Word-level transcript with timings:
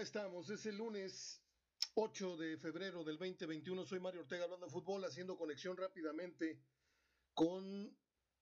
estamos. 0.00 0.48
Es 0.48 0.64
el 0.64 0.78
lunes 0.78 1.42
8 1.94 2.38
de 2.38 2.56
febrero 2.56 3.04
del 3.04 3.18
2021. 3.18 3.84
Soy 3.84 4.00
Mario 4.00 4.22
Ortega 4.22 4.44
hablando 4.44 4.64
de 4.64 4.72
fútbol, 4.72 5.04
haciendo 5.04 5.36
conexión 5.36 5.76
rápidamente 5.76 6.58
con 7.34 7.94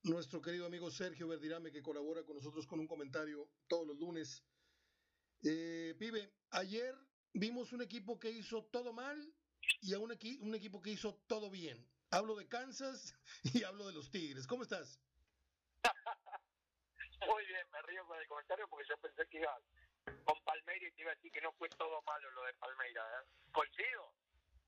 nuestro 0.04 0.40
querido 0.40 0.66
amigo 0.66 0.88
Sergio 0.88 1.26
Verdirame, 1.26 1.72
que 1.72 1.82
colabora 1.82 2.22
con 2.22 2.36
nosotros 2.36 2.64
con 2.64 2.78
un 2.78 2.86
comentario 2.86 3.50
todos 3.66 3.88
los 3.88 3.98
lunes. 3.98 4.44
Eh, 5.42 5.96
pibe, 5.98 6.32
ayer 6.50 6.94
vimos 7.32 7.72
un 7.72 7.82
equipo 7.82 8.20
que 8.20 8.30
hizo 8.30 8.64
todo 8.66 8.92
mal 8.92 9.34
y 9.80 9.94
a 9.94 9.98
un, 9.98 10.12
un 10.12 10.54
equipo 10.54 10.80
que 10.80 10.90
hizo 10.90 11.16
todo 11.26 11.50
bien. 11.50 11.84
Hablo 12.10 12.36
de 12.36 12.46
Kansas 12.46 13.16
y 13.52 13.64
hablo 13.64 13.84
de 13.88 13.94
los 13.94 14.12
Tigres. 14.12 14.46
¿Cómo 14.46 14.62
estás? 14.62 15.00
Muy 17.26 17.46
bien, 17.46 17.66
me 17.72 17.82
río 17.82 18.06
con 18.06 18.16
el 18.16 18.28
comentario 18.28 18.68
porque 18.68 18.86
yo 18.88 18.96
pensé 18.98 19.26
que 19.28 19.38
iba 19.38 19.60
con 20.24 20.40
Palmeiras 20.44 20.90
y 20.90 20.94
te 20.94 21.02
iba 21.02 21.12
a 21.12 21.14
decir 21.14 21.32
que 21.32 21.40
no 21.40 21.52
fue 21.52 21.68
todo 21.70 22.02
malo 22.02 22.30
lo 22.30 22.44
de 22.44 22.54
Palmeiras. 22.54 23.06
¿eh? 23.22 23.28
Coincido. 23.52 24.12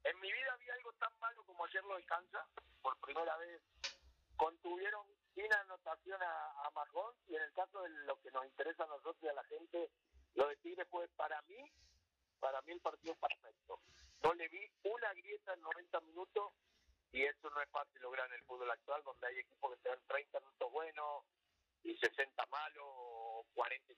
En 0.04 0.18
mi 0.20 0.32
vida 0.32 0.52
había 0.52 0.74
algo 0.74 0.92
tan 0.94 1.18
malo 1.18 1.44
como 1.44 1.64
ayer 1.64 1.84
lo 1.84 1.98
Kansas. 2.06 2.46
Por 2.82 2.98
primera 3.00 3.36
vez 3.36 3.60
contuvieron 4.36 5.06
sin 5.34 5.52
anotación 5.52 6.22
a, 6.22 6.46
a 6.62 6.70
y 7.28 7.36
en 7.36 7.42
el 7.42 7.52
caso 7.52 7.82
de 7.82 7.90
lo 8.06 8.20
que 8.20 8.30
nos 8.30 8.44
interesa 8.46 8.84
a 8.84 8.86
nosotros 8.86 9.22
y 9.22 9.28
a 9.28 9.34
la 9.34 9.44
gente, 9.44 9.90
lo 10.34 10.48
de 10.48 10.56
Tigre 10.56 10.84
fue 10.86 11.06
para 11.08 11.40
mí, 11.42 11.70
para 12.40 12.60
mí 12.62 12.72
el 12.72 12.80
partido 12.80 13.14
perfecto. 13.16 13.80
No 14.22 14.34
le 14.34 14.48
vi 14.48 14.66
una 14.84 15.12
grieta 15.14 15.54
en 15.54 15.60
90 15.60 16.00
minutos 16.00 16.52
y 17.12 17.22
eso 17.22 17.50
no 17.50 17.60
es 17.60 17.68
fácil 17.70 18.00
lograr 18.00 18.26
en 18.28 18.34
el 18.34 18.44
fútbol 18.44 18.70
actual 18.70 19.02
donde 19.04 19.26
hay 19.26 19.38
equipos 19.38 19.74
que 19.74 19.82
se 19.82 19.88
dan 19.88 20.00
30 20.06 20.40
minutos 20.40 20.72
buenos 20.72 21.24
y 21.82 21.96
60 21.96 22.46
malos 22.46 22.84
o 22.84 23.46
40 23.54 23.94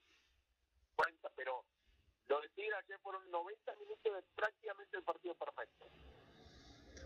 40, 0.95 1.29
pero 1.35 1.65
lo 2.27 2.41
de 2.41 2.49
Tigre 2.49 2.75
ayer 2.75 2.99
fueron 2.99 3.29
90 3.31 3.75
minutos 3.75 4.13
de 4.13 4.21
prácticamente 4.35 4.97
el 4.97 5.03
partido 5.03 5.35
perfecto. 5.35 5.89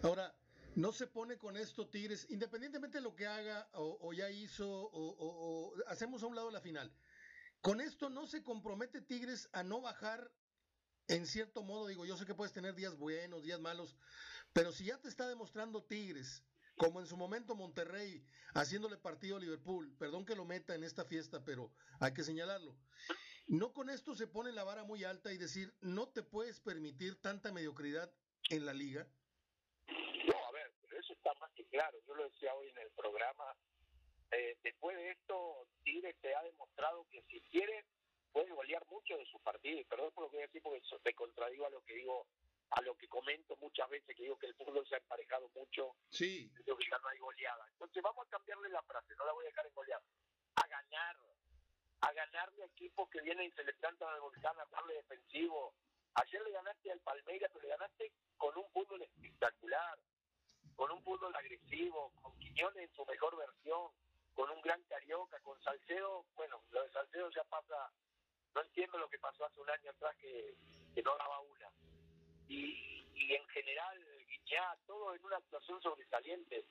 Ahora, 0.04 0.34
no 0.76 0.92
se 0.92 1.08
pone 1.08 1.38
con 1.38 1.58
esto 1.58 1.88
Tigres, 1.88 2.28
independientemente 2.30 3.00
de 3.00 3.04
lo 3.04 3.16
que 3.16 3.26
haga 3.26 3.68
o, 3.74 4.14
ya 4.14 4.30
hizo 4.30 4.68
o, 4.70 5.74
hacemos 5.88 6.22
a 6.22 6.28
un 6.28 6.36
lado 6.36 6.52
la 6.52 6.62
final. 6.62 6.94
Con 7.62 7.82
esto 7.82 8.10
no 8.10 8.28
se 8.28 8.44
compromete 8.44 9.02
Tigres 9.02 9.50
a 9.54 9.64
no 9.64 9.82
bajar 9.82 10.32
en 11.08 11.26
cierto 11.26 11.64
modo, 11.64 11.88
digo, 11.88 12.06
yo 12.06 12.16
sé 12.16 12.26
que 12.26 12.36
puedes 12.36 12.54
tener 12.54 12.76
días 12.76 12.96
buenos, 12.96 13.42
días 13.42 13.60
malos, 13.60 13.96
pero 14.54 14.72
si 14.72 14.86
ya 14.86 14.98
te 15.00 15.08
está 15.08 15.28
demostrando 15.28 15.84
Tigres, 15.84 16.44
como 16.78 17.00
en 17.00 17.08
su 17.08 17.18
momento 17.18 17.56
Monterrey, 17.56 18.24
haciéndole 18.54 18.98
partido 18.98 19.38
a 19.38 19.40
Liverpool, 19.40 19.92
perdón 19.98 20.26
que 20.26 20.36
lo 20.36 20.46
meta 20.46 20.76
en 20.76 20.84
esta 20.84 21.06
fiesta, 21.06 21.44
pero 21.44 21.72
hay 22.00 22.14
que 22.14 22.24
señalarlo, 22.24 22.76
no 23.48 23.74
con 23.74 23.90
esto 23.90 24.14
se 24.14 24.28
pone 24.28 24.52
la 24.52 24.64
vara 24.64 24.84
muy 24.84 25.04
alta 25.04 25.32
y 25.32 25.38
decir, 25.38 25.74
no 25.82 26.10
te 26.10 26.24
puedes 26.24 26.60
permitir 26.60 27.20
tanta 27.22 27.52
mediocridad 27.52 28.12
en 28.50 28.66
la 28.66 28.74
liga. 28.74 29.08
No, 29.88 30.46
a 30.46 30.52
ver, 30.52 30.74
pero 30.82 31.00
eso 31.00 31.14
está 31.14 31.34
más 31.36 31.52
que 31.54 31.66
claro. 31.66 31.98
Yo 32.06 32.16
lo 32.16 32.30
decía 32.30 32.54
hoy 32.54 32.68
en 32.68 32.78
el 32.78 32.92
programa. 32.92 33.56
Eh, 34.32 34.58
después 34.64 34.98
de 34.98 35.12
esto, 35.12 35.68
Tigre 35.84 36.14
te 36.22 36.36
ha 36.36 36.44
demostrado 36.44 37.08
que 37.10 37.24
si 37.30 37.40
quiere, 37.42 37.86
puede 38.34 38.52
golear 38.52 38.86
mucho 38.88 39.18
de 39.18 39.26
su 39.26 39.40
partido. 39.40 39.80
Y 39.80 39.86
perdón 39.86 40.12
por 40.14 40.26
lo 40.26 40.30
que 40.30 40.38
voy 40.38 40.44
a 40.44 40.48
decir, 40.48 40.62
porque 40.62 40.82
te 41.04 41.14
contradigo 41.14 41.66
a 41.66 41.70
lo 41.70 41.82
que 41.84 41.96
digo, 41.96 42.28
a 42.72 42.82
lo 42.82 42.98
que 42.98 43.08
comento 43.08 43.56
muchas 43.62 43.90
veces, 43.90 44.14
que 44.14 44.24
digo 44.24 44.38
que 44.38 44.48
el 44.48 44.56
fútbol 44.56 44.86
se 44.88 44.96
ha 44.96 44.98
emparejado 44.98 45.50
mucho. 45.56 45.96
Sí. 46.10 46.52
Digo 46.66 46.78
que 46.78 46.90
ya 46.92 47.00
no 47.00 47.08
hay 47.08 47.20
goleada. 47.20 47.66
Entonces 47.72 48.04
vamos 48.04 48.28
a 48.28 48.30
cambiarle 48.30 48.68
la 48.70 48.84
frase, 48.84 49.16
no 49.16 49.26
la 49.26 49.32
voy 49.32 49.46
a 49.46 49.50
dejar 49.50 49.68
en 49.68 49.74
goleada. 49.74 50.04
A 50.56 50.68
ganar 50.68 51.16
a 52.02 52.14
ganarle 52.14 52.64
a 52.64 52.68
equipos 52.68 53.10
que 53.10 53.22
vienen 53.22 53.48
y 53.48 53.52
se 53.52 53.64
le 53.64 53.74
plantan 53.74 54.10
al 54.10 54.22
volcán 54.22 54.58
a 54.60 54.66
darle 54.66 54.96
defensivo. 54.96 55.74
Ayer 56.16 56.42
le 56.42 56.52
ganaste 56.52 56.92
al 56.92 57.00
Palmeiras, 57.02 57.50
pero 57.54 57.64
le 57.64 57.70
ganaste 57.70 58.12
con 58.38 58.58
un 58.58 58.70
fútbol 58.72 59.02
espectacular, 59.02 60.00
con 60.76 60.92
un 60.92 61.04
fútbol 61.04 61.36
agresivo, 61.36 62.12
con 62.22 62.38
Quiñones 62.40 62.90
en 62.90 62.96
su 62.96 63.06
mejor 63.06 63.36
versión, 63.38 63.92
con 64.34 64.50
un 64.52 64.62
gran 64.62 64.82
Carioca, 64.84 65.40
con 65.40 65.60
Salcedo, 65.62 66.26
bueno, 66.36 66.62
lo 66.70 66.84
de 66.84 66.92
Salcedo 66.92 67.30
ya 67.32 67.44
pasa, 67.46 67.92
no 68.54 68.62
entiendo 68.62 68.98
lo 69.00 69.10
que 69.10 69.18
pasó 69.20 69.46
hace 69.46 69.60
un 69.60 69.70
año 69.70 69.90
atrás 69.90 70.16
que, 70.18 70.56
no 71.04 71.16
daba 71.18 71.40
una. 71.42 71.72
Y, 72.48 73.06
y 73.14 73.34
en 73.36 73.48
general, 73.50 74.26
Guiñá, 74.28 74.76
todo 74.88 75.14
en 75.14 75.24
una 75.24 75.38
actuación 75.38 75.80
sobresaliente. 75.82 76.66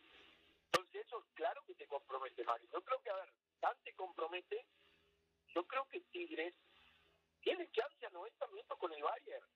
Entonces 0.64 1.06
eso 1.06 1.24
claro 1.34 1.62
que 1.64 1.74
te 1.74 1.86
compromete, 1.86 2.42
Mario. 2.42 2.68
Yo 2.72 2.82
creo 2.82 3.00
que, 3.02 3.10
a 3.10 3.14
ver, 3.14 3.32
tanto 3.60 3.80
te 3.84 3.94
compromete 3.94 4.66
yo 5.56 5.64
creo 5.64 5.88
que 5.88 6.00
Tigres 6.12 6.54
tiene 7.40 7.66
chance 7.72 8.04
a 8.04 8.10
90 8.10 8.46
minutos 8.48 8.78
con 8.78 8.92
el 8.92 9.02
Bayern. 9.02 9.46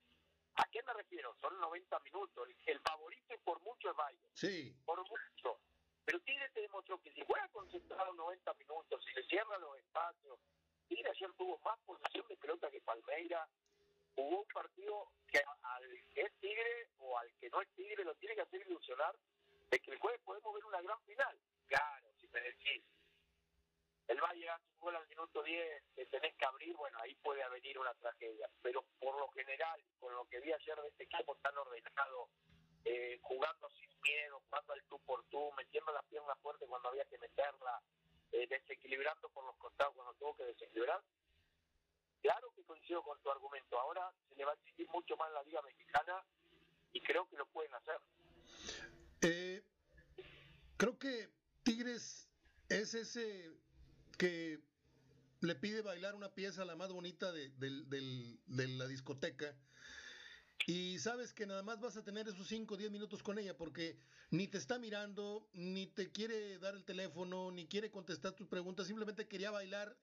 ¿A 0.54 0.64
qué 0.72 0.82
me 0.82 0.94
refiero? 0.94 1.36
Son 1.42 1.60
90 1.60 1.98
minutos. 2.00 2.48
El 2.64 2.80
favorito 2.80 3.34
por 3.44 3.60
mucho 3.60 3.90
es 3.90 3.96
Bayern. 3.96 4.30
Sí. 4.32 4.74
Por 4.86 4.98
mucho. 5.06 5.60
Pero 6.06 6.18
Tigres 6.20 6.50
te 6.54 6.62
demostró 6.62 6.98
que 7.02 7.12
si 7.12 7.20
juega 7.26 7.46
concentrado 7.48 8.14
90 8.14 8.54
minutos, 8.54 9.04
si 9.04 9.12
le 9.12 9.22
cierra 9.24 9.58
los 9.58 9.76
espacios, 9.76 10.40
Tigres 10.88 11.12
ayer 11.12 11.30
tuvo 11.34 11.58
más 11.58 11.78
posición 11.80 12.26
de 12.28 12.36
pelota 12.38 12.70
que 12.70 12.80
Palmeira. 12.80 13.46
Hubo 14.16 14.40
un 14.40 14.48
partido 14.48 15.12
que 15.28 15.42
al 15.62 15.84
que 16.14 16.22
es 16.22 16.32
Tigre 16.40 16.88
o 16.96 17.18
al 17.18 17.30
que 17.34 17.50
no 17.50 17.60
es 17.60 17.68
Tigre 17.74 18.04
lo 18.04 18.14
tiene 18.14 18.36
que 18.36 18.40
hacer 18.40 18.62
ilusionar 18.66 19.14
de 19.70 19.78
que 19.78 19.90
el 19.90 19.98
jueves 19.98 20.22
podemos 20.24 20.54
ver 20.54 20.64
una 20.64 20.80
gran 20.80 20.98
final. 21.02 21.38
Claro, 21.66 22.06
si 22.18 22.26
me 22.28 22.40
decís, 22.40 22.82
el 24.10 24.20
Valle 24.20 24.48
hace 24.48 24.66
un 24.80 24.96
al 24.96 25.06
minuto 25.06 25.40
10, 25.40 25.84
que 25.94 26.06
tenés 26.06 26.34
que 26.34 26.44
abrir, 26.44 26.74
bueno, 26.76 26.98
ahí 27.00 27.14
puede 27.22 27.48
venir 27.48 27.78
una 27.78 27.94
tragedia. 27.94 28.50
Pero 28.60 28.84
por 28.98 29.16
lo 29.16 29.28
general, 29.28 29.80
con 30.00 30.12
lo 30.12 30.24
que 30.26 30.40
vi 30.40 30.52
ayer 30.52 30.76
de 30.82 30.88
este 30.88 31.04
equipo 31.04 31.36
tan 31.36 31.56
ordenado, 31.56 32.28
eh, 32.84 33.18
jugando 33.22 33.70
sin 33.70 33.88
miedo, 34.00 34.40
jugando 34.48 34.72
al 34.72 34.82
tú 34.88 34.98
por 35.06 35.24
tú, 35.26 35.52
metiendo 35.56 35.92
la 35.92 36.02
pierna 36.02 36.34
fuerte 36.42 36.66
cuando 36.66 36.88
había 36.88 37.04
que 37.04 37.18
meterla, 37.18 37.80
eh, 38.32 38.48
desequilibrando 38.48 39.28
por 39.28 39.44
los 39.44 39.56
costados 39.58 39.94
cuando 39.94 40.14
tuvo 40.14 40.36
que 40.36 40.44
desequilibrar. 40.44 41.00
Claro 42.20 42.52
que 42.56 42.64
coincido 42.64 43.04
con 43.04 43.20
tu 43.22 43.30
argumento. 43.30 43.78
Ahora 43.78 44.12
se 44.28 44.34
le 44.34 44.44
va 44.44 44.50
a 44.50 44.54
exigir 44.54 44.88
mucho 44.88 45.16
más 45.16 45.30
la 45.32 45.44
Liga 45.44 45.62
Mexicana 45.62 46.24
y 46.92 47.00
creo 47.00 47.28
que 47.28 47.36
lo 47.36 47.46
pueden 47.46 47.72
hacer. 47.74 48.00
Eh, 49.22 49.62
creo 50.76 50.98
que 50.98 51.28
Tigres 51.62 52.28
es 52.68 52.94
ese 52.94 53.50
que 54.20 54.60
le 55.40 55.54
pide 55.54 55.80
bailar 55.80 56.14
una 56.14 56.34
pieza 56.34 56.66
la 56.66 56.76
más 56.76 56.92
bonita 56.92 57.32
de, 57.32 57.50
la 58.46 58.86
discoteca 58.86 59.56
y 60.66 60.98
sabes 60.98 61.32
que 61.32 61.46
nada 61.46 61.62
más 61.62 61.80
vas 61.80 61.96
a 61.96 62.04
tener 62.04 62.28
esos 62.28 62.46
5 62.48 62.74
o 62.74 62.76
10 62.76 62.90
minutos 62.90 63.22
con 63.22 63.38
ella 63.38 63.56
porque 63.56 63.98
ni 64.30 64.46
te 64.46 64.58
está 64.58 64.78
mirando, 64.78 65.48
ni 65.54 65.86
te 65.86 66.12
quiere 66.12 66.58
dar 66.58 66.74
el 66.74 66.84
teléfono, 66.84 67.50
ni 67.50 67.66
quiere 67.66 67.90
contestar 67.90 68.34
tus 68.34 68.46
preguntas, 68.46 68.88
simplemente 68.88 69.26
quería 69.26 69.50
bailar 69.50 69.96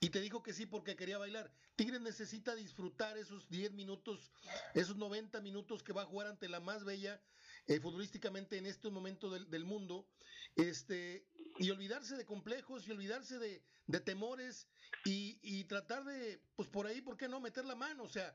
y 0.00 0.10
te 0.10 0.20
dijo 0.20 0.42
que 0.42 0.52
sí 0.52 0.66
porque 0.66 0.96
quería 0.96 1.18
bailar. 1.18 1.52
Tigres 1.76 2.00
necesita 2.00 2.56
disfrutar 2.56 3.16
esos 3.18 3.48
10 3.50 3.70
minutos, 3.74 4.32
esos 4.74 4.96
90 4.96 5.40
minutos 5.42 5.84
que 5.84 5.92
va 5.92 6.02
a 6.02 6.06
jugar 6.06 6.26
ante 6.26 6.48
la 6.48 6.58
más 6.58 6.82
bella 6.82 7.22
eh, 7.68 7.78
futbolísticamente 7.78 8.58
en 8.58 8.66
este 8.66 8.90
momento 8.90 9.30
del, 9.30 9.48
del 9.48 9.64
mundo. 9.64 10.08
Este, 10.56 11.24
y 11.60 11.70
olvidarse 11.70 12.16
de 12.16 12.24
complejos 12.24 12.88
y 12.88 12.90
olvidarse 12.90 13.38
de, 13.38 13.62
temores 14.00 14.66
y, 15.04 15.64
tratar 15.64 16.04
de, 16.04 16.42
pues 16.56 16.70
por 16.70 16.86
ahí, 16.86 17.02
¿por 17.02 17.18
qué 17.18 17.28
no 17.28 17.38
meter 17.38 17.66
la 17.66 17.74
mano? 17.74 18.04
O 18.04 18.08
sea, 18.08 18.34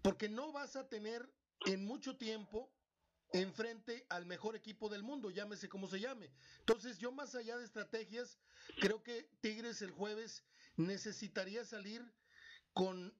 porque 0.00 0.30
no 0.30 0.52
vas 0.52 0.74
a 0.74 0.88
tener 0.88 1.30
en 1.66 1.84
mucho 1.84 2.16
tiempo 2.16 2.72
enfrente 3.34 4.06
al 4.08 4.24
mejor 4.24 4.56
equipo 4.56 4.88
del 4.88 5.02
mundo, 5.02 5.28
llámese 5.28 5.68
como 5.68 5.86
se 5.86 6.00
llame. 6.00 6.32
Entonces 6.60 6.96
yo 6.96 7.12
más 7.12 7.34
allá 7.34 7.58
de 7.58 7.64
estrategias, 7.66 8.38
creo 8.80 9.02
que 9.02 9.28
Tigres 9.42 9.82
el 9.82 9.90
jueves 9.90 10.42
necesitaría 10.76 11.66
salir 11.66 12.02
con 12.72 13.14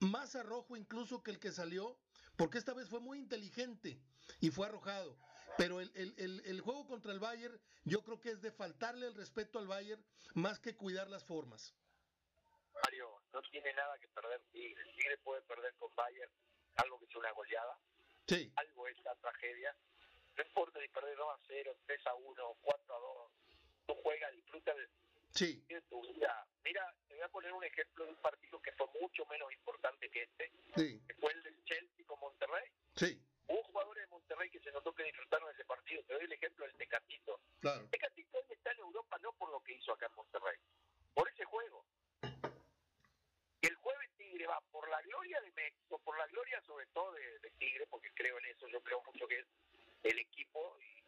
más 0.00 0.34
arrojo 0.34 0.76
incluso 0.76 1.22
que 1.22 1.30
el 1.30 1.38
que 1.38 1.52
salió, 1.52 2.00
porque 2.34 2.58
esta 2.58 2.74
vez 2.74 2.88
fue 2.88 2.98
muy 2.98 3.18
inteligente 3.20 4.02
y 4.40 4.50
fue 4.50 4.66
arrojado. 4.66 5.16
Pero 5.56 5.80
el, 5.80 5.90
el, 5.94 6.42
el, 6.44 6.60
juego 6.60 6.86
contra 6.86 7.12
el 7.12 7.20
Bayern, 7.20 7.58
yo 7.84 8.02
creo 8.02 8.20
que 8.20 8.30
es 8.30 8.42
de 8.42 8.50
faltarle 8.50 9.06
el 9.06 9.14
respeto 9.14 9.58
al 9.58 9.66
Bayern 9.66 10.04
más 10.34 10.58
que 10.58 10.76
cuidar 10.76 11.08
las 11.08 11.24
formas. 11.24 11.74
Mario, 12.82 13.20
no 13.32 13.40
tiene 13.42 13.72
nada 13.74 13.98
que 13.98 14.08
perder 14.08 14.40
Tigre. 14.52 14.84
Tigre 14.92 15.18
puede 15.18 15.42
perder 15.42 15.74
con 15.74 15.94
Bayern, 15.94 16.32
algo 16.76 16.98
que 16.98 17.06
es 17.06 17.16
una 17.16 17.30
goleada. 17.32 17.78
Sí. 18.26 18.52
Algo 18.56 18.88
es 18.88 19.00
la 19.04 19.14
tragedia. 19.16 19.76
No 20.36 20.42
importa 20.42 20.80
si 20.80 20.88
perder 20.88 21.16
2 21.16 21.28
a 21.28 21.38
0, 21.46 21.76
3 21.86 22.06
a 22.06 22.14
1, 22.14 22.56
4 22.62 22.94
a 22.94 22.98
2. 22.98 23.32
Tú 23.86 23.94
juegas, 24.02 24.32
disfruta 24.32 24.74
de, 24.74 24.88
sí. 25.30 25.64
tu 25.88 26.02
vida 26.02 26.46
Mira, 26.64 26.94
te 27.06 27.14
voy 27.14 27.22
a 27.22 27.28
poner 27.28 27.52
un 27.52 27.62
ejemplo 27.62 28.04
de 28.06 28.10
un 28.10 28.16
partido 28.16 28.60
que 28.62 28.72
fue 28.72 28.86
mucho 29.00 29.26
menos 29.26 29.52
importante 29.52 30.10
que 30.10 30.22
este, 30.22 30.50
que 30.74 31.14
fue 31.20 31.30
el 31.32 31.42
del 31.42 31.64
Chelsea 31.64 32.06
con 32.06 32.18
Monterrey. 32.20 32.70
Sí. 32.96 33.22
Hubo 33.46 33.62
jugadores 33.64 34.04
de 34.04 34.10
Monterrey 34.10 34.50
que 34.50 34.60
se 34.60 34.72
notó 34.72 34.94
que 34.94 35.04
disfrutaron 35.04 35.48
de 35.48 35.54
ese 35.54 35.64
partido. 35.64 36.02
Te 36.04 36.14
doy 36.14 36.24
el 36.24 36.32
ejemplo 36.32 36.66
del 36.66 36.76
Tecatito. 36.76 37.40
Claro. 37.60 37.86
Tecatito 37.90 38.38
hoy 38.38 38.44
está 38.50 38.72
en 38.72 38.78
Europa 38.78 39.18
no 39.18 39.32
por 39.32 39.50
lo 39.50 39.60
que 39.60 39.74
hizo 39.74 39.92
acá 39.92 40.06
en 40.06 40.14
Monterrey, 40.14 40.58
por 41.14 41.28
ese 41.28 41.44
juego. 41.44 41.84
El 43.60 43.74
jueves 43.76 44.10
Tigre 44.16 44.46
va 44.46 44.60
por 44.70 44.88
la 44.88 45.00
gloria 45.02 45.40
de 45.40 45.52
México, 45.52 45.98
por 46.04 46.18
la 46.18 46.26
gloria 46.26 46.60
sobre 46.62 46.86
todo 46.88 47.12
de, 47.12 47.38
de 47.38 47.50
Tigre, 47.52 47.86
porque 47.86 48.10
creo 48.12 48.38
en 48.38 48.46
eso, 48.46 48.68
yo 48.68 48.80
creo 48.82 49.02
mucho 49.02 49.26
que 49.26 49.38
es 49.38 49.46
el 50.02 50.18
equipo, 50.18 50.76
y 50.80 51.02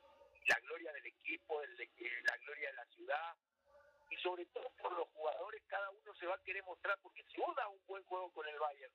la 0.48 0.58
gloria 0.60 0.92
del 0.92 1.06
equipo, 1.06 1.60
el, 1.62 1.76
la 1.76 2.36
gloria 2.38 2.70
de 2.70 2.76
la 2.76 2.86
ciudad, 2.86 3.36
y 4.08 4.16
sobre 4.16 4.46
todo 4.46 4.70
por 4.80 4.92
los 4.92 5.08
jugadores, 5.08 5.62
cada 5.66 5.90
uno 5.90 6.14
se 6.14 6.26
va 6.26 6.34
a 6.34 6.42
querer 6.42 6.62
mostrar, 6.64 6.98
porque 7.02 7.24
si 7.24 7.36
vos 7.36 7.54
das 7.56 7.68
un 7.68 7.84
buen 7.86 8.02
juego 8.04 8.30
con 8.32 8.46
el 8.48 8.58
Bayern, 8.58 8.92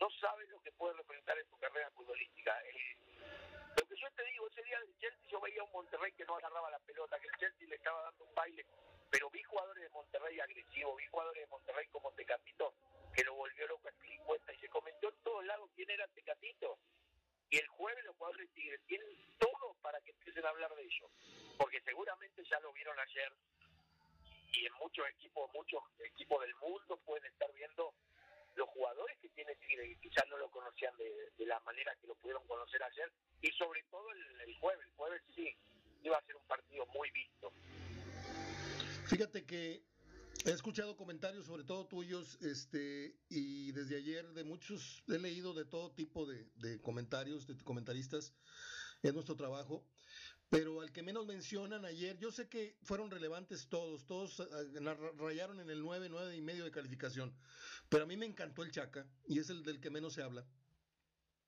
no 0.00 0.10
sabes 0.20 0.48
lo 0.48 0.60
que 0.60 0.72
puede 0.72 0.94
representar 0.94 1.38
en 1.38 1.46
tu 1.48 1.56
carrera 1.58 1.90
futbolística. 1.92 2.58
Eh, 2.64 2.96
lo 3.76 3.86
que 3.86 3.96
yo 3.96 4.10
te 4.14 4.24
digo, 4.24 4.48
ese 4.48 4.62
día 4.62 4.78
del 4.80 4.98
Chelsea 4.98 5.30
yo 5.30 5.40
veía 5.40 5.62
un 5.62 5.72
Monterrey 5.72 6.12
que 6.12 6.24
no 6.24 6.36
agarraba 6.36 6.70
la 6.70 6.78
pelota, 6.80 7.18
que 7.18 7.28
el 7.28 7.36
Chelsea 7.38 7.68
le 7.68 7.76
estaba 7.76 8.02
dando 8.02 8.24
un 8.24 8.34
baile, 8.34 8.64
pero 9.10 9.30
vi 9.30 9.42
jugadores 9.42 9.82
de 9.82 9.88
Monterrey 9.90 10.40
agresivos, 10.40 10.96
vi 10.96 11.06
jugadores 11.06 11.42
de 11.42 11.46
Monterrey 11.48 11.86
como 11.88 12.12
Tecatito, 12.12 12.74
que 13.14 13.24
lo 13.24 13.34
volvió 13.34 13.66
loco 13.66 13.88
a 13.88 13.92
Spilicueta, 13.92 14.52
y 14.52 14.58
se 14.58 14.68
comentó 14.68 15.08
en 15.08 15.22
todos 15.22 15.44
lados 15.44 15.70
quién 15.74 15.90
era 15.90 16.06
Tecatito. 16.08 16.78
Y 17.50 17.58
el 17.58 17.68
jueves 17.68 18.04
los 18.04 18.16
jugadores 18.16 18.48
de 18.48 18.54
Tigre 18.54 18.78
tienen 18.86 19.08
todo 19.38 19.74
para 19.82 20.00
que 20.00 20.10
empiecen 20.10 20.44
a 20.44 20.48
hablar 20.48 20.74
de 20.74 20.82
ello, 20.82 21.10
porque 21.58 21.80
seguramente 21.82 22.42
ya 22.44 22.58
lo 22.60 22.72
vieron 22.72 22.98
ayer, 22.98 23.32
y 24.52 24.66
en 24.66 24.72
muchos 24.74 25.06
equipos, 25.08 25.50
muchos 25.52 25.82
equipos 25.98 26.40
del 26.40 26.54
mundo 26.56 26.96
pueden 27.04 27.26
estar 27.26 27.52
viendo 27.52 27.92
los 28.56 28.68
jugadores 28.70 29.18
que 29.20 29.28
tiene 29.30 29.54
Tigre, 29.56 29.96
quizás 30.00 30.24
no 30.30 30.38
lo 30.38 30.50
conocían 30.50 30.96
de, 30.96 31.30
de, 31.36 31.46
la 31.46 31.60
manera 31.60 31.94
que 32.00 32.06
lo 32.06 32.14
pudieron 32.16 32.46
conocer 32.46 32.82
ayer, 32.82 33.10
y 33.42 33.50
sobre 33.52 33.82
todo 33.90 34.10
el, 34.10 34.40
el, 34.48 34.54
jueves, 34.58 34.86
el 34.86 34.92
jueves 34.96 35.22
sí, 35.34 35.56
iba 36.02 36.16
a 36.16 36.24
ser 36.24 36.36
un 36.36 36.46
partido 36.46 36.86
muy 36.86 37.10
visto. 37.10 37.52
Fíjate 39.06 39.44
que 39.44 39.82
he 40.44 40.50
escuchado 40.50 40.96
comentarios, 40.96 41.46
sobre 41.46 41.64
todo 41.64 41.86
tuyos, 41.86 42.38
este, 42.42 43.16
y 43.28 43.72
desde 43.72 43.96
ayer 43.96 44.26
de 44.32 44.44
muchos, 44.44 45.02
he 45.08 45.18
leído 45.18 45.54
de 45.54 45.64
todo 45.64 45.92
tipo 45.92 46.26
de, 46.26 46.46
de 46.56 46.80
comentarios, 46.80 47.46
de 47.46 47.56
comentaristas 47.64 48.34
en 49.02 49.14
nuestro 49.14 49.36
trabajo, 49.36 49.84
pero 50.50 50.80
al 50.80 50.92
que 50.92 51.02
menos 51.02 51.26
mencionan 51.26 51.84
ayer, 51.84 52.16
yo 52.18 52.30
sé 52.30 52.48
que 52.48 52.76
fueron 52.82 53.10
relevantes 53.10 53.68
todos, 53.68 54.06
todos 54.06 54.40
rayaron 55.18 55.58
en 55.60 55.68
el 55.68 55.80
9, 55.80 56.08
9 56.08 56.36
y 56.36 56.42
medio 56.42 56.64
de 56.64 56.70
calificación, 56.70 57.34
pero 57.94 58.06
a 58.06 58.08
mí 58.08 58.16
me 58.16 58.26
encantó 58.26 58.64
el 58.64 58.72
Chaca 58.72 59.06
y 59.24 59.38
es 59.38 59.50
el 59.50 59.62
del 59.62 59.80
que 59.80 59.88
menos 59.88 60.14
se 60.14 60.22
habla. 60.24 60.44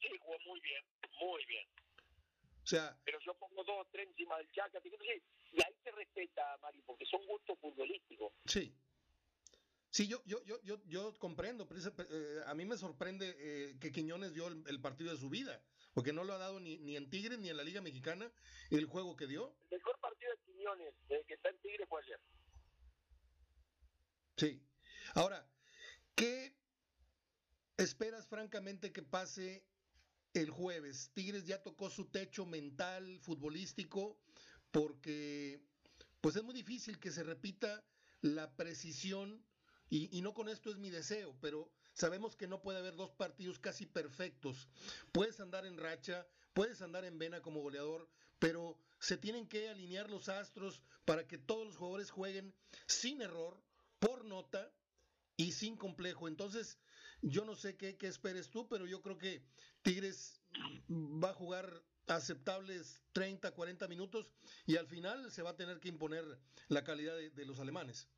Sí, 0.01 0.07
jugó 0.21 0.39
muy 0.47 0.61
bien, 0.61 0.85
muy 1.21 1.45
bien. 1.47 1.67
O 2.63 2.67
sea, 2.69 2.97
pero 3.05 3.19
yo 3.27 3.35
pongo 3.35 3.65
dos 3.65 3.85
o 3.85 3.89
tres 3.91 4.07
encima 4.07 4.39
del 4.39 4.49
Chaca, 4.53 4.81
y 4.85 5.61
ahí 5.61 5.75
se 5.83 5.91
respeta, 5.91 6.57
Mari, 6.59 6.83
porque 6.83 7.05
son 7.05 7.27
gustos 7.27 7.59
futbolísticos. 7.59 8.33
Sí. 8.45 8.73
Sí, 9.91 10.07
yo, 10.07 10.23
yo, 10.25 10.41
yo, 10.45 10.63
yo, 10.63 10.81
yo 10.85 11.19
comprendo, 11.19 11.67
pero 11.67 11.81
eh, 11.81 12.43
a 12.47 12.55
mí 12.55 12.65
me 12.65 12.77
sorprende 12.77 13.35
eh, 13.41 13.77
que 13.81 13.91
Quiñones 13.91 14.33
dio 14.33 14.47
el, 14.47 14.63
el 14.69 14.81
partido 14.81 15.11
de 15.11 15.19
su 15.19 15.29
vida 15.29 15.61
porque 15.95 16.13
no 16.13 16.23
lo 16.23 16.35
ha 16.35 16.39
dado 16.39 16.61
ni, 16.61 16.79
ni 16.79 16.95
en 16.95 17.11
Tigre 17.11 17.39
ni 17.39 17.49
en 17.49 17.57
la 17.57 17.65
Liga 17.65 17.81
Mexicana 17.81 18.31
el 18.71 18.85
juego 18.85 19.17
que 19.17 19.27
dio. 19.27 19.57
El 19.71 19.79
mejor 19.79 19.99
partido 19.99 20.31
de 20.31 20.39
Quiñones 20.45 20.95
desde 21.09 21.25
que 21.25 21.35
está 21.35 21.49
en 21.49 21.59
Tigre 21.59 21.87
fue 21.89 22.03
ayer. 22.03 22.21
Sí. 24.37 24.63
Ahora, 25.15 25.49
¿qué 26.17 26.57
esperas 27.77 28.27
francamente 28.27 28.93
que 28.93 29.03
pase 29.03 29.65
el 30.35 30.51
jueves? 30.51 31.13
Tigres 31.15 31.47
ya 31.47 31.63
tocó 31.63 31.89
su 31.89 32.07
techo 32.07 32.45
mental, 32.45 33.21
futbolístico, 33.21 34.19
porque 34.73 35.61
pues 36.21 36.35
es 36.35 36.43
muy 36.43 36.55
difícil 36.55 36.99
que 36.99 37.13
se 37.13 37.23
repita 37.23 37.85
la 38.21 38.57
precisión, 38.57 39.47
y, 39.89 40.19
y 40.19 40.23
no 40.23 40.35
con 40.35 40.49
esto 40.49 40.71
es 40.71 40.79
mi 40.79 40.91
deseo, 40.91 41.37
pero 41.41 41.71
Sabemos 41.97 42.37
que 42.37 42.47
no 42.47 42.61
puede 42.61 42.79
haber 42.79 42.95
dos 42.95 43.11
partidos 43.12 43.59
casi 43.59 43.87
perfectos. 43.87 44.69
Puedes 45.12 45.41
andar 45.41 45.65
en 45.65 45.79
racha, 45.79 46.27
puedes 46.53 46.83
andar 46.83 47.07
en 47.07 47.19
vena 47.19 47.41
como 47.41 47.62
goleador, 47.62 48.07
pero 48.39 48.79
se 49.01 49.17
tienen 49.17 49.49
que 49.49 49.71
alinear 49.71 50.11
los 50.11 50.29
astros 50.29 50.83
para 51.07 51.27
que 51.27 51.39
todos 51.39 51.67
los 51.67 51.79
jugadores 51.79 52.11
jueguen 52.11 52.55
sin 52.87 53.23
error, 53.23 53.59
por 53.99 54.27
nota 54.27 54.71
y 55.37 55.53
sin 55.53 55.77
complejo. 55.77 56.29
Entonces, 56.29 56.79
yo 57.23 57.44
no 57.44 57.55
sé 57.55 57.77
qué, 57.77 57.97
qué 57.97 58.06
esperes 58.06 58.50
tú, 58.50 58.69
pero 58.69 58.87
yo 58.87 59.03
creo 59.03 59.19
que 59.19 59.43
Tigres 59.83 60.41
va 60.88 61.31
a 61.31 61.35
jugar 61.35 61.83
aceptables 62.09 63.03
30, 63.12 63.50
40 63.53 63.88
minutos 63.88 64.31
y 64.65 64.77
al 64.77 64.87
final 64.87 65.31
se 65.31 65.43
va 65.43 65.50
a 65.50 65.56
tener 65.56 65.81
que 65.81 65.88
imponer 65.88 66.25
la 66.69 66.85
calidad 66.85 67.17
de, 67.17 67.31
de 67.31 67.44
los 67.44 67.59
alemanes 67.59 68.09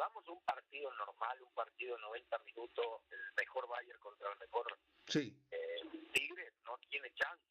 vamos 0.00 0.26
a 0.26 0.32
un 0.32 0.42
partido 0.44 0.90
normal, 0.94 1.42
un 1.42 1.52
partido 1.52 1.94
de 1.94 2.02
90 2.02 2.38
minutos, 2.38 3.02
el 3.10 3.34
mejor 3.36 3.68
Bayern 3.68 4.00
contra 4.00 4.32
el 4.32 4.38
mejor 4.38 4.78
sí. 5.06 5.36
eh, 5.50 6.08
Tigre, 6.14 6.52
no 6.64 6.78
tiene 6.88 7.12
chance. 7.14 7.44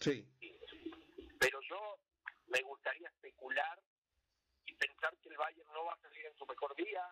Sí. 0.00 0.28
Pero 1.40 1.60
yo 1.62 1.98
me 2.48 2.60
gustaría 2.60 3.08
especular 3.08 3.82
y 4.66 4.74
pensar 4.74 5.16
que 5.16 5.30
el 5.30 5.36
Bayern 5.38 5.72
no 5.72 5.84
va 5.86 5.94
a 5.94 6.00
salir 6.02 6.26
en 6.26 6.36
su 6.36 6.44
mejor 6.44 6.76
día. 6.76 7.02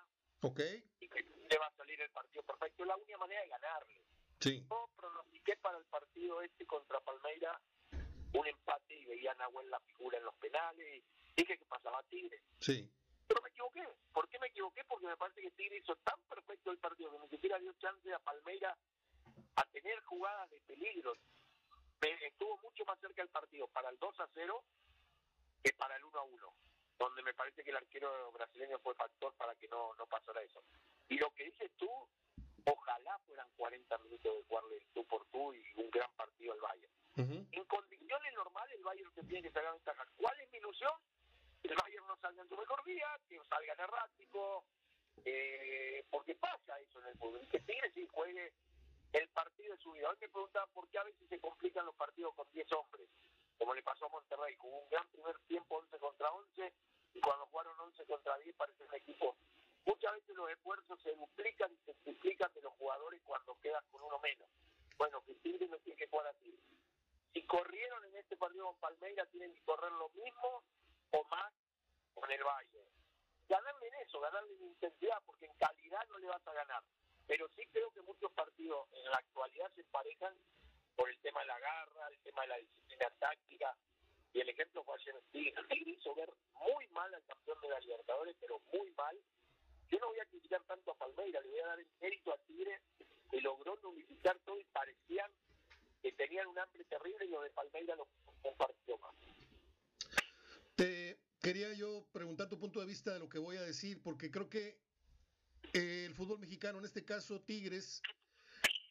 Ok. 0.43 0.61
Y 1.01 1.09
que 1.09 1.23
le 1.49 1.59
va 1.59 1.67
a 1.67 1.77
salir 1.77 2.01
el 2.01 2.11
partido 2.11 2.43
perfecto. 2.43 2.83
Es 2.83 2.89
la 2.89 2.97
única 2.97 3.19
manera 3.19 3.43
de 3.43 3.49
ganarle. 3.49 4.03
Sí. 4.41 4.67
Yo 4.69 4.91
pronostiqué 4.97 5.57
para 5.57 5.79
el 5.79 5.85
partido 5.87 6.43
este 6.43 6.67
contra 6.67 7.01
Palmeira 7.01 7.61
un 8.35 8.47
empate 8.47 8.95
y 8.95 9.05
veía 9.05 9.33
a 9.33 9.35
Nahuel 9.35 9.71
la 9.71 9.81
figura 9.81 10.19
en 10.19 10.25
los 10.25 10.35
penales. 10.37 11.05
Dije 11.37 11.59
que 11.59 11.65
pasaba 11.67 12.03
Tigre. 12.05 12.43
Sí. 12.61 12.91
Pero 13.29 13.41
me 13.43 13.51
equivoqué. 13.51 13.87
¿Por 14.13 14.29
qué 14.29 14.39
me 14.39 14.49
equivoqué? 14.49 14.85
Porque 14.85 15.07
me 15.07 15.17
parece 15.17 15.43
que 15.43 15.51
Tigre 15.53 15.79
hizo 15.79 15.95
tan 15.97 16.21
perfecto 16.29 16.71
el 16.71 16.79
partido 16.79 17.13
que 17.13 17.19
ni 17.19 17.29
siquiera 17.29 17.59
dio 17.59 17.73
chance 17.75 18.13
a 18.13 18.19
Palmeira 18.19 18.77
a 19.57 19.65
tener 19.67 20.01
jugadas 20.05 20.51
de 20.51 20.61
peligro. 20.63 21.17
Estuvo 22.01 22.59
mucho 22.59 22.85
más 22.85 22.99
cerca 22.99 23.23
el 23.23 23.29
partido 23.29 23.69
para 23.69 23.91
el 23.91 23.99
2 23.99 24.21
a 24.21 24.29
0 24.35 24.65
que 25.63 25.73
para 25.75 25.95
el 25.97 26.05
1 26.05 26.19
a 26.19 26.23
1, 26.23 26.55
donde 26.99 27.23
me 27.23 27.35
parece 27.35 27.65
que 27.65 27.71
el 27.71 27.77
arquero 27.77 28.33
brasileño 28.33 28.79
fue 28.81 28.95
factor 28.95 29.35
para 29.35 29.55
que 29.57 29.69
no, 29.69 29.95
no 29.95 30.07
pasara 30.07 30.43
eso. 30.43 30.63
Y 31.09 31.19
lo 31.19 31.31
que 31.31 31.45
dices 31.45 31.71
tú, 31.77 31.91
ojalá 32.65 33.19
fueran 33.27 33.49
40 33.57 33.99
minutos 33.99 34.37
de 34.37 34.43
jugarle 34.45 34.77
el 34.77 34.87
tú 34.95 35.05
por 35.07 35.27
tú 35.27 35.53
y 35.55 35.65
un 35.77 35.91
gran 35.91 36.11
partido 36.15 36.53
al 36.53 36.61
Bayern. 36.61 36.93
Uh 37.17 37.21
-huh. 37.23 37.47
En 37.53 37.65
condiciones 37.65 38.35
normales 38.35 38.77
el 38.77 38.85
Bayern 38.85 39.13
se 39.15 39.23
tiene 39.25 39.43
que 39.43 39.53
sacar 39.53 39.73
ventaja. 39.73 40.07
¿Cuál 40.17 40.41
es 40.41 40.51
mi 40.51 40.59
ilusión? 40.59 40.93
el 41.73 41.77
Bayern 41.77 42.07
no 42.07 42.17
salga 42.17 42.43
en 42.43 42.49
su 42.49 42.57
mejor 42.57 42.85
día, 42.85 43.07
que 43.29 43.41
salga 43.49 43.73
en 43.73 43.81
errático, 43.81 44.65
eh, 45.25 46.05
porque 46.11 46.35
pasa 46.35 46.79
eso 46.81 47.01
en 47.01 47.07
el 47.07 47.19
fútbol. 47.19 47.47
Que 47.49 47.61
Tigre 47.61 47.91
sí 47.95 48.07
juegue 48.11 48.53
el 49.13 49.29
partido 49.29 49.75
de 49.75 49.83
su 49.83 49.93
vida. 49.93 50.09
Hoy 50.09 50.17
me 50.21 50.29
preguntaban 50.29 50.69
por 50.73 50.89
qué 50.89 50.99
a 50.99 51.05
veces 51.05 51.29
se 51.29 51.41
complican 51.41 51.87
los 51.87 51.95
partidos 51.95 52.35
con 52.35 52.51
10 52.53 52.73
hombres, 52.73 53.09
como 53.59 53.75
le 53.75 53.83
pasó 53.83 54.07
a 54.07 54.09
Monterrey, 54.09 54.57
con 54.57 54.73
un 54.73 54.89
gran 54.91 55.07
primer 55.09 55.39
tiempo 55.47 55.77
11 55.79 55.99
contra 55.99 56.31
11, 56.33 56.73
y 57.15 57.21
cuando 57.21 57.47
jugaron 57.47 57.79
11 57.81 58.05
contra 58.07 58.37
10 58.39 58.57
parece 58.57 58.85
un 58.85 58.95
equipo. 58.95 59.37
Muchas 59.85 60.13
veces 60.15 60.37
los 60.37 60.51
esfuerzos 60.51 61.01
se 61.03 61.15
duplican 61.15 61.73
y 61.73 61.77
se 61.85 61.95
triplican 61.95 62.53
de 62.55 62.63
los 62.63 62.73
jugadores 62.75 63.21
cuando 63.25 63.59
quedas 63.61 63.85
con 63.91 64.03
uno 64.03 64.19
menos. 64.19 64.49
Bueno, 64.97 65.23
que 65.25 65.35
Tigre 65.37 65.67
no 65.69 65.79
tiene 65.79 65.99
que 65.99 66.07
jugar 66.09 66.27
así. 66.29 66.57
Si 67.33 67.43
corrieron 67.47 68.05
en 68.05 68.17
este 68.17 68.37
partido 68.37 68.67
con 68.67 68.77
Palmeiras, 68.79 69.29
tienen 69.31 69.55
que 69.55 69.63
correr 69.63 69.91
lo 69.93 70.09
mismo 70.11 70.63
o 71.13 71.25
más 71.25 71.53
con 72.15 72.31
el 72.31 72.43
Valle. 72.43 72.85
Ganarle 73.49 73.89
en 73.89 73.95
eso, 74.07 74.21
ganarle 74.21 74.55
en 74.55 74.65
intensidad, 74.65 75.19
porque 75.27 75.47
en 75.47 75.55
calidad 75.55 76.07
no 76.09 76.19
le 76.19 76.27
vas 76.27 76.47
a 76.47 76.53
ganar. 76.53 76.83
Pero 77.27 77.49
sí 77.57 77.63
creo 77.73 77.91
que 77.93 78.03
muchos 78.03 78.33
partidos 78.33 78.89
en 78.93 79.05
la 79.11 79.19
actualidad 79.19 79.71
se 79.75 79.83
emparejan 79.83 80.35
por 80.97 81.09
el 81.09 81.19
tema 81.21 81.41
de 81.41 81.47
la 81.47 81.59
garra, 81.59 82.09
el 82.09 82.19
tema 82.21 82.43
de 82.43 82.49
la 82.49 82.57
disciplina 82.59 83.11
táctica. 83.19 83.77
Y 84.33 84.41
el 84.41 84.49
ejemplo 84.49 84.83
fue 84.85 84.97
ayer 84.97 85.15
en 85.15 85.31
Tigre. 85.31 85.63
Tigre 85.69 85.91
hizo 85.93 86.15
ver 86.15 86.31
muy 86.55 86.87
mal 86.89 87.13
al 87.15 87.25
campeón 87.25 87.61
de 87.61 87.69
la 87.69 87.81
Libertadores, 87.81 88.37
pero 88.41 88.61
muy 88.73 88.91
mal. 88.93 89.19
Yo 89.91 89.99
no 89.99 90.09
voy 90.09 90.21
a 90.21 90.27
criticar 90.27 90.63
tanto 90.65 90.93
a 90.93 90.95
Palmeira, 90.95 91.41
le 91.41 91.51
voy 91.51 91.61
a 91.61 91.67
dar 91.67 91.79
el 91.79 91.87
mérito 92.01 92.33
a 92.33 92.39
Tigre, 92.39 92.81
que 93.31 93.41
logró 93.43 93.79
nulificar 93.83 94.39
todo 94.41 94.59
y 94.59 94.65
parecían 94.65 95.31
que 96.01 96.13
tenían 96.13 96.47
un 96.49 96.59
hambre 96.59 96.85
terrible 96.85 97.27
y 97.27 97.29
lo 97.29 97.43
de 97.43 97.51
Palmeira 97.51 97.95
lo 97.95 98.09
compartió 98.43 98.99
más. 98.99 99.15
Te 100.75 101.19
quería 101.43 101.73
yo 101.75 102.05
preguntar 102.13 102.49
tu 102.49 102.59
punto 102.59 102.81
de 102.81 102.87
vista 102.87 103.13
de 103.13 103.19
lo 103.19 103.29
que 103.29 103.39
voy 103.39 103.57
a 103.57 103.62
decir, 103.73 104.03
porque 104.03 104.31
creo 104.31 104.51
que 104.51 104.79
eh, 105.73 106.05
el 106.07 106.15
fútbol 106.15 106.39
mexicano, 106.39 106.79
en 106.79 106.85
este 106.85 107.05
caso 107.05 107.41
Tigres, 107.41 108.03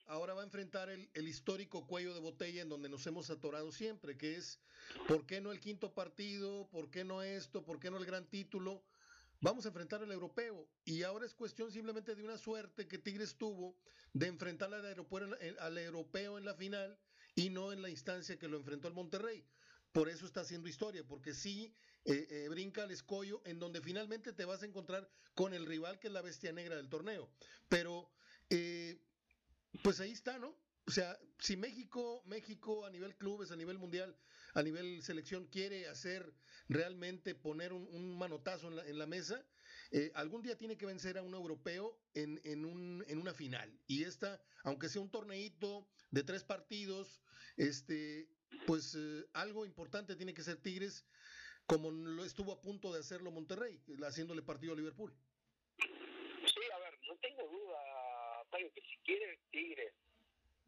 ahora 0.08 0.34
va 0.34 0.42
a 0.42 0.46
enfrentar 0.46 0.90
el, 0.90 1.28
histórico 1.28 1.86
cuello 1.86 2.16
de 2.16 2.20
botella 2.20 2.64
en 2.64 2.70
donde 2.70 2.90
nos 2.90 3.06
hemos 3.06 3.30
atorado 3.30 3.72
siempre, 3.72 4.18
que 4.18 4.36
es 4.36 4.60
¿por 5.08 5.28
qué 5.28 5.40
no 5.40 5.52
el 5.52 5.60
quinto 5.60 5.94
partido? 5.94 6.68
¿Por 6.72 6.90
qué 6.90 7.04
no 7.04 7.22
esto? 7.22 7.64
¿Por 7.64 7.80
qué 7.80 7.92
no 7.92 7.98
el 7.98 8.06
gran 8.06 8.26
título? 8.26 8.84
Vamos 9.40 9.66
a 9.66 9.70
enfrentar 9.70 10.02
al 10.02 10.12
europeo 10.12 10.68
y 10.84 11.04
ahora 11.04 11.28
es 11.28 11.36
cuestión 11.36 11.72
simplemente 11.72 12.16
de 12.16 12.24
una 12.24 12.38
suerte 12.40 12.88
que 12.88 12.98
Tigres 12.98 13.36
tuvo 13.38 13.76
de 14.14 14.28
enfrentar 14.28 14.74
al, 14.74 15.58
al 15.60 15.78
europeo 15.78 16.40
en 16.40 16.46
la 16.46 16.56
final 16.56 16.98
y 17.36 17.52
no 17.52 17.72
en 17.72 17.84
la 17.84 17.90
instancia 17.90 18.40
que 18.40 18.48
lo 18.48 18.58
enfrentó 18.58 18.88
el 18.88 18.96
Monterrey. 18.96 19.46
Por 19.92 20.08
eso 20.10 20.26
está 20.26 20.42
haciendo 20.42 20.70
historia, 20.70 21.04
porque 21.06 21.34
sí 21.34 21.74
eh, 22.06 22.28
eh, 22.30 22.48
brinca 22.50 22.84
al 22.84 22.92
escollo 22.92 23.42
en 23.46 23.60
donde 23.60 23.82
finalmente 23.82 24.34
te 24.34 24.46
vas 24.46 24.64
a 24.64 24.66
encontrar 24.66 25.10
con 25.36 25.54
el 25.54 25.66
rival 25.66 26.00
que 26.00 26.08
es 26.08 26.14
la 26.14 26.22
bestia 26.22 26.52
negra 26.54 26.76
del 26.76 26.90
torneo. 26.90 27.30
Pero 27.68 28.10
eh, 28.50 29.00
pues 29.84 30.00
ahí 30.00 30.12
está, 30.12 30.40
¿no? 30.40 30.56
O 30.88 30.92
sea, 30.92 31.20
si 31.40 31.58
México, 31.58 32.24
México 32.26 32.86
a 32.86 32.90
nivel 32.90 33.16
clubes, 33.16 33.52
a 33.52 33.56
nivel 33.56 33.78
mundial, 33.78 34.18
a 34.54 34.64
nivel 34.64 35.04
selección 35.04 35.46
quiere 35.48 35.88
hacer 35.88 36.34
realmente 36.70 37.36
poner 37.36 37.72
un, 37.74 38.18
manotazo 38.18 38.70
en 38.70 38.76
la, 38.78 38.88
en 38.88 38.98
la 38.98 39.06
mesa, 39.06 39.46
algún 40.16 40.42
día 40.42 40.58
tiene 40.58 40.78
que 40.78 40.86
vencer 40.86 41.18
a 41.18 41.22
un 41.22 41.34
europeo 41.34 42.00
en, 42.14 42.42
en, 42.46 42.66
un, 42.66 43.04
en 43.08 43.20
una 43.20 43.34
final. 43.34 43.78
Y 43.88 44.04
esta, 44.04 44.42
aunque 44.64 44.90
sea 44.90 45.02
un 45.02 45.12
torneito 45.12 45.88
de 46.10 46.24
tres 46.24 46.44
partidos, 46.44 47.22
este, 47.58 48.30
pues 48.68 48.96
eh, 48.96 49.26
algo 49.34 49.66
importante 49.66 50.16
tiene 50.16 50.34
que 50.34 50.44
ser 50.44 50.58
Tigres, 50.58 51.06
como 51.66 51.92
lo 51.92 52.24
estuvo 52.24 52.52
a 52.52 52.62
punto 52.62 52.92
de 52.92 53.00
hacerlo 53.00 53.32
Monterrey, 53.32 53.82
haciéndole 54.04 54.42
partido 54.42 54.74
a 54.74 54.76
Liverpool. 54.76 55.14
Sí, 55.78 56.72
a 56.74 56.80
ver, 56.80 57.00
no 57.08 57.16
tengo 57.18 57.48
duda, 57.48 58.44
Mario, 58.52 58.72
que 58.74 58.82
si 58.82 58.98
quiere 59.04 59.40
Tigres 59.52 59.94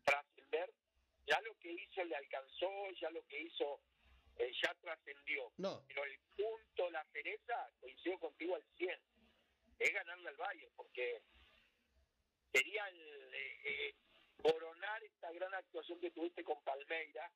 trascender, 0.04 0.74
ya 1.28 1.40
lo 1.42 1.58
que 1.60 1.72
hizo 1.72 2.04
le 2.04 2.16
alcanzó, 2.16 2.70
ya 3.00 3.10
lo 3.10 3.26
que 3.28 3.42
hizo 3.42 3.80
eh, 4.38 4.52
ya 4.62 4.74
trascendió. 4.82 5.52
No. 5.58 5.84
Pero 5.88 6.04
el 6.04 6.20
punto, 6.36 6.90
la 6.92 7.06
cereza, 7.12 7.72
coincido 7.80 8.20
contigo 8.20 8.56
al 8.56 8.64
100, 8.78 9.00
es 9.80 9.94
ganarle 9.94 10.30
al 10.30 10.38
Bayern, 10.38 10.72
porque 10.76 11.22
sería 12.52 12.88
el, 12.88 13.34
eh, 13.34 13.96
coronar 14.42 15.04
esta 15.04 15.32
gran 15.32 15.54
actuación 15.54 16.00
que 16.00 16.12
tuviste 16.12 16.44
con 16.44 16.62
Palmeira 16.64 17.32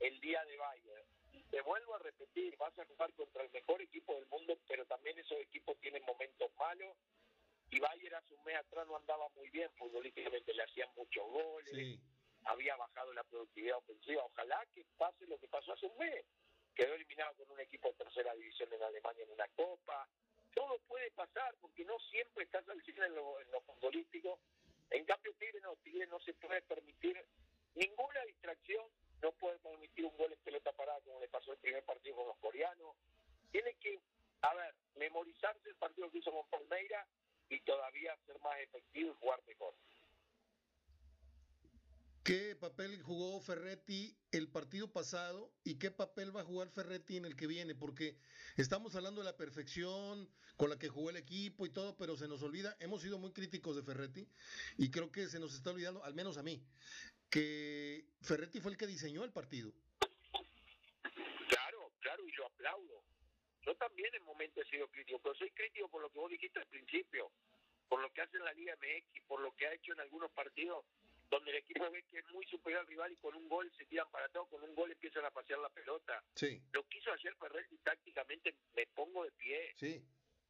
el 0.00 0.20
día 0.20 0.44
de 0.44 0.56
Bayern. 0.56 1.06
Te 1.50 1.60
vuelvo 1.62 1.94
a 1.94 1.98
repetir, 1.98 2.56
vas 2.56 2.76
a 2.78 2.84
jugar 2.84 3.12
contra 3.14 3.42
el 3.42 3.50
mejor 3.50 3.80
equipo 3.80 4.14
del 4.14 4.26
mundo, 4.26 4.58
pero 4.66 4.84
también 4.86 5.18
esos 5.18 5.38
equipos 5.38 5.78
tienen 5.80 6.04
momentos 6.04 6.50
malos. 6.58 6.96
Y 7.70 7.80
Bayern 7.80 8.14
hace 8.14 8.34
un 8.34 8.44
mes 8.44 8.56
atrás 8.56 8.86
no 8.86 8.96
andaba 8.96 9.28
muy 9.30 9.48
bien 9.50 9.70
futbolísticamente, 9.76 10.54
le 10.54 10.62
hacían 10.62 10.88
muchos 10.96 11.24
goles, 11.26 12.00
había 12.44 12.76
bajado 12.76 13.12
la 13.12 13.24
productividad 13.24 13.78
ofensiva. 13.78 14.24
Ojalá 14.24 14.64
que 14.74 14.84
pase 14.96 15.26
lo 15.26 15.38
que 15.38 15.48
pasó 15.48 15.72
hace 15.72 15.86
un 15.86 15.98
mes. 15.98 16.24
Quedó 16.74 16.94
eliminado 16.94 17.34
con 17.36 17.50
un 17.50 17.60
equipo 17.60 17.88
de 17.88 17.94
tercera 17.94 18.34
división 18.34 18.72
en 18.72 18.82
Alemania 18.82 19.24
en 19.24 19.32
una 19.32 19.48
copa. 19.48 20.08
Todo 20.54 20.78
puede 20.86 21.10
pasar 21.12 21.54
porque 21.60 21.84
no 21.84 21.98
siempre 22.10 22.44
estás 22.44 22.68
al 22.68 22.82
cine 22.82 23.06
en 23.06 23.14
lo, 23.14 23.40
en 23.40 23.50
lo 23.50 23.60
futbolístico. 23.62 24.38
En 24.90 25.04
cambio, 25.04 25.34
Tigre 25.38 25.60
no, 25.60 25.74
Tigre 25.76 26.06
no 26.06 26.20
se 26.20 26.34
puede 26.34 26.62
permitir 26.62 27.20
ninguna 27.74 28.24
distracción 28.24 28.86
no 29.22 29.32
puede 29.32 29.58
permitir 29.58 30.04
un 30.04 30.16
gol 30.16 30.32
en 30.32 30.38
pelota 30.40 30.72
parada 30.72 31.00
como 31.00 31.20
le 31.20 31.28
pasó 31.28 31.52
el 31.52 31.58
primer 31.58 31.84
partido 31.84 32.16
con 32.16 32.26
los 32.28 32.38
coreanos. 32.38 32.96
Tiene 33.50 33.74
que, 33.80 34.00
a 34.42 34.54
ver, 34.54 34.74
memorizarse 34.96 35.68
el 35.68 35.76
partido 35.76 36.10
que 36.10 36.18
hizo 36.18 36.32
con 36.32 36.48
Palmeira 36.48 37.06
y 37.48 37.60
todavía 37.60 38.16
ser 38.26 38.38
más 38.40 38.58
efectivo 38.60 39.10
y 39.10 39.14
jugar 39.14 39.42
mejor. 39.46 39.74
¿Qué 42.26 42.56
papel 42.56 43.00
jugó 43.02 43.40
Ferretti 43.40 44.18
el 44.32 44.48
partido 44.48 44.90
pasado 44.92 45.52
y 45.62 45.78
qué 45.78 45.92
papel 45.92 46.36
va 46.36 46.40
a 46.40 46.44
jugar 46.44 46.68
Ferretti 46.68 47.16
en 47.16 47.24
el 47.24 47.36
que 47.36 47.46
viene? 47.46 47.76
Porque 47.76 48.18
estamos 48.56 48.96
hablando 48.96 49.20
de 49.20 49.26
la 49.26 49.36
perfección 49.36 50.28
con 50.56 50.68
la 50.68 50.76
que 50.76 50.88
jugó 50.88 51.10
el 51.10 51.18
equipo 51.18 51.66
y 51.66 51.70
todo, 51.70 51.96
pero 51.96 52.16
se 52.16 52.26
nos 52.26 52.42
olvida, 52.42 52.76
hemos 52.80 53.02
sido 53.02 53.20
muy 53.20 53.30
críticos 53.32 53.76
de 53.76 53.84
Ferretti 53.84 54.28
y 54.76 54.90
creo 54.90 55.12
que 55.12 55.28
se 55.28 55.38
nos 55.38 55.54
está 55.54 55.70
olvidando, 55.70 56.02
al 56.02 56.14
menos 56.14 56.36
a 56.36 56.42
mí, 56.42 56.60
que 57.30 58.04
Ferretti 58.22 58.60
fue 58.60 58.72
el 58.72 58.78
que 58.78 58.86
diseñó 58.86 59.24
el 59.24 59.32
partido. 59.32 59.72
Claro, 61.48 61.92
claro, 62.00 62.26
y 62.26 62.32
lo 62.32 62.46
aplaudo. 62.46 63.02
Yo 63.62 63.74
también 63.76 64.14
en 64.14 64.24
momentos 64.24 64.64
he 64.66 64.70
sido 64.70 64.88
crítico, 64.88 65.20
pero 65.22 65.34
soy 65.34 65.50
crítico 65.50 65.88
por 65.88 66.02
lo 66.02 66.10
que 66.10 66.18
vos 66.18 66.30
dijiste 66.30 66.58
al 66.58 66.66
principio, 66.66 67.32
por 67.88 68.00
lo 68.00 68.12
que 68.12 68.22
hace 68.22 68.36
en 68.36 68.44
la 68.44 68.52
Liga 68.52 68.76
MX, 68.76 69.22
por 69.26 69.40
lo 69.40 69.54
que 69.56 69.66
ha 69.66 69.74
hecho 69.74 69.92
en 69.92 70.00
algunos 70.00 70.30
partidos 70.30 70.84
donde 71.30 71.50
el 71.50 71.56
equipo 71.56 71.90
ve 71.90 72.04
que 72.04 72.18
es 72.18 72.28
muy 72.30 72.46
superior 72.46 72.80
al 72.80 72.86
rival 72.86 73.12
y 73.12 73.16
con 73.16 73.34
un 73.34 73.48
gol 73.48 73.70
se 73.76 73.84
tiran 73.86 74.08
para 74.10 74.28
todo, 74.28 74.46
con 74.46 74.62
un 74.62 74.74
gol 74.74 74.92
empiezan 74.92 75.24
a 75.24 75.30
pasear 75.30 75.58
la 75.58 75.68
pelota. 75.70 76.22
Sí. 76.34 76.62
Lo 76.72 76.86
que 76.86 76.98
hizo 76.98 77.12
ayer 77.12 77.34
Ferretti 77.36 77.76
tácticamente 77.78 78.54
me 78.74 78.86
pongo 78.86 79.24
de 79.24 79.32
pie. 79.32 79.74
Sí. 79.76 80.04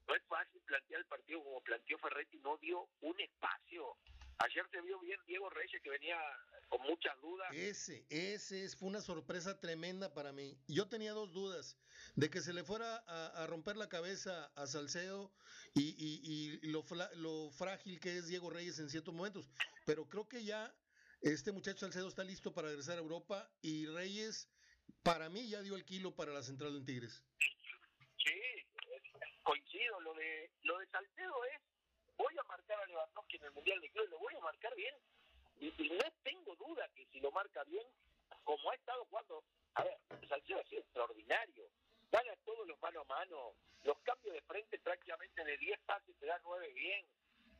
No 0.06 0.14
es 0.14 0.22
fácil 0.24 0.60
plantear 0.62 1.00
el 1.00 1.06
partido 1.06 1.42
como 1.42 1.60
planteó 1.62 1.98
Ferretti, 1.98 2.38
no 2.38 2.56
dio 2.58 2.88
un 3.00 3.20
espacio. 3.20 3.96
Ayer 4.38 4.68
se 4.70 4.80
vio 4.82 5.00
bien 5.00 5.18
Diego 5.26 5.48
Reyes 5.50 5.82
que 5.82 5.90
venía 5.90 6.20
con 6.68 6.82
muchas 6.82 7.20
dudas. 7.20 7.48
Ese, 7.52 8.04
ese 8.10 8.68
fue 8.76 8.88
una 8.88 9.00
sorpresa 9.00 9.58
tremenda 9.60 10.12
para 10.12 10.32
mí. 10.32 10.58
Yo 10.66 10.88
tenía 10.88 11.12
dos 11.12 11.32
dudas, 11.32 11.78
de 12.14 12.30
que 12.30 12.40
se 12.40 12.52
le 12.52 12.64
fuera 12.64 12.96
a, 13.06 13.46
romper 13.46 13.76
la 13.76 13.88
cabeza 13.88 14.52
a 14.56 14.66
Salcedo 14.66 15.32
y, 15.74 15.94
y, 15.98 16.66
lo, 16.68 16.84
lo, 17.16 17.50
frágil 17.50 18.00
que 18.00 18.16
es 18.16 18.26
Diego 18.26 18.50
Reyes 18.50 18.78
en 18.78 18.90
ciertos 18.90 19.14
momentos, 19.14 19.48
pero 19.84 20.08
creo 20.08 20.28
que 20.28 20.44
ya 20.44 20.74
este 21.22 21.52
muchacho 21.52 21.80
Salcedo 21.80 22.08
está 22.08 22.24
listo 22.24 22.52
para 22.52 22.68
regresar 22.68 22.98
a 22.98 23.02
Europa 23.02 23.50
y 23.62 23.86
Reyes, 23.86 24.50
para 25.02 25.28
mí, 25.28 25.48
ya 25.48 25.62
dio 25.62 25.76
el 25.76 25.84
kilo 25.84 26.14
para 26.14 26.32
la 26.32 26.42
central 26.42 26.78
de 26.78 26.84
Tigres. 26.84 27.24
Sí, 28.18 28.40
coincido, 29.42 30.00
lo 30.00 30.14
de, 30.14 30.50
lo 30.62 30.78
de 30.78 30.86
Salcedo 30.88 31.44
es, 31.44 31.62
voy 32.16 32.34
a 32.38 32.42
marcar 32.44 32.80
a 32.80 32.86
Lewandowski 32.86 33.36
en 33.36 33.44
el 33.44 33.52
Mundial 33.52 33.80
de 33.80 33.90
Clubes, 33.90 34.10
lo 34.10 34.18
voy 34.18 34.34
a 34.34 34.40
marcar 34.40 34.74
bien 34.74 34.94
y, 35.60 35.90
no 35.90 36.04
tengo 36.22 36.54
duda 36.56 36.88
que 36.94 37.06
si 37.06 37.20
lo 37.20 37.30
marca 37.30 37.64
bien, 37.64 37.86
como 38.44 38.70
ha 38.70 38.74
estado 38.74 39.04
jugando, 39.06 39.42
a 39.74 39.84
ver, 39.84 39.98
Salcedo 40.28 40.60
ha 40.60 40.64
sido 40.64 40.82
extraordinario. 40.82 41.68
Gana 42.10 42.36
todos 42.44 42.66
los 42.66 42.80
mano 42.80 43.00
a 43.00 43.04
mano. 43.04 43.54
Los 43.82 43.98
cambios 44.00 44.34
de 44.34 44.42
frente 44.42 44.78
prácticamente 44.78 45.44
de 45.44 45.56
10 45.58 45.80
pases 45.80 46.16
te 46.18 46.26
da 46.26 46.40
9 46.44 46.72
bien. 46.72 47.06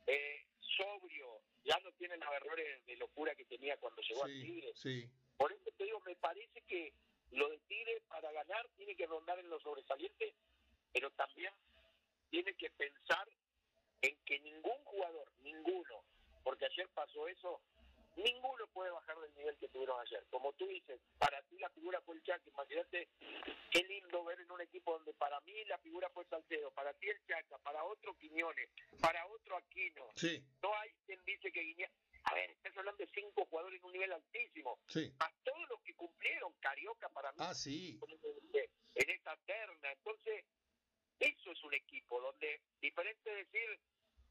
Eh, 0.07 0.45
sobrio. 0.77 1.41
Ya 1.63 1.79
no 1.79 1.91
tiene 1.93 2.17
los 2.17 2.29
errores 2.33 2.85
de 2.85 2.95
locura 2.95 3.35
que 3.35 3.45
tenía 3.45 3.77
cuando 3.77 4.01
llegó 4.01 4.23
a 4.23 4.27
Tigre. 4.27 4.71
Sí. 4.75 5.09
Por 5.37 5.51
eso 5.51 5.69
te 5.77 5.83
digo, 5.83 5.99
me 6.01 6.15
parece 6.15 6.61
que 6.61 6.93
lo 7.31 7.49
de 7.49 7.57
Tigre 7.67 8.01
para 8.07 8.31
ganar 8.31 8.67
tiene 8.77 8.95
que 8.95 9.05
rondar 9.05 9.37
en 9.39 9.49
los 9.49 9.61
sobresalientes, 9.61 10.33
pero 10.93 11.11
también 11.11 11.53
tiene 12.29 12.53
que 12.55 12.69
pensar 12.71 13.27
en 14.01 14.15
que 14.23 14.39
ningún 14.39 14.77
jugador, 14.85 15.31
ninguno, 15.43 16.03
porque 16.43 16.65
ayer 16.65 16.87
pasó 16.89 17.27
eso, 17.27 17.61
ninguno 18.17 18.67
puede 18.73 18.91
bajar 18.91 19.19
del 19.19 19.33
nivel 19.35 19.57
que 19.57 19.69
tuvieron 19.69 19.99
ayer. 20.01 20.25
Como 20.29 20.53
tú 20.53 20.67
dices, 20.67 20.99
para 21.17 21.41
ti 21.43 21.57
la 21.59 21.69
figura 21.69 22.01
fue 22.01 22.15
el 22.15 22.23
Chaca, 22.23 22.49
imagínate 22.49 23.09
qué 23.71 23.83
lindo 23.83 24.23
ver 24.25 24.39
en 24.39 24.51
un 24.51 24.61
equipo 24.61 24.93
donde 24.93 25.13
para 25.13 25.39
mí 25.41 25.63
la 25.65 25.77
figura 25.79 26.09
fue 26.09 26.25
Salcedo, 26.25 26.71
para 26.71 26.93
ti 26.93 27.09
el 27.09 27.23
Chaca, 27.25 27.57
para 27.59 27.83
otro 27.83 28.15
Quiñones, 28.17 28.69
para 28.99 29.25
otro 29.27 29.57
Aquino. 29.57 30.09
Sí. 30.15 30.43
No 30.61 30.75
hay 30.77 30.91
quien 31.05 31.23
dice 31.25 31.51
que 31.51 31.61
Guiña... 31.61 31.89
A 32.23 32.33
ver, 32.33 32.49
estás 32.49 32.75
hablando 32.75 33.05
de 33.05 33.09
cinco 33.13 33.45
jugadores 33.45 33.79
en 33.79 33.85
un 33.85 33.93
nivel 33.93 34.11
altísimo. 34.11 34.79
Sí. 34.87 35.13
A 35.19 35.31
todos 35.43 35.69
los 35.69 35.81
que 35.81 35.95
cumplieron, 35.95 36.51
Carioca 36.59 37.07
para 37.09 37.31
mí. 37.31 37.37
Ah, 37.39 37.53
sí. 37.53 37.97
En 38.95 39.09
esa 39.09 39.37
terna. 39.45 39.91
Entonces, 39.93 40.43
eso 41.19 41.51
es 41.51 41.63
un 41.63 41.73
equipo 41.73 42.19
donde, 42.19 42.59
diferente 42.81 43.29
de 43.29 43.35
decir, 43.37 43.79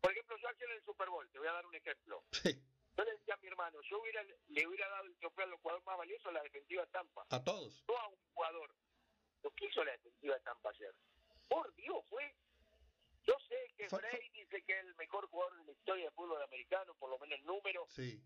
por 0.02 0.12
ejemplo, 0.12 0.36
yo 0.36 0.48
ayer 0.48 0.68
en 0.68 0.76
el 0.76 0.84
Super 0.84 1.08
Bowl, 1.08 1.26
te 1.30 1.38
voy 1.38 1.48
a 1.48 1.52
dar 1.52 1.64
un 1.64 1.74
ejemplo. 1.74 2.22
Sí 2.32 2.60
yo 2.96 3.04
le 3.04 3.12
decía 3.12 3.34
a 3.34 3.36
mi 3.38 3.48
hermano, 3.48 3.78
yo 3.82 4.00
hubiera, 4.00 4.22
le 4.24 4.66
hubiera 4.66 4.88
dado 4.88 5.04
el 5.04 5.16
trofeo 5.16 5.44
a 5.44 5.48
los 5.48 5.60
jugadores 5.60 5.86
más 5.86 5.98
valiosos 5.98 6.26
a 6.26 6.32
la 6.32 6.42
defensiva 6.42 6.82
de 6.82 6.90
Tampa. 6.90 7.26
A 7.28 7.44
todos. 7.44 7.84
No 7.86 7.96
a 7.98 8.08
un 8.08 8.16
jugador. 8.32 8.74
Lo 9.42 9.50
que 9.50 9.66
hizo 9.66 9.84
la 9.84 9.92
defensiva 9.92 10.34
de 10.34 10.40
Tampa 10.40 10.70
ayer. 10.70 10.94
Por 11.48 11.74
Dios, 11.74 12.04
fue. 12.08 12.34
Yo 13.26 13.34
sé 13.48 13.56
que 13.76 13.88
Frey 13.88 14.30
dice 14.30 14.62
que 14.62 14.72
es 14.72 14.86
el 14.86 14.94
mejor 14.94 15.28
jugador 15.28 15.58
de 15.58 15.64
la 15.64 15.72
historia 15.72 16.04
del 16.04 16.14
fútbol 16.14 16.42
americano, 16.42 16.94
por 16.94 17.10
lo 17.10 17.18
menos 17.18 17.38
el 17.38 17.44
número. 17.44 17.86
Sí. 17.90 18.22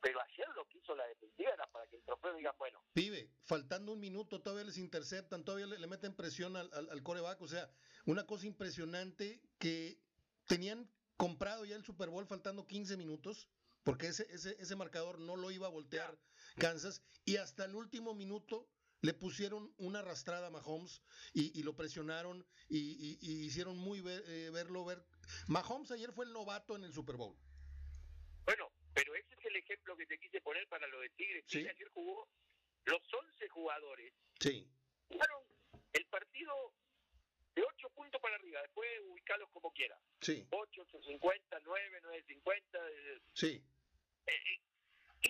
Pero 0.00 0.20
ayer 0.20 0.48
lo 0.56 0.66
que 0.66 0.78
hizo 0.78 0.96
la 0.96 1.06
defensiva 1.06 1.52
era 1.52 1.66
para 1.68 1.86
que 1.86 1.96
el 1.96 2.02
trofeo 2.02 2.34
diga, 2.34 2.52
bueno. 2.58 2.82
Pibe, 2.92 3.30
faltando 3.44 3.92
un 3.92 4.00
minuto, 4.00 4.42
todavía 4.42 4.64
les 4.64 4.78
interceptan, 4.78 5.44
todavía 5.44 5.66
le, 5.66 5.86
meten 5.86 6.16
presión 6.16 6.56
al, 6.56 6.72
al, 6.72 6.90
al 6.90 7.02
coreback. 7.04 7.40
O 7.40 7.46
sea, 7.46 7.70
una 8.06 8.26
cosa 8.26 8.46
impresionante 8.46 9.40
que 9.58 10.00
tenían 10.46 10.90
comprado 11.16 11.64
ya 11.64 11.76
el 11.76 11.84
Super 11.84 12.08
Bowl 12.08 12.26
faltando 12.26 12.66
15 12.66 12.96
minutos 12.96 13.48
porque 13.84 14.08
ese, 14.08 14.26
ese, 14.30 14.56
ese 14.60 14.76
marcador 14.76 15.18
no 15.18 15.36
lo 15.36 15.50
iba 15.50 15.66
a 15.66 15.70
voltear 15.70 16.18
Kansas 16.58 17.02
y 17.24 17.36
hasta 17.36 17.64
el 17.64 17.74
último 17.74 18.14
minuto 18.14 18.68
le 19.00 19.14
pusieron 19.14 19.74
una 19.78 19.98
arrastrada 19.98 20.46
a 20.46 20.50
Mahomes 20.50 21.02
y, 21.32 21.58
y 21.58 21.64
lo 21.64 21.74
presionaron 21.74 22.46
y, 22.68 23.18
y, 23.20 23.44
hicieron 23.44 23.76
muy 23.76 23.98
eh, 23.98 24.50
verlo 24.52 24.84
ver. 24.84 25.04
Mahomes 25.48 25.90
ayer 25.90 26.12
fue 26.12 26.24
el 26.24 26.32
novato 26.32 26.76
en 26.76 26.84
el 26.84 26.92
Super 26.92 27.16
Bowl. 27.16 27.36
Bueno, 28.44 28.72
pero 28.94 29.14
ese 29.14 29.34
es 29.34 29.44
el 29.44 29.56
ejemplo 29.56 29.96
que 29.96 30.06
te 30.06 30.18
quise 30.18 30.40
poner 30.40 30.68
para 30.68 30.86
lo 30.86 31.00
de 31.00 31.10
Tigre. 31.10 31.44
¿Sí? 31.46 31.66
Ayer 31.66 31.88
jugó 31.92 32.28
los 32.84 33.02
11 33.12 33.48
jugadores. 33.48 34.12
Sí. 34.38 34.70
Jugaron 35.08 35.42
el 35.92 36.06
partido 36.06 36.72
de 37.54 37.62
8 37.62 37.90
puntos 37.90 38.20
para 38.20 38.36
arriba, 38.36 38.60
después 38.62 38.88
ubicarlos 39.08 39.48
como 39.50 39.70
quiera. 39.72 39.98
Sí. 40.20 40.46
8, 40.50 40.82
850, 40.82 41.60
9, 41.64 42.00
950. 42.02 42.78
Sí. 43.34 43.62
Eh, 44.26 44.32
eh, 44.32 44.60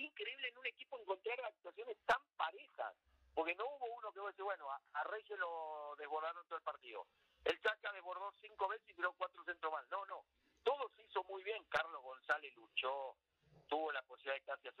increíble 0.01 0.47
en 0.47 0.57
un 0.57 0.65
equipo 0.67 0.99
encontrar 0.99 1.39
actuaciones 1.45 1.97
tan 2.05 2.21
parejas, 2.37 2.95
porque 3.33 3.55
no 3.55 3.65
hubo 3.65 3.85
uno 3.97 4.11
que 4.11 4.19
vos 4.19 4.31
decís, 4.31 4.43
bueno, 4.43 4.69
a, 4.71 4.81
a 4.93 5.03
Reyes 5.05 5.37
lo 5.39 5.95
desbordaron 5.97 6.45
todo 6.47 6.57
el 6.57 6.63
partido. 6.63 7.07
El 7.43 7.59
Chaca 7.61 7.91
desbordó 7.91 8.31
cinco 8.39 8.67
veces 8.69 8.89
y 8.89 8.93
tiró 8.93 9.11
cuatro 9.13 9.43
centros 9.43 9.71
más. 9.73 9.85
No, 9.89 10.05
no. 10.05 10.25
Todo 10.63 10.89
se 10.95 11.03
hizo 11.03 11.23
muy 11.25 11.43
bien. 11.43 11.61
Carlos 11.65 12.01
González 12.01 12.55
luchó. 12.55 13.17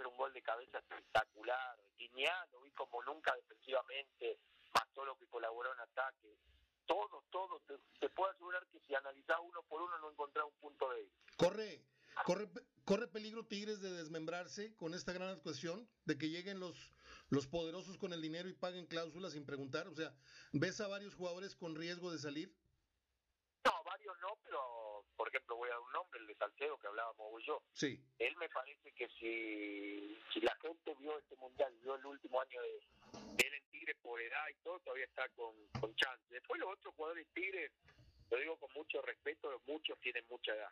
un 0.07 0.17
gol 0.17 0.33
de 0.33 0.41
cabeza 0.41 0.79
espectacular. 0.79 1.77
Guiñá 1.97 2.45
lo 2.51 2.61
vi 2.61 2.71
como 2.71 3.01
nunca 3.03 3.35
defensivamente, 3.35 4.39
más 4.73 4.87
todo 4.93 5.15
que 5.17 5.27
colaboró 5.27 5.73
en 5.73 5.79
ataque. 5.79 6.37
Todo, 6.85 7.23
todo. 7.31 7.61
Te, 7.99 8.09
puedo 8.09 8.31
asegurar 8.31 8.65
que 8.67 8.79
si 8.81 8.93
analizás 8.93 9.37
uno 9.41 9.63
por 9.63 9.81
uno 9.81 9.97
no 9.99 10.11
encontrás 10.11 10.45
un 10.45 10.59
punto 10.59 10.89
de 10.89 11.09
Corre, 11.37 11.81
corre, 12.25 12.47
corre 12.85 13.07
peligro 13.07 13.45
Tigres 13.45 13.81
de 13.81 13.91
desmembrarse 13.91 14.75
con 14.75 14.93
esta 14.93 15.13
gran 15.13 15.29
actuación, 15.29 15.87
de 16.05 16.17
que 16.17 16.29
lleguen 16.29 16.59
los, 16.59 16.91
los 17.29 17.47
poderosos 17.47 17.97
con 17.97 18.13
el 18.13 18.21
dinero 18.21 18.49
y 18.49 18.53
paguen 18.53 18.85
cláusulas 18.85 19.33
sin 19.33 19.45
preguntar. 19.45 19.87
O 19.87 19.95
sea, 19.95 20.13
¿ves 20.51 20.79
a 20.81 20.87
varios 20.87 21.15
jugadores 21.15 21.55
con 21.55 21.75
riesgo 21.75 22.11
de 22.11 22.19
salir? 22.19 22.53
No, 23.65 23.71
varios 23.85 24.15
no, 24.19 24.37
pero 24.43 25.05
por 25.15 25.22
ejemplo 25.33 25.55
voy 25.55 25.69
a 25.69 25.73
dar 25.73 25.79
un 25.79 25.91
nombre, 25.91 26.19
el 26.19 26.27
de 26.27 26.35
Salcedo 26.35 26.77
que 26.77 26.87
hablábamos 26.87 27.27
hoy 27.31 27.43
yo. 27.45 27.63
Sí. 27.73 27.99
Él 28.19 28.35
me 28.37 28.49
parece 28.49 28.91
que 28.93 29.07
si, 29.19 30.17
si 30.31 30.41
la 30.41 30.55
gente 30.61 30.93
vio 30.99 31.17
este 31.17 31.35
mundial, 31.37 31.73
vio 31.81 31.95
el 31.95 32.05
último 32.05 32.39
año 32.39 32.61
de, 32.61 32.77
él 33.45 33.53
en 33.53 33.65
Tigre 33.71 33.95
por 33.95 34.21
edad 34.21 34.47
y 34.51 34.63
todo, 34.63 34.79
todavía 34.81 35.05
está 35.05 35.27
con, 35.29 35.53
con 35.79 35.95
chance. 35.95 36.23
Después 36.29 36.59
los 36.59 36.71
otros 36.71 36.93
jugadores 36.95 37.27
Tigres, 37.33 37.71
lo 38.29 38.37
digo 38.37 38.57
con 38.57 38.71
mucho 38.73 39.01
respeto, 39.01 39.61
muchos 39.65 39.99
tienen 39.99 40.25
mucha 40.29 40.53
edad. 40.53 40.71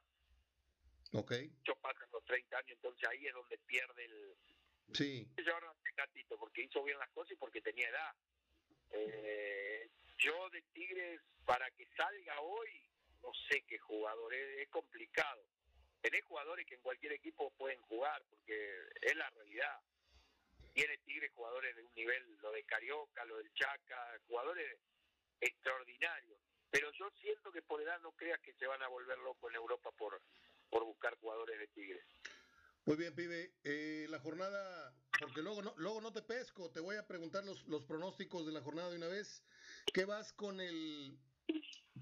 Ok. 1.13 1.31
Muchos 1.57 1.77
pasan 1.79 2.07
los 2.11 2.23
30 2.25 2.57
años, 2.57 2.71
entonces 2.71 3.09
ahí 3.09 3.25
es 3.25 3.33
donde 3.33 3.57
pierde 3.57 4.05
el... 4.05 4.35
Sí. 4.93 5.27
Porque 6.37 6.63
hizo 6.63 6.83
bien 6.83 6.99
las 6.99 7.09
cosas 7.09 7.31
y 7.31 7.35
porque 7.35 7.61
tenía 7.61 7.87
edad. 7.89 8.13
Eh, 8.91 9.89
yo 10.17 10.49
de 10.49 10.61
Tigres, 10.73 11.21
para 11.45 11.69
que 11.71 11.87
salga 11.95 12.41
hoy, 12.41 12.90
no 13.21 13.31
sé 13.49 13.63
qué 13.67 13.77
jugador, 13.79 14.33
es, 14.33 14.69
complicado. 14.69 15.41
Tenés 16.01 16.23
jugadores 16.25 16.65
que 16.65 16.75
en 16.75 16.81
cualquier 16.81 17.13
equipo 17.13 17.51
pueden 17.51 17.79
jugar, 17.81 18.23
porque 18.29 18.73
es 19.01 19.15
la 19.15 19.29
realidad. 19.29 19.79
Tiene 20.73 20.97
Tigres 20.99 21.31
jugadores 21.33 21.75
de 21.75 21.83
un 21.83 21.93
nivel, 21.93 22.37
lo 22.41 22.51
de 22.51 22.63
Carioca, 22.63 23.25
lo 23.25 23.37
del 23.37 23.53
Chaca, 23.53 24.19
jugadores 24.27 24.79
extraordinarios. 25.39 26.39
Pero 26.71 26.91
yo 26.93 27.09
siento 27.21 27.51
que 27.51 27.61
por 27.61 27.81
edad 27.81 27.99
no 28.01 28.13
creas 28.13 28.39
que 28.39 28.53
se 28.53 28.65
van 28.65 28.81
a 28.81 28.87
volver 28.87 29.17
locos 29.19 29.49
en 29.51 29.57
Europa 29.57 29.91
por, 29.91 30.21
por 30.69 30.85
buscar 30.85 31.17
jugadores 31.19 31.59
de 31.59 31.67
Tigres. 31.67 32.05
Muy 32.85 32.95
bien, 32.95 33.13
pibe. 33.13 33.53
Eh, 33.63 34.07
la 34.09 34.19
jornada, 34.19 34.95
porque 35.19 35.41
luego 35.41 35.61
no, 35.61 35.73
luego 35.77 36.01
no 36.01 36.11
te 36.11 36.23
pesco, 36.23 36.71
te 36.71 36.79
voy 36.79 36.95
a 36.95 37.05
preguntar 37.05 37.43
los, 37.43 37.67
los 37.67 37.85
pronósticos 37.85 38.45
de 38.45 38.53
la 38.53 38.61
jornada 38.61 38.89
de 38.89 38.97
una 38.97 39.07
vez. 39.07 39.43
¿Qué 39.93 40.05
vas 40.05 40.33
con 40.33 40.59
el 40.59 41.19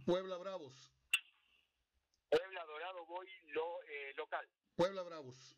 Puebla 0.05 0.37
Bravos? 0.37 0.93
Voy 3.09 3.27
lo, 3.47 3.81
eh, 3.85 4.13
local. 4.15 4.47
Puebla 4.75 5.01
Bravos. 5.01 5.57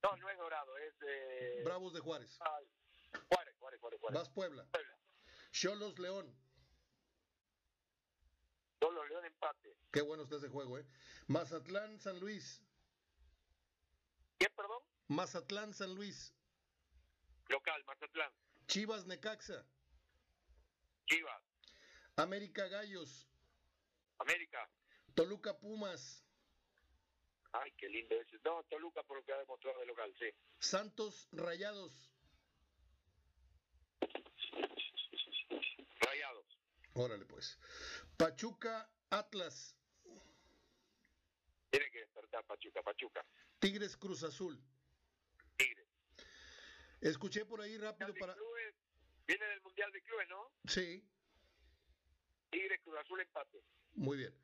No, 0.00 0.16
no 0.16 0.30
es 0.30 0.38
Dorado, 0.38 0.78
es... 0.78 0.94
Eh... 1.08 1.62
Bravos 1.64 1.92
de 1.92 1.98
Juárez. 1.98 2.38
Juárez, 2.38 3.56
Juárez, 3.58 3.80
Juárez, 3.80 4.00
Juárez. 4.00 4.20
Vas 4.20 4.30
Puebla. 4.30 4.64
Puebla. 4.70 4.98
Cholos 5.50 5.98
León. 5.98 6.32
Cholos 8.80 9.08
León 9.08 9.24
empate. 9.24 9.76
Qué 9.90 10.02
bueno 10.02 10.22
está 10.22 10.36
ese 10.36 10.48
juego, 10.48 10.78
¿eh? 10.78 10.86
Mazatlán 11.26 11.98
San 11.98 12.20
Luis. 12.20 12.62
¿Qué, 14.38 14.48
perdón? 14.50 14.84
Mazatlán 15.08 15.74
San 15.74 15.96
Luis. 15.96 16.32
Local, 17.48 17.82
Mazatlán. 17.86 18.32
Chivas 18.68 19.04
Necaxa. 19.06 19.66
Chivas. 21.06 21.42
América 22.14 22.68
Gallos. 22.68 23.28
América. 24.18 24.70
Toluca 25.14 25.58
Pumas. 25.58 26.24
Ay, 27.52 27.70
qué 27.78 27.88
lindo 27.88 28.14
ese. 28.20 28.38
No, 28.44 28.64
Toluca 28.64 29.02
por 29.04 29.18
lo 29.18 29.24
que 29.24 29.32
ha 29.32 29.38
demostrado 29.38 29.78
de 29.80 29.86
local, 29.86 30.12
sí. 30.18 30.26
Santos 30.58 31.28
Rayados. 31.32 32.10
Rayados. 36.00 36.58
Órale, 36.94 37.24
pues. 37.26 37.58
Pachuca 38.16 38.90
Atlas. 39.10 39.76
Tiene 41.70 41.90
que 41.90 42.00
despertar 42.00 42.44
Pachuca, 42.44 42.82
Pachuca. 42.82 43.24
Tigres 43.60 43.96
Cruz 43.96 44.22
Azul. 44.24 44.60
Tigres. 45.56 45.88
Escuché 47.00 47.44
por 47.44 47.60
ahí 47.60 47.78
rápido 47.78 48.14
para. 48.14 48.34
Clubes, 48.34 48.74
viene 49.26 49.46
del 49.46 49.60
Mundial 49.62 49.92
de 49.92 50.02
Clubes, 50.02 50.28
¿no? 50.28 50.52
Sí. 50.66 51.08
Tigres 52.50 52.80
Cruz 52.82 52.96
Azul 52.98 53.20
empate. 53.20 53.62
Muy 53.94 54.18
bien. 54.18 54.34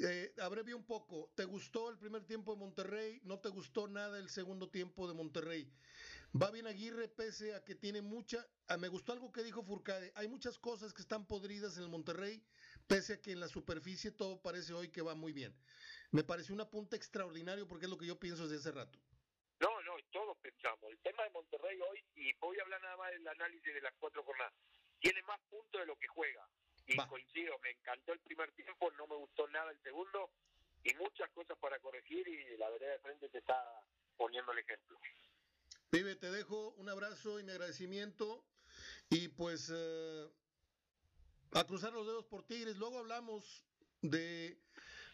Eh, 0.00 0.34
un 0.74 0.84
poco. 0.84 1.30
¿Te 1.34 1.44
gustó 1.44 1.90
el 1.90 1.98
primer 1.98 2.24
tiempo 2.24 2.54
de 2.54 2.60
Monterrey? 2.60 3.20
¿No 3.24 3.38
te 3.38 3.48
gustó 3.48 3.88
nada 3.88 4.18
el 4.18 4.28
segundo 4.28 4.68
tiempo 4.68 5.06
de 5.08 5.14
Monterrey? 5.14 5.70
Va 6.40 6.50
bien 6.50 6.66
Aguirre 6.66 7.08
pese 7.08 7.54
a 7.54 7.64
que 7.64 7.76
tiene 7.76 8.02
mucha... 8.02 8.44
Ah, 8.66 8.76
me 8.76 8.88
gustó 8.88 9.12
algo 9.12 9.30
que 9.30 9.44
dijo 9.44 9.62
Furcade. 9.62 10.12
Hay 10.16 10.26
muchas 10.26 10.58
cosas 10.58 10.92
que 10.92 11.02
están 11.02 11.26
podridas 11.26 11.76
en 11.76 11.84
el 11.84 11.88
Monterrey, 11.88 12.42
pese 12.88 13.14
a 13.14 13.22
que 13.22 13.30
en 13.30 13.40
la 13.40 13.46
superficie 13.46 14.10
todo 14.10 14.42
parece 14.42 14.72
hoy 14.74 14.88
que 14.88 15.02
va 15.02 15.14
muy 15.14 15.32
bien. 15.32 15.54
Me 16.10 16.24
pareció 16.24 16.54
una 16.54 16.68
punta 16.68 16.96
extraordinario 16.96 17.68
porque 17.68 17.86
es 17.86 17.90
lo 17.90 17.98
que 17.98 18.06
yo 18.06 18.18
pienso 18.18 18.48
desde 18.48 18.56
hace 18.68 18.72
rato. 18.72 18.98
No, 19.60 19.80
no, 19.82 19.94
todos 20.10 20.36
pensamos. 20.38 20.90
El 20.90 20.98
tema 20.98 21.22
de 21.22 21.30
Monterrey 21.30 21.78
hoy, 21.80 22.04
y 22.16 22.32
voy 22.34 22.58
a 22.58 22.62
hablar 22.62 22.82
nada 22.82 22.96
más 22.96 23.12
del 23.12 23.28
análisis 23.28 23.72
de 23.72 23.80
las 23.80 23.94
cuatro 24.00 24.24
jornadas, 24.24 24.52
tiene 24.98 25.22
más 25.22 25.38
puntos 25.48 25.80
de 25.80 25.86
lo 25.86 25.96
que 25.96 26.08
juega. 26.08 26.48
Y 26.86 26.96
coincido, 26.96 27.58
me 27.60 27.70
encantó 27.70 28.12
el 28.12 28.20
primer 28.20 28.52
tiempo, 28.52 28.90
no 28.92 29.06
me 29.06 29.16
gustó 29.16 29.48
nada 29.48 29.70
el 29.70 29.82
segundo, 29.82 30.30
y 30.82 30.92
muchas 30.94 31.30
cosas 31.30 31.56
para 31.58 31.78
corregir, 31.78 32.28
y 32.28 32.56
la 32.58 32.68
verdad 32.70 32.88
de 32.88 32.98
frente 32.98 33.28
te 33.28 33.38
está 33.38 33.56
poniendo 34.16 34.52
el 34.52 34.58
ejemplo. 34.58 34.98
Pibe, 35.90 36.16
te 36.16 36.30
dejo 36.30 36.70
un 36.72 36.88
abrazo 36.88 37.38
y 37.38 37.44
mi 37.44 37.52
agradecimiento. 37.52 38.44
Y 39.10 39.28
pues 39.28 39.70
eh, 39.72 40.28
a 41.52 41.64
cruzar 41.64 41.92
los 41.92 42.06
dedos 42.06 42.24
por 42.26 42.42
Tigres. 42.42 42.76
Luego 42.76 42.98
hablamos 42.98 43.64
de, 44.02 44.58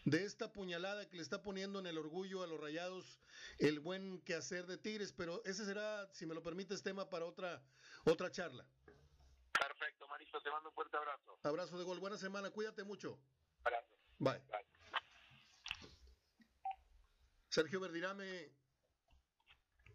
de 0.05 0.23
esta 0.25 0.51
puñalada 0.51 1.07
que 1.07 1.17
le 1.17 1.21
está 1.21 1.43
poniendo 1.43 1.79
en 1.79 1.87
el 1.87 1.97
orgullo 1.97 2.41
a 2.41 2.47
los 2.47 2.59
rayados 2.59 3.19
el 3.59 3.79
buen 3.79 4.21
quehacer 4.21 4.65
de 4.65 4.77
Tigres, 4.77 5.13
pero 5.13 5.43
ese 5.45 5.65
será, 5.65 6.09
si 6.13 6.25
me 6.25 6.33
lo 6.33 6.41
permites, 6.41 6.81
tema 6.81 7.09
para 7.09 7.25
otra, 7.25 7.61
otra 8.05 8.31
charla. 8.31 8.65
Te 10.39 10.49
mando 10.49 10.69
un 10.69 10.75
fuerte 10.75 10.95
abrazo. 10.97 11.37
Abrazo 11.43 11.77
de 11.77 11.83
gol, 11.83 11.99
buena 11.99 12.17
semana, 12.17 12.49
cuídate 12.51 12.83
mucho. 12.83 13.19
Abrazo. 13.63 13.95
Bye. 14.17 14.41
Sergio 17.49 17.81
Verdirame, 17.81 18.49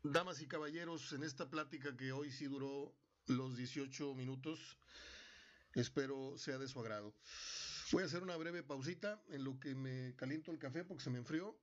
damas 0.03 0.43
y 0.43 0.47
caballeros, 0.47 1.13
en 1.13 1.23
esta 1.25 1.49
plática 1.49 1.97
que 1.97 2.13
hoy 2.13 2.31
sí 2.31 2.45
duró 2.47 2.95
los 3.27 3.57
18 3.57 4.15
minutos, 4.15 4.77
espero 5.75 6.37
sea 6.37 6.59
de 6.59 6.69
su 6.69 6.81
agrado. 6.81 7.15
Voy 7.93 8.03
a 8.03 8.07
hacer 8.07 8.23
una 8.23 8.37
breve 8.37 8.63
pausita 8.63 9.23
en 9.29 9.43
lo 9.43 9.59
que 9.59 9.75
me 9.75 10.15
caliento 10.17 10.51
el 10.51 10.59
café 10.59 10.85
porque 10.85 11.03
se 11.03 11.11
me 11.11 11.19
enfrió 11.19 11.59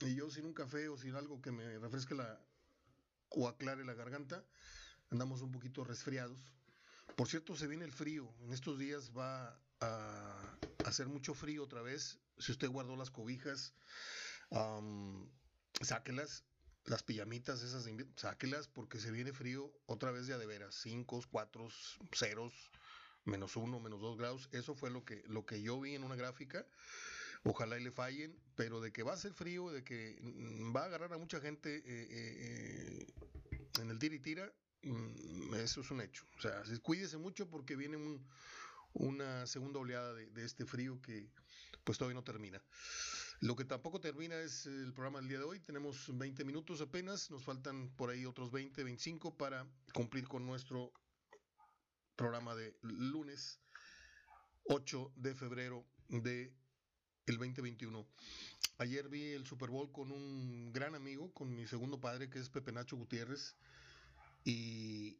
y 0.00 0.14
yo 0.14 0.28
sin 0.30 0.44
un 0.44 0.52
café 0.52 0.88
o 0.88 0.96
sin 0.96 1.14
algo 1.14 1.40
que 1.40 1.50
me 1.50 1.78
refresque 1.78 2.14
la 2.14 2.40
o 3.30 3.48
aclare 3.48 3.84
la 3.84 3.94
garganta, 3.94 4.44
andamos 5.10 5.42
un 5.42 5.52
poquito 5.52 5.84
resfriados. 5.84 6.57
Por 7.18 7.26
cierto, 7.26 7.56
se 7.56 7.66
viene 7.66 7.84
el 7.84 7.90
frío. 7.90 8.32
En 8.42 8.52
estos 8.52 8.78
días 8.78 9.10
va 9.10 9.60
a 9.80 10.58
hacer 10.84 11.08
mucho 11.08 11.34
frío 11.34 11.64
otra 11.64 11.82
vez. 11.82 12.20
Si 12.38 12.52
usted 12.52 12.68
guardó 12.68 12.94
las 12.94 13.10
cobijas, 13.10 13.74
sáquelas. 15.82 16.44
Las 16.84 17.02
pijamitas 17.02 17.60
esas, 17.64 17.88
sáquelas 18.14 18.68
porque 18.68 19.00
se 19.00 19.10
viene 19.10 19.32
frío 19.32 19.68
otra 19.86 20.12
vez 20.12 20.28
ya 20.28 20.38
de 20.38 20.46
veras. 20.46 20.76
5, 20.76 21.24
4, 21.28 21.68
ceros, 22.12 22.52
menos 23.24 23.56
1, 23.56 23.80
menos 23.80 24.00
2 24.00 24.16
grados. 24.16 24.48
Eso 24.52 24.76
fue 24.76 24.88
lo 24.88 25.04
que, 25.04 25.24
lo 25.26 25.44
que 25.44 25.60
yo 25.60 25.80
vi 25.80 25.96
en 25.96 26.04
una 26.04 26.14
gráfica. 26.14 26.64
Ojalá 27.42 27.80
y 27.80 27.82
le 27.82 27.90
fallen, 27.90 28.38
pero 28.54 28.80
de 28.80 28.92
que 28.92 29.02
va 29.02 29.14
a 29.14 29.16
ser 29.16 29.32
frío, 29.32 29.70
de 29.70 29.82
que 29.82 30.20
va 30.72 30.82
a 30.82 30.84
agarrar 30.84 31.12
a 31.12 31.18
mucha 31.18 31.40
gente 31.40 31.78
eh, 31.78 31.82
eh, 31.84 33.06
eh, 33.50 33.66
en 33.80 33.90
el 33.90 33.98
tira 33.98 34.22
tira, 34.22 34.52
eso 35.56 35.80
es 35.80 35.90
un 35.90 36.00
hecho. 36.00 36.24
O 36.36 36.40
sea, 36.40 36.62
cuídese 36.82 37.18
mucho 37.18 37.48
porque 37.48 37.76
viene 37.76 37.98
una 38.92 39.46
segunda 39.46 39.80
oleada 39.80 40.14
de, 40.14 40.26
de 40.30 40.44
este 40.44 40.64
frío 40.64 41.00
que 41.02 41.28
pues 41.84 41.98
todavía 41.98 42.14
no 42.14 42.24
termina. 42.24 42.62
Lo 43.40 43.54
que 43.54 43.64
tampoco 43.64 44.00
termina 44.00 44.36
es 44.40 44.66
el 44.66 44.92
programa 44.92 45.20
del 45.20 45.28
día 45.28 45.38
de 45.38 45.44
hoy. 45.44 45.60
Tenemos 45.60 46.16
20 46.16 46.44
minutos 46.44 46.80
apenas, 46.80 47.30
nos 47.30 47.44
faltan 47.44 47.88
por 47.90 48.10
ahí 48.10 48.26
otros 48.26 48.50
20, 48.50 48.82
25 48.82 49.36
para 49.36 49.64
cumplir 49.92 50.26
con 50.26 50.44
nuestro 50.44 50.92
programa 52.16 52.56
de 52.56 52.76
lunes 52.82 53.60
8 54.64 55.12
de 55.14 55.34
febrero 55.36 55.86
de 56.08 56.52
el 57.26 57.38
2021. 57.38 58.06
Ayer 58.78 59.08
vi 59.08 59.32
el 59.32 59.46
Super 59.46 59.70
Bowl 59.70 59.92
con 59.92 60.10
un 60.10 60.72
gran 60.72 60.94
amigo, 60.94 61.32
con 61.32 61.54
mi 61.54 61.66
segundo 61.66 62.00
padre, 62.00 62.28
que 62.28 62.38
es 62.40 62.48
Pepe 62.48 62.72
Nacho 62.72 62.96
Gutiérrez, 62.96 63.54
y, 64.44 65.18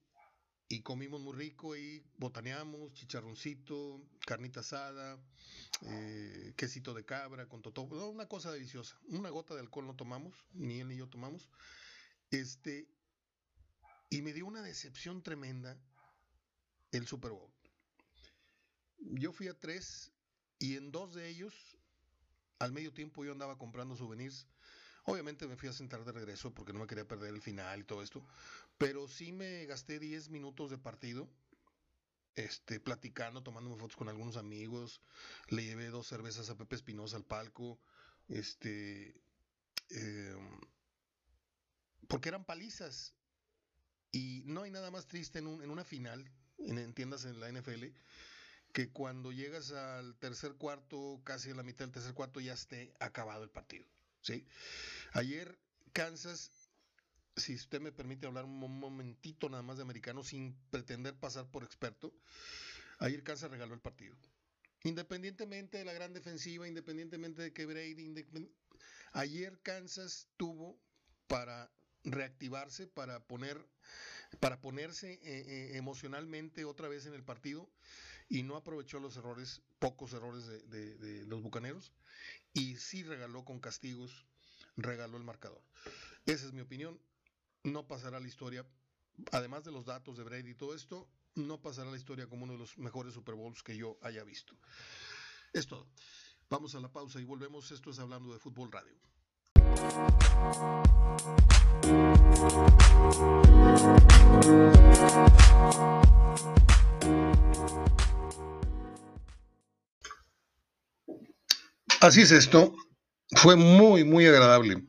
comimos 0.82 1.20
muy 1.20 1.34
rico 1.34 1.76
y 1.76 2.02
botaneamos, 2.16 2.94
chicharroncito, 2.94 4.00
carnita 4.26 4.60
asada, 4.60 5.18
eh, 5.82 6.54
quesito 6.56 6.94
de 6.94 7.04
cabra 7.04 7.46
con 7.46 7.60
totó, 7.60 7.82
una 7.82 8.26
cosa 8.26 8.50
deliciosa. 8.52 8.98
Una 9.08 9.28
gota 9.28 9.54
de 9.54 9.60
alcohol 9.60 9.86
no 9.86 9.96
tomamos, 9.96 10.34
ni 10.52 10.80
él 10.80 10.88
ni 10.88 10.96
yo 10.96 11.08
tomamos. 11.08 11.50
Este, 12.30 12.88
y 14.08 14.22
me 14.22 14.32
dio 14.32 14.46
una 14.46 14.62
decepción 14.62 15.22
tremenda 15.22 15.78
el 16.92 17.06
Super 17.06 17.32
Bowl. 17.32 17.50
Yo 18.98 19.32
fui 19.32 19.48
a 19.48 19.58
tres 19.58 20.12
y 20.58 20.76
en 20.76 20.90
dos 20.90 21.14
de 21.14 21.28
ellos, 21.28 21.54
al 22.58 22.72
medio 22.72 22.92
tiempo 22.92 23.24
yo 23.24 23.32
andaba 23.32 23.58
comprando 23.58 23.96
souvenirs. 23.96 24.46
Obviamente 25.08 25.46
me 25.46 25.56
fui 25.56 25.70
a 25.70 25.72
sentar 25.72 26.04
de 26.04 26.12
regreso 26.12 26.52
porque 26.52 26.74
no 26.74 26.80
me 26.80 26.86
quería 26.86 27.08
perder 27.08 27.32
el 27.32 27.40
final 27.40 27.80
y 27.80 27.84
todo 27.84 28.02
esto, 28.02 28.22
pero 28.76 29.08
sí 29.08 29.32
me 29.32 29.64
gasté 29.64 29.98
10 29.98 30.28
minutos 30.28 30.70
de 30.70 30.76
partido, 30.76 31.26
este, 32.34 32.78
platicando, 32.78 33.42
tomándome 33.42 33.78
fotos 33.78 33.96
con 33.96 34.10
algunos 34.10 34.36
amigos, 34.36 35.00
le 35.48 35.64
llevé 35.64 35.88
dos 35.88 36.08
cervezas 36.08 36.50
a 36.50 36.58
Pepe 36.58 36.76
Espinosa 36.76 37.16
al 37.16 37.24
palco, 37.24 37.78
este, 38.28 39.18
em, 39.88 40.60
porque 42.06 42.28
eran 42.28 42.44
palizas. 42.44 43.14
Y 44.12 44.42
no 44.44 44.64
hay 44.64 44.70
nada 44.70 44.90
más 44.90 45.06
triste 45.06 45.38
en, 45.38 45.46
una 45.46 45.84
final, 45.84 46.30
en, 46.58 46.92
tiendas 46.92 47.24
en 47.24 47.40
la 47.40 47.48
NFL, 47.48 47.94
que 48.74 48.90
cuando 48.90 49.32
llegas 49.32 49.72
al 49.72 50.16
tercer 50.16 50.52
cuarto, 50.56 51.22
casi 51.24 51.48
a 51.50 51.54
la 51.54 51.62
mitad 51.62 51.86
del 51.86 51.92
tercer 51.92 52.12
cuarto, 52.12 52.40
ya 52.40 52.52
esté 52.52 52.92
acabado 53.00 53.42
el 53.42 53.50
partido. 53.50 53.86
¿Sí? 54.20 54.46
Ayer 55.12 55.58
Kansas, 55.92 56.50
si 57.36 57.54
usted 57.54 57.80
me 57.80 57.92
permite 57.92 58.26
hablar 58.26 58.44
un 58.44 58.58
momentito 58.58 59.48
nada 59.48 59.62
más 59.62 59.76
de 59.76 59.82
americano 59.82 60.22
sin 60.22 60.56
pretender 60.70 61.14
pasar 61.18 61.50
por 61.50 61.64
experto, 61.64 62.14
ayer 62.98 63.22
Kansas 63.22 63.50
regaló 63.50 63.74
el 63.74 63.80
partido. 63.80 64.16
Independientemente 64.84 65.78
de 65.78 65.84
la 65.84 65.92
gran 65.92 66.12
defensiva, 66.12 66.68
independientemente 66.68 67.42
de 67.42 67.52
que 67.52 67.66
Brady, 67.66 68.14
ayer 69.12 69.60
Kansas 69.62 70.28
tuvo 70.36 70.80
para 71.26 71.70
reactivarse, 72.04 72.86
para 72.86 73.20
poner, 73.26 73.58
para 74.40 74.60
ponerse 74.60 75.14
eh, 75.14 75.20
eh, 75.24 75.76
emocionalmente 75.76 76.64
otra 76.64 76.88
vez 76.88 77.06
en 77.06 77.14
el 77.14 77.24
partido 77.24 77.68
y 78.28 78.42
no 78.42 78.56
aprovechó 78.56 79.00
los 79.00 79.16
errores, 79.16 79.62
pocos 79.78 80.12
errores 80.12 80.46
de, 80.46 81.24
los 81.26 81.42
bucaneros 81.42 81.92
y 82.52 82.76
sí 82.76 83.02
regaló 83.02 83.44
con 83.44 83.60
castigos, 83.60 84.26
regaló 84.76 85.16
el 85.16 85.24
marcador. 85.24 85.62
Esa 86.26 86.46
es 86.46 86.52
mi 86.52 86.60
opinión. 86.60 87.00
No 87.64 87.86
pasará 87.86 88.20
la 88.20 88.28
historia, 88.28 88.66
además 89.32 89.64
de 89.64 89.72
los 89.72 89.84
datos 89.84 90.16
de 90.16 90.24
Brady 90.24 90.50
y 90.50 90.54
todo 90.54 90.74
esto, 90.74 91.08
no 91.34 91.60
pasará 91.60 91.90
la 91.90 91.96
historia 91.96 92.28
como 92.28 92.44
uno 92.44 92.54
de 92.54 92.58
los 92.58 92.78
mejores 92.78 93.14
Super 93.14 93.34
Bowls 93.34 93.62
que 93.62 93.76
yo 93.76 93.98
haya 94.02 94.24
visto. 94.24 94.54
Es 95.52 95.66
todo. 95.66 95.88
Vamos 96.50 96.74
a 96.74 96.80
la 96.80 96.90
pausa 96.90 97.20
y 97.20 97.24
volvemos. 97.24 97.70
Esto 97.70 97.90
es 97.90 97.98
hablando 97.98 98.32
de 98.32 98.38
Fútbol 98.38 98.70
Radio. 98.72 98.96
Así 112.00 112.22
es 112.22 112.30
esto. 112.30 112.74
Fue 113.36 113.56
muy, 113.56 114.04
muy 114.04 114.26
agradable. 114.26 114.84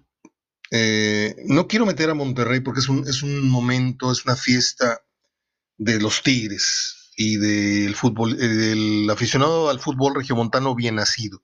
Eh, 0.71 1.35
no 1.45 1.67
quiero 1.67 1.85
meter 1.85 2.09
a 2.09 2.13
Monterrey 2.13 2.59
porque 2.59 2.79
es 2.79 2.89
un, 2.89 3.07
es 3.07 3.23
un 3.23 3.49
momento, 3.49 4.11
es 4.11 4.25
una 4.25 4.35
fiesta 4.35 5.01
de 5.77 5.99
los 5.99 6.21
Tigres 6.21 7.11
y 7.17 7.37
del 7.37 7.95
fútbol, 7.95 8.33
eh, 8.39 8.47
del 8.47 9.09
aficionado 9.09 9.69
al 9.69 9.79
fútbol 9.79 10.15
regiomontano 10.15 10.75
bien 10.75 10.95
nacido. 10.95 11.43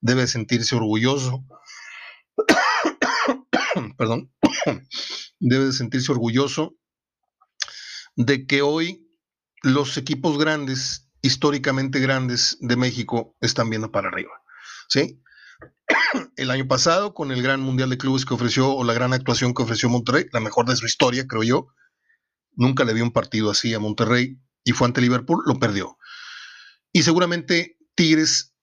Debe 0.00 0.26
sentirse 0.26 0.76
orgulloso 0.76 1.44
perdón, 3.96 4.32
debe 5.40 5.66
de 5.66 5.72
sentirse 5.72 6.12
orgulloso 6.12 6.76
de 8.16 8.46
que 8.46 8.62
hoy 8.62 9.06
los 9.62 9.96
equipos 9.96 10.38
grandes, 10.38 11.08
históricamente 11.22 12.00
grandes 12.00 12.56
de 12.60 12.76
México, 12.76 13.36
están 13.40 13.70
viendo 13.70 13.90
para 13.90 14.08
arriba. 14.08 14.39
¿Sí? 14.90 15.22
El 16.36 16.50
año 16.50 16.68
pasado, 16.68 17.14
con 17.14 17.32
el 17.32 17.42
gran 17.42 17.60
Mundial 17.60 17.90
de 17.90 17.98
Clubes 17.98 18.24
que 18.24 18.34
ofreció, 18.34 18.70
o 18.70 18.84
la 18.84 18.92
gran 18.92 19.12
actuación 19.12 19.54
que 19.54 19.62
ofreció 19.62 19.88
Monterrey, 19.88 20.26
la 20.32 20.40
mejor 20.40 20.66
de 20.66 20.76
su 20.76 20.86
historia, 20.86 21.26
creo 21.26 21.42
yo, 21.42 21.68
nunca 22.52 22.84
le 22.84 22.92
vi 22.92 23.00
un 23.00 23.12
partido 23.12 23.50
así 23.50 23.72
a 23.72 23.78
Monterrey 23.78 24.38
y 24.64 24.72
fue 24.72 24.86
ante 24.86 25.00
Liverpool, 25.00 25.42
lo 25.46 25.58
perdió. 25.58 25.96
Y 26.92 27.02
seguramente 27.02 27.78
Tigres, 27.94 28.54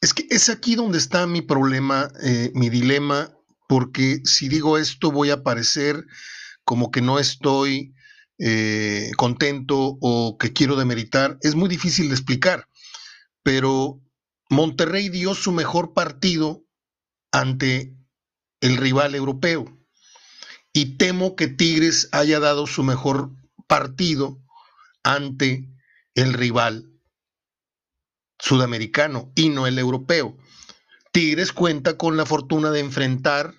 es 0.00 0.14
que 0.14 0.26
es 0.30 0.48
aquí 0.48 0.74
donde 0.74 0.98
está 0.98 1.26
mi 1.26 1.42
problema, 1.42 2.08
eh, 2.22 2.50
mi 2.54 2.68
dilema 2.68 3.32
porque 3.68 4.20
si 4.24 4.48
digo 4.48 4.78
esto 4.78 5.10
voy 5.10 5.30
a 5.30 5.42
parecer 5.42 6.04
como 6.64 6.90
que 6.90 7.00
no 7.00 7.18
estoy 7.18 7.94
eh, 8.38 9.10
contento 9.16 9.96
o 10.00 10.36
que 10.38 10.52
quiero 10.52 10.76
demeritar. 10.76 11.38
Es 11.40 11.54
muy 11.54 11.68
difícil 11.68 12.08
de 12.08 12.14
explicar, 12.14 12.68
pero 13.42 14.00
Monterrey 14.48 15.08
dio 15.08 15.34
su 15.34 15.52
mejor 15.52 15.92
partido 15.92 16.64
ante 17.32 17.96
el 18.60 18.76
rival 18.76 19.14
europeo 19.14 19.76
y 20.72 20.96
temo 20.96 21.36
que 21.36 21.48
Tigres 21.48 22.08
haya 22.12 22.38
dado 22.38 22.66
su 22.66 22.82
mejor 22.82 23.30
partido 23.66 24.38
ante 25.02 25.68
el 26.14 26.32
rival 26.32 26.92
sudamericano 28.38 29.32
y 29.34 29.48
no 29.48 29.66
el 29.66 29.78
europeo. 29.78 30.36
Tigres 31.12 31.52
cuenta 31.52 31.96
con 31.96 32.16
la 32.16 32.26
fortuna 32.26 32.70
de 32.70 32.80
enfrentar, 32.80 33.54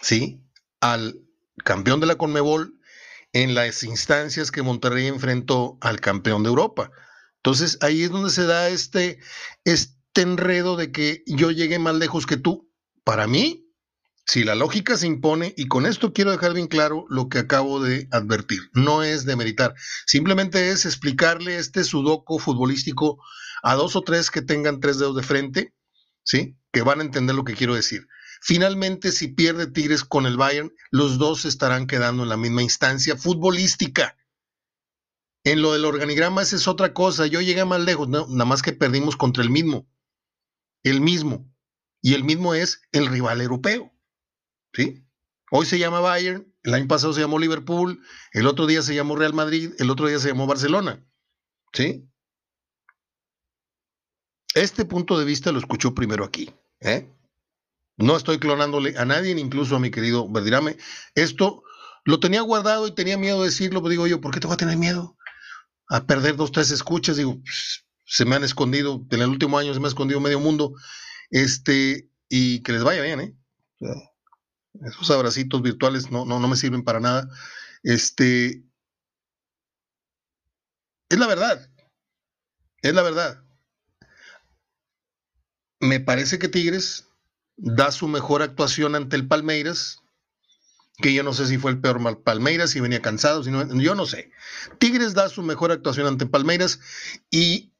¿sí? 0.00 0.42
Al 0.80 1.20
campeón 1.64 2.00
de 2.00 2.06
la 2.06 2.16
Conmebol 2.16 2.80
en 3.32 3.54
las 3.54 3.82
instancias 3.82 4.50
que 4.50 4.62
Monterrey 4.62 5.06
enfrentó 5.06 5.76
al 5.80 6.00
campeón 6.00 6.42
de 6.42 6.48
Europa. 6.48 6.90
Entonces 7.38 7.78
ahí 7.80 8.02
es 8.02 8.10
donde 8.10 8.30
se 8.30 8.44
da 8.46 8.68
este, 8.68 9.18
este 9.64 10.22
enredo 10.22 10.76
de 10.76 10.92
que 10.92 11.22
yo 11.26 11.50
llegué 11.50 11.78
más 11.78 11.94
lejos 11.94 12.26
que 12.26 12.36
tú. 12.36 12.70
Para 13.04 13.26
mí, 13.26 13.66
si 14.26 14.44
la 14.44 14.54
lógica 14.54 14.96
se 14.96 15.06
impone, 15.06 15.54
y 15.56 15.68
con 15.68 15.86
esto 15.86 16.12
quiero 16.12 16.30
dejar 16.30 16.52
bien 16.52 16.66
claro 16.66 17.06
lo 17.08 17.28
que 17.28 17.38
acabo 17.38 17.80
de 17.82 18.08
advertir, 18.10 18.60
no 18.74 19.02
es 19.02 19.24
de 19.24 19.36
meritar, 19.36 19.74
simplemente 20.06 20.70
es 20.70 20.84
explicarle 20.84 21.56
este 21.56 21.84
sudoku 21.84 22.38
futbolístico 22.38 23.18
a 23.62 23.74
dos 23.74 23.96
o 23.96 24.02
tres 24.02 24.30
que 24.30 24.42
tengan 24.42 24.80
tres 24.80 24.98
dedos 24.98 25.16
de 25.16 25.22
frente 25.22 25.74
¿sí? 26.28 26.58
Que 26.72 26.82
van 26.82 27.00
a 27.00 27.04
entender 27.04 27.34
lo 27.34 27.44
que 27.44 27.54
quiero 27.54 27.74
decir. 27.74 28.06
Finalmente, 28.42 29.10
si 29.10 29.28
pierde 29.28 29.66
Tigres 29.66 30.04
con 30.04 30.26
el 30.26 30.36
Bayern, 30.36 30.72
los 30.90 31.18
dos 31.18 31.46
estarán 31.46 31.86
quedando 31.86 32.22
en 32.22 32.28
la 32.28 32.36
misma 32.36 32.62
instancia 32.62 33.16
futbolística. 33.16 34.16
En 35.44 35.62
lo 35.62 35.72
del 35.72 35.84
organigrama, 35.84 36.42
esa 36.42 36.56
es 36.56 36.68
otra 36.68 36.92
cosa. 36.92 37.26
Yo 37.26 37.40
llegué 37.40 37.64
más 37.64 37.80
lejos, 37.80 38.08
nada 38.08 38.44
más 38.44 38.62
que 38.62 38.72
perdimos 38.72 39.16
contra 39.16 39.42
el 39.42 39.50
mismo. 39.50 39.88
El 40.82 41.00
mismo. 41.00 41.50
Y 42.02 42.14
el 42.14 42.24
mismo 42.24 42.54
es 42.54 42.82
el 42.92 43.06
rival 43.06 43.40
europeo. 43.40 43.92
¿Sí? 44.72 45.04
Hoy 45.50 45.66
se 45.66 45.78
llama 45.78 46.00
Bayern, 46.00 46.54
el 46.62 46.74
año 46.74 46.88
pasado 46.88 47.12
se 47.14 47.20
llamó 47.20 47.38
Liverpool, 47.38 48.02
el 48.32 48.46
otro 48.46 48.66
día 48.66 48.82
se 48.82 48.94
llamó 48.94 49.16
Real 49.16 49.32
Madrid, 49.32 49.72
el 49.78 49.90
otro 49.90 50.06
día 50.06 50.18
se 50.18 50.28
llamó 50.28 50.46
Barcelona. 50.46 51.04
¿Sí? 51.72 52.08
Este 54.54 54.84
punto 54.84 55.18
de 55.18 55.24
vista 55.24 55.52
lo 55.52 55.58
escuchó 55.58 55.94
primero 55.94 56.24
aquí. 56.24 56.50
¿eh? 56.80 57.10
No 57.96 58.16
estoy 58.16 58.38
clonándole 58.38 58.96
a 58.98 59.04
nadie, 59.04 59.32
incluso 59.38 59.76
a 59.76 59.80
mi 59.80 59.90
querido 59.90 60.28
Verdirame. 60.28 60.76
Esto 61.14 61.62
lo 62.04 62.20
tenía 62.20 62.42
guardado 62.42 62.86
y 62.86 62.94
tenía 62.94 63.18
miedo 63.18 63.40
de 63.40 63.48
decirlo, 63.48 63.80
pero 63.80 63.90
digo 63.90 64.06
yo, 64.06 64.20
¿por 64.20 64.32
qué 64.32 64.40
te 64.40 64.46
voy 64.46 64.54
a 64.54 64.58
tener 64.58 64.78
miedo? 64.78 65.17
A 65.88 66.06
perder 66.06 66.36
dos, 66.36 66.52
tres 66.52 66.70
escuchas. 66.70 67.16
Digo, 67.16 67.40
pues, 67.40 67.84
se 68.04 68.24
me 68.24 68.36
han 68.36 68.44
escondido, 68.44 69.04
en 69.10 69.22
el 69.22 69.28
último 69.28 69.58
año 69.58 69.74
se 69.74 69.80
me 69.80 69.86
ha 69.86 69.88
escondido 69.88 70.20
medio 70.20 70.40
mundo. 70.40 70.74
Este, 71.30 72.08
y 72.28 72.62
que 72.62 72.72
les 72.72 72.84
vaya 72.84 73.02
bien, 73.02 73.20
¿eh? 73.20 73.36
Esos 74.82 75.10
abracitos 75.10 75.62
virtuales 75.62 76.10
no, 76.10 76.24
no, 76.24 76.38
no 76.38 76.48
me 76.48 76.56
sirven 76.56 76.84
para 76.84 77.00
nada. 77.00 77.28
Este, 77.82 78.62
es 81.08 81.18
la 81.18 81.26
verdad. 81.26 81.70
Es 82.82 82.94
la 82.94 83.02
verdad 83.02 83.42
me 85.80 86.00
parece 86.00 86.38
que 86.38 86.48
Tigres 86.48 87.06
da 87.56 87.90
su 87.92 88.08
mejor 88.08 88.42
actuación 88.42 88.94
ante 88.94 89.16
el 89.16 89.28
Palmeiras, 89.28 90.02
que 91.00 91.14
yo 91.14 91.22
no 91.22 91.32
sé 91.32 91.46
si 91.46 91.58
fue 91.58 91.70
el 91.70 91.80
peor 91.80 92.22
Palmeiras, 92.22 92.70
si 92.70 92.80
venía 92.80 93.00
cansado, 93.00 93.44
si 93.44 93.50
no, 93.50 93.80
yo 93.80 93.94
no 93.94 94.06
sé. 94.06 94.30
Tigres 94.78 95.14
da 95.14 95.28
su 95.28 95.42
mejor 95.42 95.70
actuación 95.70 96.06
ante 96.06 96.26
Palmeiras 96.26 96.80
y 97.30 97.72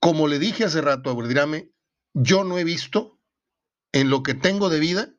como 0.00 0.26
le 0.26 0.38
dije 0.38 0.64
hace 0.64 0.80
rato 0.80 1.10
a 1.10 1.14
Verdirame, 1.14 1.70
yo 2.14 2.44
no 2.44 2.58
he 2.58 2.64
visto 2.64 3.18
en 3.92 4.10
lo 4.10 4.22
que 4.22 4.34
tengo 4.34 4.70
de 4.70 4.80
vida, 4.80 5.14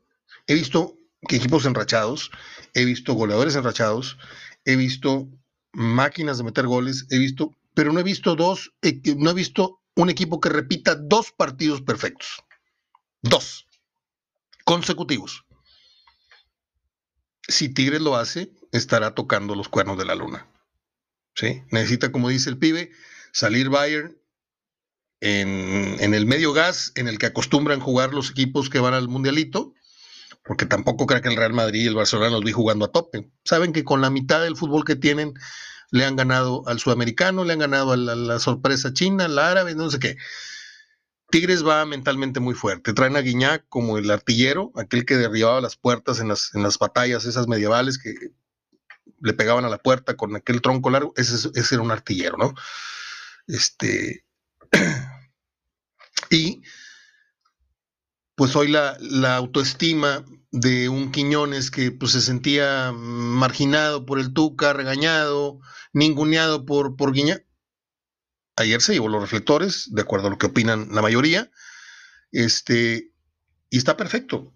he 0.48 0.56
visto 0.56 0.98
equipos 1.22 1.66
enrachados, 1.66 2.32
he 2.74 2.86
visto 2.86 3.14
goleadores 3.14 3.56
enrachados, 3.56 4.18
he 4.66 4.76
visto 4.76 5.30
máquinas 5.72 6.38
de 6.38 6.44
meter 6.44 6.68
goles, 6.68 7.06
he 7.10 7.20
visto, 7.20 7.56
pero 7.74 7.94
no 7.94 8.00
he 8.00 8.04
visto 8.04 8.36
dos, 8.36 8.74
no 9.18 9.30
he 9.30 9.34
visto 9.34 9.80
un 9.96 10.10
equipo 10.10 10.40
que 10.40 10.50
repita 10.50 10.96
dos 10.96 11.32
partidos 11.32 11.82
perfectos. 11.82 12.44
Dos. 13.22 13.68
Consecutivos. 14.66 15.46
Si 17.48 17.70
Tigres 17.70 18.02
lo 18.02 18.16
hace, 18.16 18.52
estará 18.72 19.16
tocando 19.16 19.56
los 19.56 19.70
cuernos 19.70 19.98
de 19.98 20.06
la 20.06 20.16
luna. 20.16 20.48
¿Sí? 21.36 21.64
Necesita, 21.72 22.12
como 22.12 22.30
dice 22.30 22.50
el 22.50 22.58
pibe, 22.58 22.92
salir 23.32 23.70
Bayern 23.70 24.18
en, 25.24 26.14
el 26.14 26.26
medio 26.26 26.54
gas 26.54 26.92
en 26.96 27.08
el 27.08 27.18
que 27.18 27.28
acostumbran 27.28 27.80
jugar 27.80 28.14
los 28.14 28.32
equipos 28.32 28.70
que 28.70 28.80
van 28.80 28.94
al 28.94 29.08
mundialito, 29.08 29.74
porque 30.44 30.66
tampoco 30.66 31.08
creo 31.08 31.22
que 31.22 31.30
el 31.30 31.38
Real 31.38 31.54
Madrid 31.54 31.84
y 31.84 31.88
el 31.88 31.96
Barcelona 31.96 32.30
los 32.30 32.44
vi 32.44 32.52
jugando 32.52 32.86
a 32.86 32.92
tope. 32.92 33.32
Saben 33.46 33.72
que 33.72 33.86
con 33.86 34.02
la 34.02 34.10
mitad 34.10 34.42
del 34.42 34.58
fútbol 34.58 34.84
que 34.84 34.98
tienen 34.98 35.34
le 35.92 36.06
han 36.06 36.18
ganado 36.18 36.68
al 36.68 36.80
sudamericano, 36.80 37.46
le 37.46 37.54
han 37.54 37.60
ganado 37.60 37.94
a 37.94 37.98
la, 37.98 38.40
sorpresa 38.40 38.94
china, 38.94 39.26
al 39.26 39.40
árabe, 39.40 39.76
no 39.76 39.90
sé 39.90 40.00
qué. 40.00 40.18
Tigres 41.34 41.66
va 41.66 41.84
mentalmente 41.88 42.40
muy 42.40 42.54
fuerte. 42.54 42.94
Traen 42.94 43.16
a 43.16 43.22
Guiñac 43.22 43.66
como 43.68 43.98
el 43.98 44.12
artillero, 44.12 44.72
aquel 44.76 45.04
que 45.04 45.18
derribaba 45.18 45.62
las 45.62 45.76
puertas 45.76 46.20
en 46.20 46.28
las, 46.28 46.54
en 46.54 46.62
las 46.62 46.78
batallas 46.78 47.26
esas 47.26 47.48
medievales 47.48 47.98
que 47.98 48.14
le 49.20 49.34
pegaban 49.34 49.66
a 49.66 49.70
la 49.70 49.80
puerta 49.80 50.16
con 50.16 50.36
aquel 50.36 50.62
tronco 50.62 50.92
largo. 50.92 51.12
Ese, 51.18 51.50
ese 51.56 51.74
era 51.74 51.82
un 51.82 51.90
artillero, 51.90 52.38
¿no? 52.38 52.54
Este. 53.48 54.28
y 56.30 56.62
pues 58.36 58.56
hoy 58.56 58.68
la, 58.68 58.96
la, 59.00 59.36
autoestima 59.36 60.24
de 60.52 60.88
un 60.88 61.12
Quiñones 61.12 61.72
que 61.72 61.92
pues, 61.92 62.12
se 62.12 62.22
sentía 62.22 62.92
marginado 62.92 64.06
por 64.06 64.20
el 64.20 64.34
Tuca, 64.34 64.72
regañado, 64.72 65.60
ninguneado 65.94 66.64
por, 66.64 66.96
por. 66.96 67.12
Ayer 68.56 68.82
se 68.82 68.94
llevó 68.94 69.10
los 69.10 69.22
reflectores, 69.22 69.90
de 69.92 70.02
acuerdo 70.02 70.28
a 70.28 70.30
lo 70.30 70.38
que 70.38 70.48
opinan 70.48 70.90
la 70.92 71.02
mayoría. 71.02 71.50
Este, 72.32 73.12
y 73.70 73.78
está 73.78 73.98
perfecto. 73.98 74.54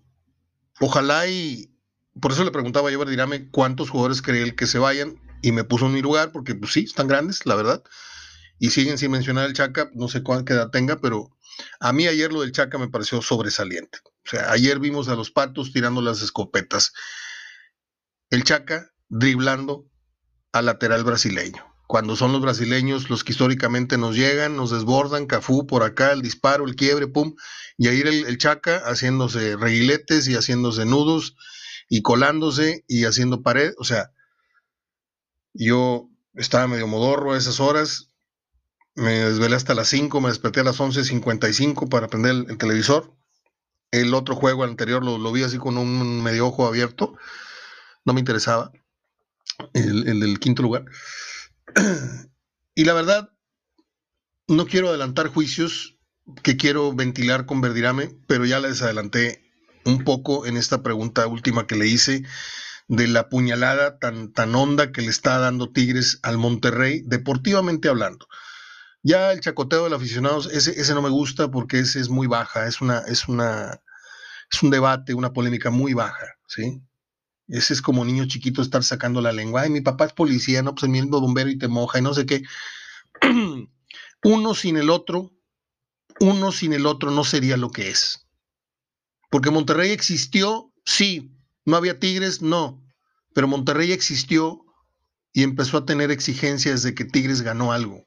Ojalá 0.80 1.28
y. 1.28 1.74
Por 2.20 2.32
eso 2.32 2.44
le 2.44 2.52
preguntaba 2.52 2.90
yo 2.90 2.98
a 2.98 3.06
Verdirame 3.06 3.50
cuántos 3.50 3.90
jugadores 3.90 4.22
cree 4.22 4.44
él 4.44 4.56
que 4.56 4.68
se 4.68 4.80
vayan. 4.80 5.22
Y 5.42 5.52
me 5.52 5.64
puso 5.64 5.86
en 5.86 5.94
mi 5.94 6.02
lugar, 6.02 6.32
porque 6.32 6.56
pues 6.56 6.74
sí, 6.74 6.86
están 6.86 7.08
grandes, 7.08 7.46
la 7.46 7.56
verdad. 7.56 7.84
Y 8.60 8.72
siguen 8.72 8.98
sin 8.98 9.12
mencionar 9.12 9.46
el 9.46 9.54
Chaca, 9.54 9.92
no 9.94 10.08
sé 10.08 10.24
cuánta 10.24 10.54
edad 10.54 10.72
tenga, 10.72 11.00
pero 11.00 11.30
a 11.80 11.94
mí 11.94 12.08
ayer 12.08 12.34
lo 12.34 12.42
del 12.42 12.52
Chaca 12.52 12.78
me 12.78 12.90
pareció 12.90 13.22
sobresaliente. 13.22 14.00
O 14.04 14.30
sea, 14.30 14.52
ayer 14.52 14.80
vimos 14.80 15.10
a 15.10 15.16
los 15.16 15.32
patos 15.32 15.72
tirando 15.72 16.02
las 16.02 16.22
escopetas. 16.22 16.94
El 18.30 18.44
Chaca 18.44 18.92
driblando 19.10 19.88
al 20.52 20.66
lateral 20.66 21.04
brasileño. 21.04 21.77
Cuando 21.88 22.15
son 22.17 22.34
los 22.34 22.41
brasileños 22.41 23.10
los 23.10 23.23
que 23.23 23.32
históricamente 23.32 23.97
nos 23.97 24.15
llegan, 24.15 24.58
nos 24.58 24.71
desbordan, 24.71 25.26
Cafú 25.26 25.65
por 25.65 25.84
acá, 25.84 26.12
el 26.12 26.21
disparo, 26.21 26.65
el 26.65 26.76
quiebre, 26.76 27.08
pum, 27.08 27.36
y 27.78 27.88
ahí 27.88 28.02
el, 28.02 28.26
el 28.26 28.38
Chaca 28.38 28.82
haciéndose 28.86 29.56
reguiletes 29.56 30.28
y 30.28 30.36
haciéndose 30.36 30.86
nudos 30.86 31.36
y 31.89 32.02
colándose 32.02 32.84
y 32.88 33.06
haciendo 33.06 33.41
pared. 33.41 33.73
O 33.78 33.86
sea, 33.86 34.12
yo 35.54 36.10
estaba 36.36 36.67
medio 36.67 36.88
modorro 36.88 37.34
a 37.34 37.38
esas 37.38 37.60
horas, 37.60 38.10
me 38.95 39.12
desvelé 39.12 39.56
hasta 39.56 39.73
las 39.73 39.88
5, 39.88 40.21
me 40.21 40.30
desperté 40.30 40.60
a 40.60 40.63
las 40.63 40.80
11.55 40.80 41.88
para 41.89 42.08
prender 42.08 42.45
el, 42.50 42.58
televisor. 42.58 43.13
El 43.91 44.13
otro 44.13 44.36
juego 44.36 44.63
anterior 44.63 45.06
lo, 45.06 45.17
lo 45.17 45.32
vi 45.32 45.43
así 45.43 45.58
con 45.58 45.78
un 45.78 46.21
medio 46.21 46.47
ojo 46.47 46.67
abierto, 46.67 47.15
no 48.04 48.13
me 48.13 48.19
interesaba 48.19 48.71
el, 49.73 50.19
del 50.19 50.39
quinto 50.39 50.63
lugar. 50.63 50.86
Y 52.75 52.86
la 52.86 52.93
verdad, 52.93 53.32
no 54.47 54.67
quiero 54.67 54.89
adelantar 54.89 55.27
juicios 55.27 55.97
que 56.43 56.58
quiero 56.58 56.93
ventilar 56.93 57.45
con 57.45 57.62
Verdirame, 57.62 58.10
pero 58.27 58.45
ya 58.45 58.60
les 58.60 58.82
adelanté 58.82 59.51
un 59.86 60.03
poco 60.03 60.45
en 60.45 60.58
esta 60.58 60.84
pregunta 60.84 61.25
última 61.27 61.65
que 61.65 61.75
le 61.75 61.88
hice 61.88 62.23
de 62.88 63.08
la 63.08 63.30
puñalada 63.30 63.99
tan, 63.99 64.32
tan 64.32 64.56
honda 64.56 64.91
que 64.91 65.01
le 65.01 65.10
está 65.10 65.39
dando 65.39 65.71
Tigres 65.71 66.19
al 66.23 66.38
Monterrey, 66.38 67.03
deportivamente 67.06 67.89
hablando. 67.89 68.27
Ya 69.03 69.32
el 69.32 69.41
chacoteo 69.41 69.86
del 69.86 69.93
aficionado, 69.93 70.39
ese, 70.49 70.80
ese 70.80 70.93
no 70.93 71.01
me 71.01 71.10
gusta 71.10 71.49
porque 71.49 71.80
ese 71.80 71.99
es 71.99 72.10
muy 72.10 72.27
baja, 72.27 72.67
es 72.67 72.82
una, 72.82 72.99
es 72.99 73.27
una, 73.27 73.82
es 74.51 74.63
un 74.63 74.69
debate, 74.69 75.13
una 75.13 75.34
polémica 75.34 75.69
muy 75.69 75.93
baja, 75.93 76.36
¿sí? 76.47 76.82
Ese 77.48 77.74
es 77.74 77.82
como 77.82 78.04
niño 78.04 78.26
chiquito 78.26 78.62
estar 78.62 78.84
sacando 78.84 79.22
la 79.22 79.32
lengua. 79.32 79.62
Ay, 79.62 79.70
mi 79.70 79.82
papá 79.82 80.06
es 80.06 80.14
policía, 80.14 80.62
no, 80.62 80.76
pues 80.76 80.92
el 80.92 81.06
bombero 81.06 81.50
y 81.50 81.58
te 81.58 81.68
moja 81.68 82.00
y 82.00 82.02
no 82.02 82.14
sé 82.14 82.26
qué. 82.26 82.44
uno 84.24 84.54
sin 84.54 84.78
el 84.78 84.90
otro, 84.90 85.32
uno 86.20 86.52
sin 86.52 86.74
el 86.74 86.86
otro 86.86 87.12
no 87.12 87.24
sería 87.24 87.58
lo 87.58 87.70
que 87.70 87.90
es. 87.90 88.28
Porque 89.30 89.52
Monterrey 89.52 89.92
existió, 89.92 90.72
sí. 90.86 91.32
No 91.66 91.76
había 91.76 92.00
Tigres, 92.00 92.42
no. 92.42 92.84
Pero 93.34 93.48
Monterrey 93.48 93.92
existió 93.92 94.66
y 95.34 95.44
empezó 95.44 95.78
a 95.78 95.86
tener 95.86 96.12
exigencias 96.12 96.82
de 96.84 96.96
que 96.96 97.06
Tigres 97.06 97.42
ganó 97.42 97.72
algo. 97.72 98.06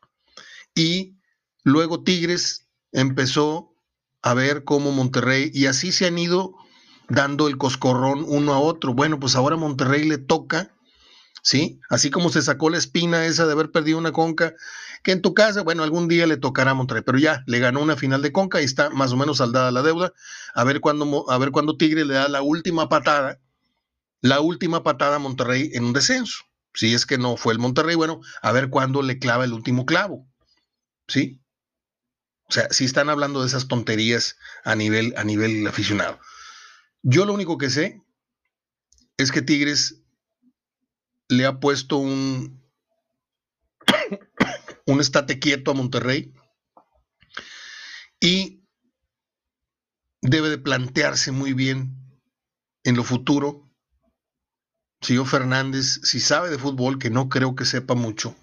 Y 0.75 1.19
luego 1.63 2.03
Tigres 2.03 2.69
empezó 2.93 3.75
a 4.23 4.35
ver 4.35 4.65
cómo 4.65 4.93
Monterrey, 4.93 5.51
y 5.55 5.67
así 5.67 5.93
se 5.93 6.07
han 6.07 6.19
ido 6.19 6.55
dando 7.11 7.49
el 7.49 7.59
coscorrón 7.59 8.25
uno 8.27 8.55
a 8.55 8.59
otro. 8.59 8.95
Bueno, 8.95 9.21
pues 9.21 9.37
ahora 9.37 9.57
Monterrey 9.57 10.05
le 10.09 10.19
toca, 10.19 10.75
¿sí? 11.43 11.81
Así 11.91 12.11
como 12.11 12.31
se 12.31 12.41
sacó 12.41 12.71
la 12.71 12.79
espina 12.79 13.27
esa 13.27 13.47
de 13.47 13.53
haber 13.53 13.71
perdido 13.71 13.99
una 13.99 14.13
conca, 14.13 14.55
que 15.03 15.13
en 15.13 15.23
tu 15.23 15.35
casa, 15.35 15.63
bueno, 15.63 15.83
algún 15.83 16.09
día 16.09 16.27
le 16.27 16.37
tocará 16.37 16.71
a 16.71 16.75
Monterrey, 16.75 17.03
pero 17.05 17.19
ya 17.19 17.43
le 17.47 17.59
ganó 17.59 17.81
una 17.81 17.97
final 17.97 18.23
de 18.23 18.33
conca 18.33 18.61
y 18.61 18.65
está 18.65 18.91
más 18.91 19.13
o 19.13 19.17
menos 19.17 19.39
saldada 19.39 19.71
la 19.71 19.83
deuda. 19.83 20.13
A 20.55 20.65
ver 20.65 20.81
cuándo, 20.81 21.31
a 21.31 21.39
ver 21.39 21.51
cuándo 21.51 21.77
Tigre 21.77 22.05
le 22.05 22.15
da 22.15 22.29
la 22.29 22.43
última 22.43 22.89
patada, 22.89 23.41
la 24.21 24.41
última 24.41 24.83
patada 24.83 25.17
a 25.17 25.21
Monterrey 25.21 25.71
en 25.75 25.85
un 25.85 25.93
descenso. 25.93 26.45
Si 26.73 26.95
es 26.95 27.05
que 27.05 27.19
no 27.19 27.37
fue 27.37 27.53
el 27.53 27.59
Monterrey, 27.59 27.97
bueno, 27.97 28.21
a 28.43 28.53
ver 28.53 28.71
cuándo 28.71 29.03
le 29.03 29.19
clava 29.19 29.45
el 29.45 29.53
último 29.53 29.87
clavo, 29.87 30.27
¿sí? 31.09 31.41
O 32.49 32.53
sea, 32.53 32.69
si 32.71 32.85
están 32.85 33.09
hablando 33.09 33.41
de 33.41 33.49
esas 33.49 33.67
tonterías 33.67 34.37
a 34.65 34.77
nivel, 34.77 35.15
a 35.17 35.25
nivel 35.25 35.67
aficionado. 35.67 36.19
Yo 37.03 37.25
lo 37.25 37.33
único 37.33 37.57
que 37.57 37.71
sé 37.71 38.03
es 39.17 39.33
que 39.33 39.43
Tigres 39.43 40.03
le 41.29 41.47
ha 41.47 41.61
puesto 41.61 41.97
un, 41.97 42.63
un 44.87 45.01
estate 45.01 45.39
quieto 45.39 45.71
a 45.71 45.75
Monterrey 45.75 46.35
y 48.21 48.63
debe 50.21 50.51
de 50.51 50.59
plantearse 50.59 51.33
muy 51.33 51.55
bien 51.55 51.97
en 52.85 52.97
lo 52.97 53.05
futuro. 53.05 53.67
Señor 55.01 55.27
Fernández, 55.27 56.01
si 56.03 56.21
sabe 56.21 56.51
de 56.51 56.59
fútbol, 56.59 56.99
que 56.99 57.09
no 57.09 57.31
creo 57.31 57.55
que 57.55 57.65
sepa 57.65 57.95
mucho, 57.95 58.37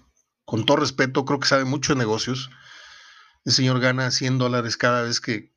con 0.44 0.66
todo 0.66 0.78
respeto, 0.78 1.24
creo 1.24 1.38
que 1.38 1.46
sabe 1.46 1.64
mucho 1.64 1.92
de 1.92 2.00
negocios. 2.00 2.50
El 3.44 3.52
señor 3.52 3.78
gana 3.78 4.10
100 4.10 4.38
dólares 4.38 4.76
cada 4.76 5.02
vez 5.02 5.20
que 5.20 5.54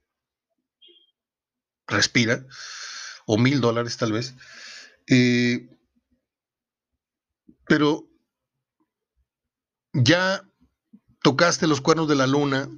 respira 1.88 2.46
o 3.26 3.38
mil 3.38 3.62
dólares 3.62 3.98
tal 3.98 4.12
vez. 4.12 4.36
Eh, 5.08 5.70
pero 7.68 8.08
ya 9.94 10.44
tocaste 11.24 11.68
los 11.68 11.82
cuernos 11.82 12.08
de 12.08 12.16
la 12.16 12.28
luna 12.28 12.70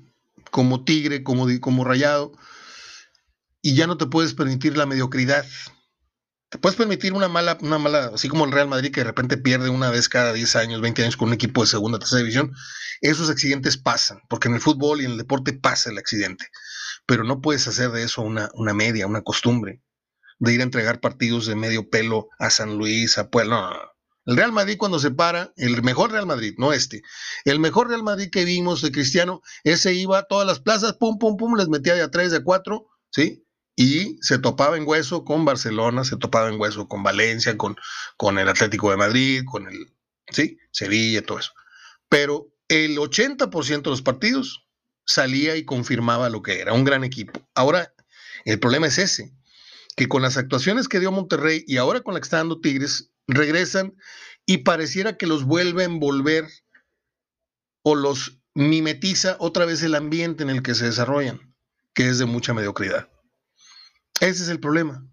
como 0.51 0.83
tigre, 0.83 1.23
como, 1.23 1.47
como 1.59 1.83
rayado, 1.83 2.31
y 3.61 3.75
ya 3.75 3.87
no 3.87 3.97
te 3.97 4.05
puedes 4.05 4.33
permitir 4.33 4.77
la 4.77 4.85
mediocridad. 4.85 5.45
Te 6.49 6.59
puedes 6.59 6.77
permitir 6.77 7.13
una 7.13 7.27
mala, 7.27 7.57
una 7.61 7.79
mala, 7.79 8.11
así 8.13 8.27
como 8.27 8.45
el 8.45 8.51
Real 8.51 8.67
Madrid 8.67 8.91
que 8.91 8.99
de 8.99 9.05
repente 9.05 9.37
pierde 9.37 9.69
una 9.69 9.89
vez 9.89 10.07
cada 10.09 10.33
10 10.33 10.55
años, 10.57 10.81
20 10.81 11.01
años 11.01 11.17
con 11.17 11.29
un 11.29 11.33
equipo 11.33 11.61
de 11.61 11.67
segunda, 11.67 11.97
tercera 11.97 12.19
división. 12.19 12.51
Esos 13.01 13.29
accidentes 13.29 13.77
pasan, 13.77 14.19
porque 14.29 14.47
en 14.47 14.53
el 14.53 14.61
fútbol 14.61 15.01
y 15.01 15.05
en 15.05 15.11
el 15.11 15.17
deporte 15.17 15.53
pasa 15.53 15.89
el 15.89 15.97
accidente. 15.97 16.47
Pero 17.07 17.23
no 17.23 17.41
puedes 17.41 17.67
hacer 17.67 17.89
de 17.91 18.03
eso 18.03 18.21
una, 18.21 18.49
una 18.53 18.73
media, 18.73 19.07
una 19.07 19.23
costumbre 19.23 19.81
de 20.43 20.53
ir 20.53 20.59
a 20.59 20.63
entregar 20.63 20.99
partidos 20.99 21.45
de 21.45 21.55
medio 21.55 21.89
pelo 21.89 22.27
a 22.37 22.49
San 22.49 22.77
Luis, 22.77 23.17
a 23.17 23.29
Puebla. 23.29 23.55
No, 23.55 23.71
El 24.25 24.35
Real 24.35 24.51
Madrid 24.51 24.75
cuando 24.77 24.99
se 24.99 25.09
para, 25.09 25.53
el 25.55 25.81
mejor 25.83 26.11
Real 26.11 26.25
Madrid, 26.25 26.55
no 26.57 26.73
este, 26.73 27.01
el 27.45 27.59
mejor 27.59 27.87
Real 27.87 28.03
Madrid 28.03 28.29
que 28.29 28.43
vimos 28.43 28.81
de 28.81 28.91
Cristiano, 28.91 29.41
ese 29.63 29.93
iba 29.93 30.17
a 30.17 30.23
todas 30.23 30.45
las 30.45 30.59
plazas, 30.59 30.93
pum, 30.93 31.17
pum, 31.17 31.37
pum, 31.37 31.55
les 31.55 31.69
metía 31.69 31.95
de 31.95 32.01
a 32.01 32.11
tres, 32.11 32.31
de 32.31 32.37
a 32.37 32.43
cuatro, 32.43 32.89
¿sí? 33.09 33.45
Y 33.77 34.17
se 34.21 34.37
topaba 34.37 34.75
en 34.75 34.85
hueso 34.85 35.23
con 35.23 35.45
Barcelona, 35.45 36.03
se 36.03 36.17
topaba 36.17 36.49
en 36.49 36.59
hueso 36.59 36.89
con 36.89 37.03
Valencia, 37.03 37.57
con, 37.57 37.77
con 38.17 38.37
el 38.37 38.49
Atlético 38.49 38.91
de 38.91 38.97
Madrid, 38.97 39.43
con 39.49 39.67
el, 39.69 39.93
¿sí? 40.29 40.57
Sevilla, 40.71 41.25
todo 41.25 41.39
eso. 41.39 41.53
Pero 42.09 42.49
el 42.67 42.97
80% 42.97 43.81
de 43.81 43.89
los 43.89 44.01
partidos 44.01 44.67
salía 45.05 45.55
y 45.55 45.63
confirmaba 45.63 46.29
lo 46.29 46.41
que 46.41 46.59
era, 46.59 46.73
un 46.73 46.83
gran 46.83 47.05
equipo. 47.05 47.47
Ahora, 47.55 47.93
el 48.43 48.59
problema 48.59 48.87
es 48.87 48.97
ese, 48.97 49.31
que 49.95 50.07
con 50.07 50.21
las 50.21 50.37
actuaciones 50.37 50.87
que 50.87 50.99
dio 50.99 51.11
Monterrey 51.11 51.63
y 51.67 51.77
ahora 51.77 52.01
con 52.01 52.13
la 52.13 52.19
que 52.19 52.25
está 52.25 52.37
dando 52.37 52.59
Tigres, 52.59 53.11
regresan 53.27 53.95
y 54.45 54.59
pareciera 54.59 55.17
que 55.17 55.27
los 55.27 55.45
vuelve 55.45 55.83
a 55.83 55.85
envolver 55.85 56.47
o 57.83 57.95
los 57.95 58.39
mimetiza 58.53 59.35
otra 59.39 59.65
vez 59.65 59.83
el 59.83 59.95
ambiente 59.95 60.43
en 60.43 60.49
el 60.49 60.61
que 60.61 60.75
se 60.75 60.85
desarrollan, 60.85 61.53
que 61.93 62.07
es 62.09 62.17
de 62.19 62.25
mucha 62.25 62.53
mediocridad. 62.53 63.09
Ese 64.19 64.43
es 64.43 64.49
el 64.49 64.59
problema. 64.59 65.05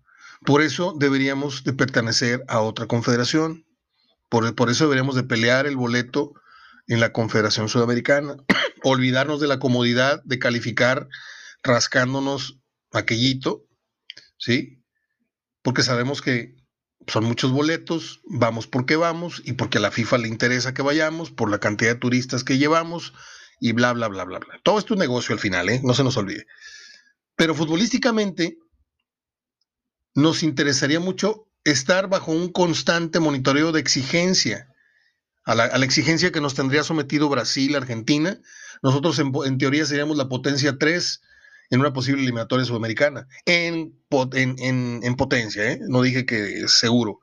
Por 0.45 0.63
eso 0.63 0.95
deberíamos 0.99 1.65
de 1.65 1.73
pertenecer 1.73 2.45
a 2.49 2.61
otra 2.61 2.87
confederación. 2.87 3.67
Por, 4.29 4.55
por 4.55 4.71
eso 4.71 4.85
deberíamos 4.85 5.17
de 5.17 5.25
pelear 5.25 5.67
el 5.67 5.77
boleto 5.77 6.33
en 6.87 7.01
la 7.01 7.13
Confederación 7.13 7.69
Sudamericana. 7.69 8.37
Olvidarnos 8.83 9.41
de 9.41 9.49
la 9.49 9.59
comodidad 9.59 10.23
de 10.25 10.39
calificar 10.39 11.09
rascándonos 11.63 12.59
aquellito, 12.93 13.67
¿sí? 14.41 14.83
Porque 15.63 15.85
sabemos 15.85 16.23
que 16.23 16.57
son 17.07 17.25
muchos 17.25 17.53
boletos, 17.53 18.21
vamos 18.25 18.67
porque 18.67 18.97
vamos 18.97 19.43
y 19.45 19.53
porque 19.53 19.79
a 19.79 19.81
la 19.81 19.91
FIFA 19.91 20.19
le 20.19 20.29
interesa 20.29 20.75
que 20.75 20.83
vayamos, 20.83 21.31
por 21.31 21.51
la 21.51 21.61
cantidad 21.61 21.93
de 21.93 22.01
turistas 22.01 22.43
que 22.43 22.59
llevamos 22.59 23.13
y 23.61 23.73
bla, 23.73 23.93
bla, 23.93 24.09
bla, 24.09 24.25
bla, 24.25 24.39
bla. 24.39 24.61
Todo 24.65 24.79
esto 24.79 24.95
es 24.95 24.97
un 24.97 25.01
negocio 25.01 25.35
al 25.35 25.39
final, 25.39 25.69
¿eh? 25.69 25.81
No 25.85 25.95
se 25.95 26.03
nos 26.03 26.17
olvide. 26.17 26.47
Pero 27.37 27.55
futbolísticamente 27.55 28.59
nos 30.15 30.43
interesaría 30.43 30.99
mucho 30.99 31.47
estar 31.65 32.09
bajo 32.09 32.33
un 32.33 32.51
constante 32.51 33.21
monitoreo 33.21 33.73
de 33.73 33.81
exigencia, 33.81 34.69
a 35.45 35.55
la, 35.55 35.85
exigencia 35.85 36.33
que 36.33 36.41
nos 36.41 36.55
tendría 36.55 36.85
sometido 36.85 37.29
Brasil, 37.29 37.75
Argentina. 37.77 38.39
Nosotros 38.83 39.19
en, 39.19 39.59
teoría 39.59 39.85
seríamos 39.85 40.17
la 40.17 40.29
potencia 40.29 40.79
3 40.79 41.21
en 41.71 41.81
una 41.81 41.93
posible 41.93 42.23
eliminatoria 42.23 42.67
sudamericana, 42.67 43.29
en, 43.47 43.97
en, 44.11 45.01
en 45.03 45.17
potencia, 45.17 45.71
¿eh? 45.71 45.81
no 45.89 46.03
dije 46.03 46.27
que 46.27 46.67
seguro, 46.67 47.21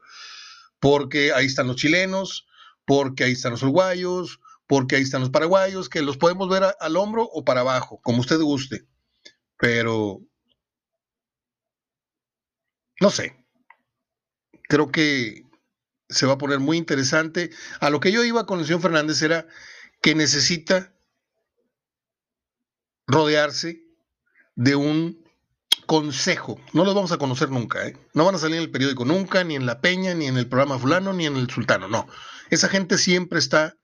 porque 0.79 1.33
ahí 1.33 1.45
están 1.45 1.67
los 1.67 1.75
chilenos, 1.75 2.47
porque 2.86 3.25
ahí 3.25 3.33
están 3.33 3.51
los 3.51 3.63
uruguayos, 3.63 4.39
porque 4.65 4.95
ahí 4.95 5.03
están 5.03 5.21
los 5.21 5.29
paraguayos, 5.29 5.89
que 5.89 6.01
los 6.01 6.17
podemos 6.17 6.49
ver 6.49 6.63
al 6.79 6.95
hombro 6.95 7.23
o 7.23 7.43
para 7.43 7.62
abajo, 7.62 7.99
como 8.01 8.21
usted 8.21 8.39
guste, 8.39 8.86
pero 9.57 10.21
no 13.01 13.12
sé, 13.12 13.36
creo 14.63 14.91
que 14.91 15.43
se 16.10 16.25
va 16.25 16.33
a 16.33 16.38
poner 16.38 16.60
muy 16.60 16.77
interesante. 16.77 17.51
A 17.79 17.89
lo 17.89 17.99
que 17.99 18.12
yo 18.12 18.23
iba 18.23 18.45
con 18.45 18.60
el 18.60 18.65
señor 18.65 18.81
Fernández 18.81 19.21
era 19.21 19.47
que 20.01 20.15
necesita 20.15 20.93
rodearse 23.07 23.87
de 24.58 24.76
un 24.76 25.24
consejo. 25.86 26.60
No 26.74 26.84
los 26.84 26.93
vamos 26.93 27.13
a 27.13 27.17
conocer 27.17 27.50
nunca, 27.50 27.88
¿eh? 27.88 27.96
No 28.13 28.26
van 28.26 28.36
a 28.36 28.39
salir 28.39 28.58
en 28.58 28.63
el 28.63 28.72
periódico 28.72 29.06
nunca, 29.06 29.43
ni 29.43 29.56
en 29.56 29.65
La 29.65 29.80
Peña, 29.80 30.13
ni 30.13 30.26
en 30.26 30.38
el 30.38 30.50
programa 30.50 30.78
fulano, 30.78 31.13
ni 31.13 31.28
en 31.28 31.38
el 31.38 31.50
sultano, 31.50 31.88
no. 31.88 32.08
Esa 32.50 32.67
gente 32.67 32.98
siempre 32.98 33.39
está 33.39 33.78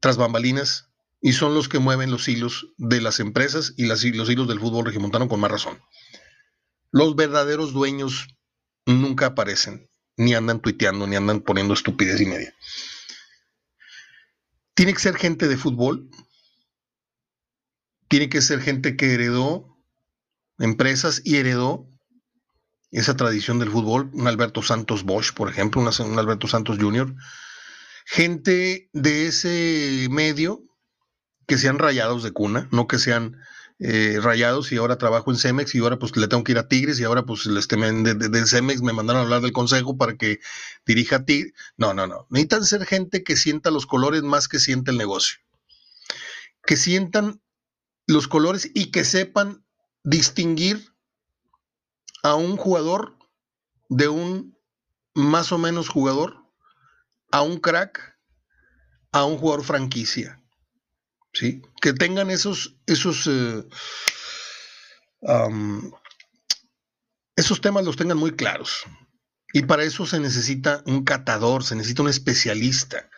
tras 0.00 0.16
bambalinas 0.16 0.88
y 1.20 1.32
son 1.32 1.54
los 1.54 1.68
que 1.68 1.80
mueven 1.80 2.10
los 2.10 2.28
hilos 2.28 2.68
de 2.78 3.00
las 3.00 3.18
empresas 3.20 3.74
y 3.76 3.86
los 3.86 4.04
hilos 4.04 4.48
del 4.48 4.60
fútbol 4.60 4.86
regimontano 4.86 5.28
con 5.28 5.40
más 5.40 5.50
razón. 5.50 5.80
Los 6.92 7.16
verdaderos 7.16 7.72
dueños 7.72 8.28
nunca 8.86 9.26
aparecen, 9.26 9.90
ni 10.16 10.34
andan 10.34 10.60
tuiteando, 10.60 11.06
ni 11.06 11.16
andan 11.16 11.40
poniendo 11.40 11.74
estupidez 11.74 12.20
y 12.20 12.26
media. 12.26 12.54
Tiene 14.74 14.92
que 14.94 15.00
ser 15.00 15.16
gente 15.16 15.48
de 15.48 15.56
fútbol, 15.56 16.08
tiene 18.08 18.28
que 18.28 18.42
ser 18.42 18.60
gente 18.60 18.96
que 18.96 19.14
heredó 19.14 19.76
empresas 20.58 21.20
y 21.24 21.36
heredó 21.36 21.88
esa 22.90 23.16
tradición 23.16 23.58
del 23.58 23.70
fútbol, 23.70 24.10
un 24.12 24.26
Alberto 24.26 24.62
Santos 24.62 25.02
Bosch, 25.02 25.32
por 25.34 25.50
ejemplo, 25.50 25.80
un 25.80 26.18
Alberto 26.18 26.46
Santos 26.46 26.78
Jr., 26.80 27.14
gente 28.06 28.88
de 28.92 29.26
ese 29.26 30.06
medio 30.10 30.62
que 31.46 31.58
sean 31.58 31.78
rayados 31.78 32.22
de 32.22 32.32
cuna, 32.32 32.68
no 32.70 32.86
que 32.86 32.98
sean 32.98 33.36
eh, 33.78 34.18
rayados 34.22 34.72
y 34.72 34.76
ahora 34.76 34.96
trabajo 34.96 35.30
en 35.30 35.36
Cemex 35.36 35.74
y 35.74 35.80
ahora 35.80 35.98
pues 35.98 36.16
le 36.16 36.28
tengo 36.28 36.42
que 36.44 36.52
ir 36.52 36.58
a 36.58 36.68
Tigres 36.68 36.98
y 36.98 37.04
ahora 37.04 37.24
pues 37.24 37.46
este, 37.46 37.76
de, 37.76 38.14
de, 38.14 38.46
Cemex 38.46 38.80
me 38.80 38.94
mandaron 38.94 39.20
a 39.20 39.24
hablar 39.24 39.42
del 39.42 39.52
consejo 39.52 39.98
para 39.98 40.16
que 40.16 40.40
dirija 40.86 41.16
a 41.16 41.24
Tigres. 41.26 41.52
No, 41.76 41.92
no, 41.92 42.06
no. 42.06 42.26
Necesitan 42.30 42.64
ser 42.64 42.86
gente 42.86 43.22
que 43.22 43.36
sienta 43.36 43.70
los 43.70 43.86
colores 43.86 44.22
más 44.22 44.48
que 44.48 44.60
sienta 44.60 44.92
el 44.92 44.96
negocio. 44.96 45.38
Que 46.64 46.76
sientan 46.76 47.42
los 48.06 48.28
colores 48.28 48.70
y 48.74 48.90
que 48.90 49.04
sepan 49.04 49.64
distinguir 50.04 50.94
a 52.22 52.34
un 52.34 52.56
jugador 52.56 53.18
de 53.88 54.08
un 54.08 54.56
más 55.14 55.50
o 55.52 55.58
menos 55.58 55.88
jugador, 55.88 56.44
a 57.30 57.42
un 57.42 57.58
crack, 57.58 58.18
a 59.12 59.24
un 59.24 59.38
jugador 59.38 59.64
franquicia. 59.64 60.42
¿Sí? 61.32 61.62
Que 61.82 61.92
tengan 61.92 62.30
esos, 62.30 62.76
esos, 62.86 63.26
eh, 63.26 63.64
esos 67.34 67.60
temas 67.60 67.84
los 67.84 67.96
tengan 67.96 68.18
muy 68.18 68.32
claros. 68.32 68.84
Y 69.52 69.62
para 69.62 69.84
eso 69.84 70.06
se 70.06 70.20
necesita 70.20 70.82
un 70.86 71.04
catador, 71.04 71.64
se 71.64 71.76
necesita 71.76 72.02
un 72.02 72.08
especialista. 72.08 73.10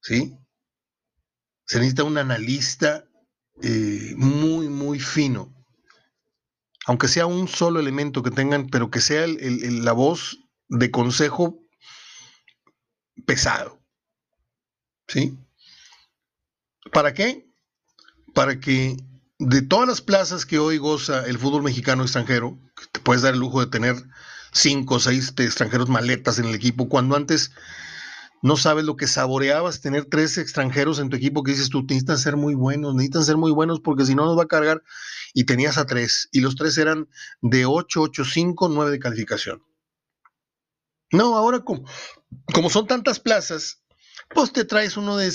¿Sí? 0.00 0.38
Se 1.66 1.78
necesita 1.78 2.04
un 2.04 2.18
analista 2.18 3.07
eh, 3.62 4.14
muy, 4.16 4.68
muy 4.68 5.00
fino. 5.00 5.54
Aunque 6.86 7.08
sea 7.08 7.26
un 7.26 7.48
solo 7.48 7.80
elemento 7.80 8.22
que 8.22 8.30
tengan, 8.30 8.68
pero 8.68 8.90
que 8.90 9.00
sea 9.00 9.26
la 9.26 9.92
voz 9.92 10.38
de 10.68 10.90
consejo 10.90 11.58
pesado. 13.26 13.78
¿Sí? 15.06 15.38
¿Para 16.92 17.12
qué? 17.12 17.46
Para 18.34 18.60
que 18.60 18.96
de 19.38 19.62
todas 19.62 19.88
las 19.88 20.00
plazas 20.00 20.46
que 20.46 20.58
hoy 20.58 20.78
goza 20.78 21.26
el 21.26 21.38
fútbol 21.38 21.62
mexicano 21.62 22.02
extranjero, 22.02 22.58
te 22.92 23.00
puedes 23.00 23.22
dar 23.22 23.34
el 23.34 23.40
lujo 23.40 23.60
de 23.60 23.70
tener 23.70 23.96
cinco 24.52 24.96
o 24.96 25.00
seis 25.00 25.32
extranjeros 25.36 25.88
maletas 25.88 26.38
en 26.38 26.46
el 26.46 26.54
equipo, 26.54 26.88
cuando 26.88 27.16
antes 27.16 27.52
no 28.42 28.56
sabes 28.56 28.84
lo 28.84 28.96
que 28.96 29.06
saboreabas 29.06 29.80
tener 29.80 30.04
tres 30.04 30.38
extranjeros 30.38 30.98
en 30.98 31.08
tu 31.08 31.16
equipo 31.16 31.42
que 31.42 31.52
dices 31.52 31.70
tú, 31.70 31.82
necesitan 31.82 32.18
ser 32.18 32.36
muy 32.36 32.54
buenos, 32.54 32.94
necesitan 32.94 33.24
ser 33.24 33.36
muy 33.36 33.50
buenos 33.50 33.80
porque 33.80 34.04
si 34.04 34.14
no 34.14 34.24
nos 34.24 34.38
va 34.38 34.44
a 34.44 34.48
cargar. 34.48 34.82
Y 35.34 35.44
tenías 35.44 35.76
a 35.76 35.86
tres, 35.86 36.28
y 36.32 36.40
los 36.40 36.56
tres 36.56 36.78
eran 36.78 37.08
de 37.42 37.66
8, 37.66 38.00
8, 38.00 38.24
5, 38.24 38.68
9 38.68 38.90
de 38.90 38.98
calificación. 38.98 39.62
No, 41.12 41.36
ahora 41.36 41.60
como, 41.60 41.84
como 42.52 42.70
son 42.70 42.86
tantas 42.86 43.20
plazas, 43.20 43.82
pues 44.28 44.52
te 44.52 44.64
traes 44.64 44.96
uno 44.96 45.16
de, 45.16 45.30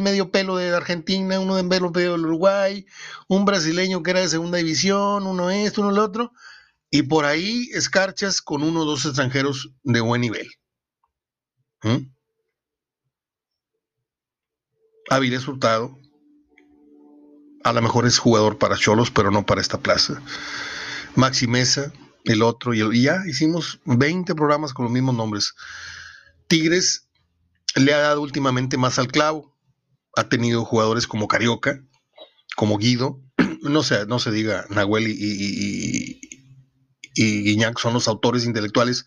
medio 0.00 0.30
pelo 0.30 0.56
de 0.56 0.74
Argentina, 0.74 1.38
uno 1.38 1.56
de 1.56 1.62
medio 1.62 1.92
pelo 1.92 2.16
de 2.16 2.24
Uruguay, 2.24 2.86
un 3.28 3.44
brasileño 3.44 4.02
que 4.02 4.10
era 4.10 4.20
de 4.20 4.28
segunda 4.28 4.58
división, 4.58 5.26
uno 5.26 5.50
esto, 5.50 5.82
uno 5.82 5.90
el 5.90 5.98
otro, 5.98 6.32
y 6.90 7.02
por 7.02 7.24
ahí 7.24 7.68
escarchas 7.72 8.42
con 8.42 8.62
uno 8.62 8.80
o 8.80 8.84
dos 8.84 9.06
extranjeros 9.06 9.72
de 9.82 10.00
buen 10.00 10.20
nivel. 10.20 10.48
¿Mm? 11.82 12.15
Avilés 15.08 15.46
Hurtado, 15.46 15.98
a 17.62 17.72
lo 17.72 17.82
mejor 17.82 18.06
es 18.06 18.18
jugador 18.18 18.58
para 18.58 18.76
Cholos, 18.76 19.10
pero 19.10 19.30
no 19.30 19.46
para 19.46 19.60
esta 19.60 19.78
plaza. 19.78 20.20
Maxi 21.14 21.46
Mesa, 21.46 21.92
el 22.24 22.42
otro, 22.42 22.74
y, 22.74 23.02
ya 23.02 23.22
hicimos 23.26 23.80
20 23.84 24.34
programas 24.34 24.72
con 24.72 24.84
los 24.84 24.92
mismos 24.92 25.14
nombres. 25.14 25.54
Tigres 26.48 27.08
le 27.74 27.92
ha 27.92 27.98
dado 27.98 28.22
últimamente 28.22 28.76
más 28.76 28.98
al 28.98 29.08
clavo. 29.08 29.56
Ha 30.16 30.28
tenido 30.28 30.64
jugadores 30.64 31.06
como 31.06 31.28
Carioca, 31.28 31.82
como 32.56 32.78
Guido, 32.78 33.20
no 33.62 33.82
se, 33.82 34.06
no 34.06 34.18
se 34.18 34.30
diga 34.30 34.66
Nahuel 34.70 35.08
y, 35.08 35.16
y, 35.18 36.20
y 37.14 37.42
Guiñac 37.42 37.78
son 37.78 37.94
los 37.94 38.08
autores 38.08 38.44
intelectuales 38.44 39.06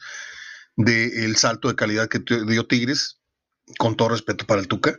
del 0.76 1.36
salto 1.36 1.68
de 1.68 1.76
calidad 1.76 2.08
que 2.08 2.20
dio 2.20 2.68
Tigres, 2.68 3.20
con 3.78 3.96
todo 3.96 4.10
respeto 4.10 4.46
para 4.46 4.62
el 4.62 4.68
Tuca 4.68 4.98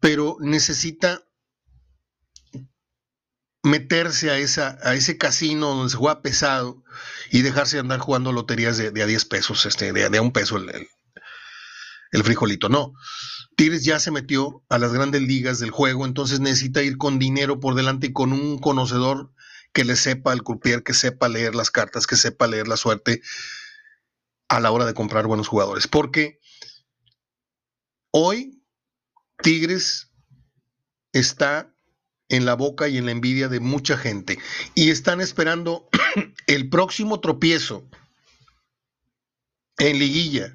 pero 0.00 0.38
necesita 0.40 1.22
meterse 3.62 4.30
a, 4.30 4.38
esa, 4.38 4.78
a 4.82 4.94
ese 4.94 5.18
casino 5.18 5.74
donde 5.74 5.90
se 5.90 5.96
juega 5.96 6.22
pesado 6.22 6.82
y 7.30 7.42
dejarse 7.42 7.76
de 7.76 7.80
andar 7.80 8.00
jugando 8.00 8.32
loterías 8.32 8.78
de, 8.78 9.02
a 9.02 9.06
10 9.06 9.24
pesos, 9.26 9.66
este, 9.66 9.92
de, 9.92 10.16
a 10.16 10.22
un 10.22 10.32
peso 10.32 10.56
el, 10.56 10.88
el, 12.12 12.24
frijolito. 12.24 12.70
No, 12.70 12.94
Tigres 13.56 13.84
ya 13.84 14.00
se 14.00 14.10
metió 14.10 14.64
a 14.70 14.78
las 14.78 14.92
grandes 14.92 15.22
ligas 15.22 15.58
del 15.58 15.70
juego, 15.70 16.06
entonces 16.06 16.40
necesita 16.40 16.82
ir 16.82 16.96
con 16.96 17.18
dinero 17.18 17.60
por 17.60 17.74
delante 17.74 18.08
y 18.08 18.12
con 18.12 18.32
un 18.32 18.58
conocedor 18.58 19.32
que 19.72 19.84
le 19.84 19.96
sepa 19.96 20.32
al 20.32 20.42
croupier, 20.42 20.82
que 20.82 20.94
sepa 20.94 21.28
leer 21.28 21.54
las 21.54 21.70
cartas, 21.70 22.06
que 22.06 22.16
sepa 22.16 22.46
leer 22.46 22.66
la 22.66 22.76
suerte 22.76 23.20
a 24.48 24.58
la 24.58 24.72
hora 24.72 24.86
de 24.86 24.94
comprar 24.94 25.26
buenos 25.26 25.46
jugadores. 25.46 25.86
Porque 25.86 26.40
hoy 28.10 28.59
Tigres 29.42 30.10
está 31.12 31.74
en 32.28 32.44
la 32.44 32.54
boca 32.54 32.88
y 32.88 32.96
en 32.96 33.06
la 33.06 33.12
envidia 33.12 33.48
de 33.48 33.60
mucha 33.60 33.96
gente 33.96 34.38
y 34.74 34.90
están 34.90 35.20
esperando 35.20 35.88
el 36.46 36.70
próximo 36.70 37.20
tropiezo 37.20 37.88
en 39.78 39.98
liguilla 39.98 40.54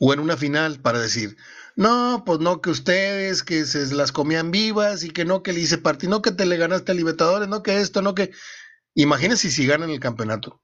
o 0.00 0.12
en 0.12 0.20
una 0.20 0.36
final 0.36 0.80
para 0.80 0.98
decir, 0.98 1.36
no, 1.76 2.24
pues 2.26 2.40
no 2.40 2.60
que 2.60 2.70
ustedes 2.70 3.42
que 3.42 3.64
se 3.64 3.94
las 3.94 4.10
comían 4.10 4.50
vivas 4.50 5.04
y 5.04 5.10
que 5.10 5.24
no 5.24 5.42
que 5.42 5.52
le 5.52 5.60
hice 5.60 5.78
partido, 5.78 6.10
no 6.10 6.22
que 6.22 6.32
te 6.32 6.44
le 6.44 6.56
ganaste 6.56 6.92
a 6.92 6.94
Libertadores, 6.94 7.48
no 7.48 7.62
que 7.62 7.80
esto, 7.80 8.02
no 8.02 8.14
que... 8.14 8.32
Imagínense 8.94 9.50
si 9.50 9.66
ganan 9.66 9.90
el 9.90 10.00
campeonato 10.00 10.60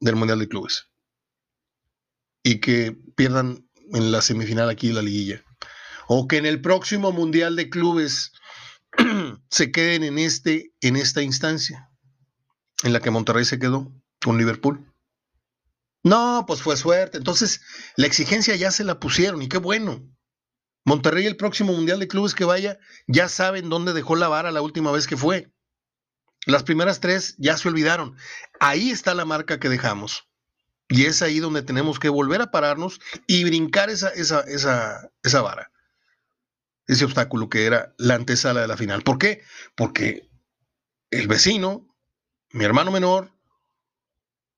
del 0.00 0.16
Mundial 0.16 0.38
de 0.38 0.48
Clubes 0.48 0.86
y 2.42 2.60
que 2.60 2.96
pierdan 3.14 3.68
en 3.92 4.12
la 4.12 4.22
semifinal 4.22 4.70
aquí 4.70 4.92
la 4.92 5.02
liguilla. 5.02 5.44
O 6.08 6.26
que 6.26 6.38
en 6.38 6.46
el 6.46 6.60
próximo 6.62 7.12
Mundial 7.12 7.54
de 7.54 7.68
Clubes 7.68 8.32
se 9.50 9.70
queden 9.70 10.02
en, 10.02 10.18
este, 10.18 10.72
en 10.80 10.96
esta 10.96 11.22
instancia, 11.22 11.90
en 12.82 12.94
la 12.94 13.00
que 13.00 13.10
Monterrey 13.10 13.44
se 13.44 13.58
quedó 13.58 13.92
con 14.20 14.38
Liverpool. 14.38 14.90
No, 16.02 16.44
pues 16.46 16.62
fue 16.62 16.78
suerte. 16.78 17.18
Entonces, 17.18 17.60
la 17.96 18.06
exigencia 18.06 18.56
ya 18.56 18.70
se 18.70 18.84
la 18.84 18.98
pusieron 18.98 19.42
y 19.42 19.48
qué 19.48 19.58
bueno. 19.58 20.02
Monterrey 20.84 21.26
el 21.26 21.36
próximo 21.36 21.74
Mundial 21.74 22.00
de 22.00 22.08
Clubes 22.08 22.34
que 22.34 22.46
vaya, 22.46 22.78
ya 23.06 23.28
saben 23.28 23.68
dónde 23.68 23.92
dejó 23.92 24.16
la 24.16 24.28
vara 24.28 24.50
la 24.50 24.62
última 24.62 24.90
vez 24.90 25.06
que 25.06 25.18
fue. 25.18 25.52
Las 26.46 26.62
primeras 26.62 27.00
tres 27.00 27.34
ya 27.36 27.58
se 27.58 27.68
olvidaron. 27.68 28.16
Ahí 28.60 28.90
está 28.90 29.14
la 29.14 29.26
marca 29.26 29.60
que 29.60 29.68
dejamos. 29.68 30.26
Y 30.88 31.04
es 31.04 31.20
ahí 31.20 31.40
donde 31.40 31.60
tenemos 31.60 31.98
que 31.98 32.08
volver 32.08 32.40
a 32.40 32.50
pararnos 32.50 32.98
y 33.26 33.44
brincar 33.44 33.90
esa, 33.90 34.08
esa, 34.08 34.40
esa, 34.40 35.10
esa 35.22 35.42
vara. 35.42 35.70
Ese 36.88 37.04
obstáculo 37.04 37.48
que 37.48 37.66
era 37.66 37.94
la 37.98 38.14
antesala 38.14 38.62
de 38.62 38.66
la 38.66 38.76
final. 38.76 39.02
¿Por 39.02 39.18
qué? 39.18 39.42
Porque 39.76 40.28
el 41.10 41.28
vecino, 41.28 41.94
mi 42.50 42.64
hermano 42.64 42.90
menor, 42.90 43.32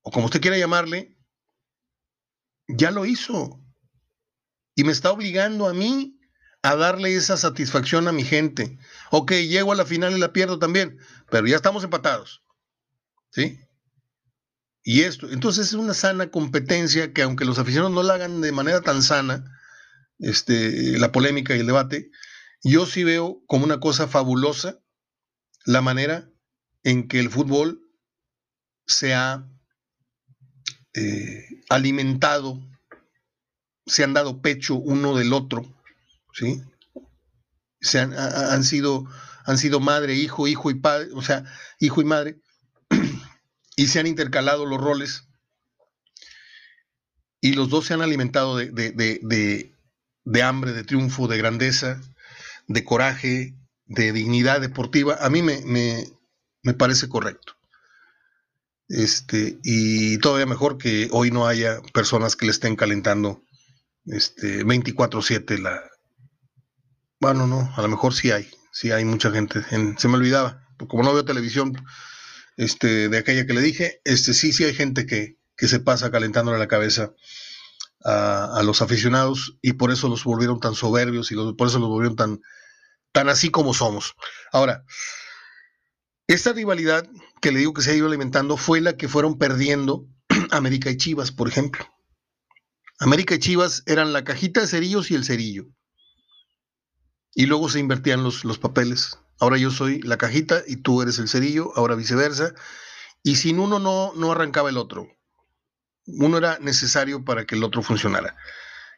o 0.01 0.11
como 0.11 0.25
usted 0.25 0.41
quiera 0.41 0.57
llamarle, 0.57 1.15
ya 2.67 2.89
lo 2.89 3.05
hizo. 3.05 3.63
Y 4.75 4.83
me 4.83 4.91
está 4.91 5.11
obligando 5.11 5.67
a 5.67 5.73
mí 5.73 6.17
a 6.63 6.75
darle 6.75 7.15
esa 7.15 7.37
satisfacción 7.37 8.07
a 8.07 8.11
mi 8.11 8.23
gente. 8.23 8.77
Ok, 9.11 9.31
llego 9.31 9.71
a 9.73 9.75
la 9.75 9.85
final 9.85 10.15
y 10.15 10.19
la 10.19 10.33
pierdo 10.33 10.57
también, 10.57 10.97
pero 11.29 11.47
ya 11.47 11.55
estamos 11.55 11.83
empatados. 11.83 12.43
¿Sí? 13.29 13.59
Y 14.83 15.01
esto, 15.01 15.29
entonces 15.29 15.67
es 15.67 15.73
una 15.73 15.93
sana 15.93 16.31
competencia 16.31 17.13
que 17.13 17.21
aunque 17.21 17.45
los 17.45 17.59
aficionados 17.59 17.93
no 17.93 18.03
la 18.03 18.15
hagan 18.15 18.41
de 18.41 18.51
manera 18.51 18.81
tan 18.81 19.03
sana, 19.03 19.45
este, 20.21 20.97
la 20.97 21.11
polémica 21.11 21.55
y 21.55 21.59
el 21.59 21.67
debate, 21.67 22.11
yo 22.63 22.85
sí 22.85 23.03
veo 23.03 23.43
como 23.47 23.65
una 23.65 23.79
cosa 23.79 24.07
fabulosa 24.07 24.79
la 25.65 25.81
manera 25.81 26.29
en 26.83 27.07
que 27.07 27.19
el 27.19 27.29
fútbol 27.29 27.81
se 28.85 29.13
ha 29.13 29.47
eh, 30.93 31.63
alimentado, 31.69 32.59
se 33.85 34.03
han 34.03 34.13
dado 34.13 34.41
pecho 34.41 34.75
uno 34.75 35.15
del 35.15 35.33
otro, 35.33 35.65
¿sí? 36.33 36.61
Se 37.79 37.99
han, 37.99 38.13
han, 38.13 38.63
sido, 38.63 39.05
han 39.45 39.57
sido 39.57 39.79
madre, 39.79 40.15
hijo, 40.15 40.47
hijo 40.47 40.69
y 40.69 40.75
padre, 40.75 41.09
o 41.13 41.21
sea, 41.21 41.45
hijo 41.79 42.01
y 42.01 42.05
madre, 42.05 42.41
y 43.75 43.87
se 43.87 43.99
han 43.99 44.07
intercalado 44.07 44.65
los 44.65 44.79
roles. 44.79 45.27
Y 47.39 47.53
los 47.53 47.69
dos 47.69 47.87
se 47.87 47.95
han 47.95 48.03
alimentado 48.03 48.55
de, 48.55 48.69
de, 48.71 49.75
hambre, 50.43 50.73
de 50.73 50.83
triunfo, 50.83 51.27
de 51.27 51.37
grandeza, 51.37 52.01
de 52.67 52.83
coraje, 52.83 53.55
de 53.85 54.11
dignidad 54.13 54.61
deportiva. 54.61 55.17
A 55.21 55.29
mí 55.29 55.41
me, 55.41 55.61
me, 55.65 56.07
me 56.63 56.73
parece 56.73 57.09
correcto. 57.09 57.53
Este, 58.87 59.57
y 59.63 60.17
todavía 60.17 60.45
mejor 60.45 60.77
que 60.77 61.07
hoy 61.11 61.31
no 61.31 61.47
haya 61.47 61.81
personas 61.93 62.35
que 62.35 62.45
le 62.45 62.51
estén 62.51 62.75
calentando 62.75 63.43
este, 64.05 64.65
24-7 64.65 65.59
la... 65.59 65.81
Bueno, 67.19 67.47
no, 67.47 67.73
a 67.75 67.81
lo 67.81 67.87
mejor 67.87 68.13
sí 68.13 68.31
hay, 68.31 68.49
sí 68.71 68.91
hay 68.91 69.05
mucha 69.05 69.31
gente. 69.31 69.63
se 69.97 70.07
me 70.07 70.17
olvidaba, 70.17 70.67
como 70.89 71.03
no 71.03 71.13
veo 71.13 71.23
televisión 71.23 71.73
este, 72.57 73.09
de 73.09 73.17
aquella 73.17 73.45
que 73.45 73.53
le 73.53 73.61
dije, 73.61 74.01
este, 74.03 74.33
sí, 74.33 74.51
sí 74.51 74.63
hay 74.65 74.73
gente 74.73 75.05
que, 75.05 75.37
que 75.55 75.67
se 75.67 75.79
pasa 75.79 76.11
calentándole 76.11 76.59
la 76.59 76.67
cabeza 76.67 77.13
a, 78.03 78.61
los 78.63 78.81
aficionados 78.81 79.57
y 79.61 79.73
por 79.73 79.91
eso 79.91 80.07
los 80.07 80.23
volvieron 80.23 80.59
tan 80.59 80.75
soberbios 80.75 81.31
y 81.31 81.35
por 81.35 81.67
eso 81.67 81.79
los 81.79 81.89
volvieron 81.89 82.15
tan, 82.15 82.41
tan 83.11 83.29
así 83.29 83.49
como 83.49 83.73
somos. 83.73 84.15
Ahora, 84.51 84.83
esta 86.27 86.53
rivalidad 86.53 87.07
que 87.41 87.51
le 87.51 87.59
digo 87.59 87.73
que 87.73 87.81
se 87.81 87.91
ha 87.91 87.95
ido 87.95 88.07
alimentando 88.07 88.57
fue 88.57 88.81
la 88.81 88.97
que 88.97 89.07
fueron 89.07 89.37
perdiendo 89.37 90.05
América 90.51 90.89
y 90.89 90.97
Chivas, 90.97 91.31
por 91.31 91.47
ejemplo. 91.47 91.85
América 92.99 93.35
y 93.35 93.39
Chivas 93.39 93.83
eran 93.85 94.13
la 94.13 94.23
cajita 94.23 94.61
de 94.61 94.67
cerillos 94.67 95.11
y 95.11 95.15
el 95.15 95.25
cerillo. 95.25 95.65
Y 97.33 97.45
luego 97.45 97.69
se 97.69 97.79
invertían 97.79 98.23
los, 98.23 98.45
los 98.45 98.59
papeles. 98.59 99.17
Ahora 99.39 99.57
yo 99.57 99.71
soy 99.71 100.01
la 100.01 100.17
cajita 100.17 100.61
y 100.67 100.77
tú 100.77 101.01
eres 101.01 101.17
el 101.17 101.27
cerillo, 101.27 101.71
ahora 101.75 101.95
viceversa. 101.95 102.53
Y 103.23 103.37
sin 103.37 103.59
uno 103.59 103.79
no, 103.79 104.13
no 104.15 104.31
arrancaba 104.31 104.69
el 104.69 104.77
otro. 104.77 105.07
Uno 106.19 106.37
era 106.37 106.57
necesario 106.59 107.23
para 107.23 107.45
que 107.45 107.55
el 107.55 107.63
otro 107.63 107.81
funcionara. 107.81 108.35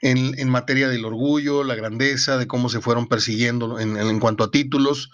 En, 0.01 0.37
en 0.37 0.49
materia 0.49 0.89
del 0.89 1.05
orgullo, 1.05 1.63
la 1.63 1.75
grandeza, 1.75 2.37
de 2.37 2.47
cómo 2.47 2.69
se 2.69 2.81
fueron 2.81 3.07
persiguiendo 3.07 3.79
en, 3.79 3.97
en 3.97 4.19
cuanto 4.19 4.43
a 4.43 4.51
títulos, 4.51 5.09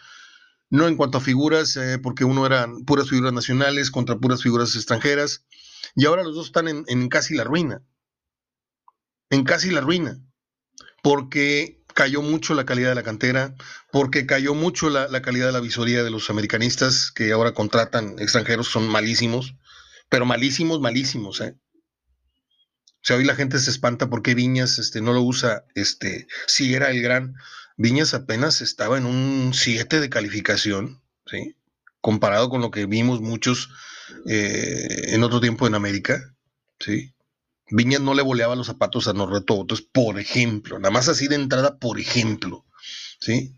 no 0.70 0.88
en 0.88 0.96
cuanto 0.96 1.18
a 1.18 1.22
figuras, 1.22 1.76
eh, 1.78 2.00
porque 2.00 2.24
uno 2.24 2.46
eran 2.46 2.86
puras 2.86 3.10
figuras 3.10 3.34
nacionales 3.34 3.92
contra 3.92 4.18
puras 4.18 4.44
figuras 4.44 4.76
extranjeras, 4.76 5.44
y 5.96 6.06
ahora 6.06 6.24
los 6.24 6.36
dos 6.36 6.48
están 6.48 6.68
en, 6.68 7.10
casi 7.10 7.36
la 7.36 7.44
ruina, 7.44 7.82
en 9.30 9.44
casi 9.44 9.72
la 9.72 9.82
ruina, 9.82 10.20
porque 11.02 11.82
cayó 11.94 12.22
mucho 12.22 12.54
la 12.54 12.66
calidad 12.66 12.90
de 12.90 12.96
la 12.96 13.04
cantera, 13.04 13.56
porque 13.92 14.26
cayó 14.26 14.54
mucho 14.54 14.90
la, 14.90 15.22
calidad 15.22 15.48
de 15.48 15.54
la 15.54 15.60
visoría 15.60 16.04
de 16.04 16.12
los 16.12 16.30
americanistas 16.30 17.12
que 17.12 17.32
ahora 17.32 17.54
contratan 17.54 18.20
extranjeros, 18.20 18.68
son 18.68 18.88
malísimos, 18.88 19.56
pero 20.08 20.26
malísimos, 20.26 20.80
malísimos, 20.80 21.42
¿eh? 21.42 21.56
Sea, 23.10 23.18
hoy 23.18 23.24
la 23.24 23.34
gente 23.34 23.58
se 23.58 23.72
espanta 23.72 24.08
porque 24.08 24.36
Viñas 24.36 24.78
este, 24.78 25.02
no 25.02 25.14
lo 25.14 25.24
usa, 25.24 25.66
este, 25.74 26.28
si 26.46 26.76
era 26.76 26.92
el 26.92 27.02
gran, 27.02 27.38
Viñas 27.76 28.14
apenas 28.14 28.62
estaba 28.62 29.00
en 29.00 29.08
un 29.08 29.52
7 29.52 30.00
de 30.00 30.12
calificación, 30.12 31.02
¿sí? 31.26 31.56
comparado 32.02 32.52
con 32.52 32.62
lo 32.62 32.70
que 32.70 32.86
vimos 32.86 33.20
muchos 33.20 33.72
eh, 34.28 35.06
en 35.08 35.24
otro 35.24 35.42
tiempo 35.42 35.66
en 35.66 35.74
América. 35.74 36.36
¿sí? 36.80 37.16
Viñas 37.72 38.02
no 38.02 38.14
le 38.14 38.22
boleaba 38.22 38.56
los 38.56 38.68
zapatos 38.68 39.08
a 39.08 39.14
Norreto 39.14 39.60
Entonces, 39.60 39.88
por 39.92 40.20
ejemplo, 40.20 40.78
nada 40.78 40.92
más 40.92 41.10
así 41.10 41.28
de 41.28 41.34
entrada, 41.34 41.80
por 41.80 42.00
ejemplo. 42.00 42.68
¿sí? 43.20 43.56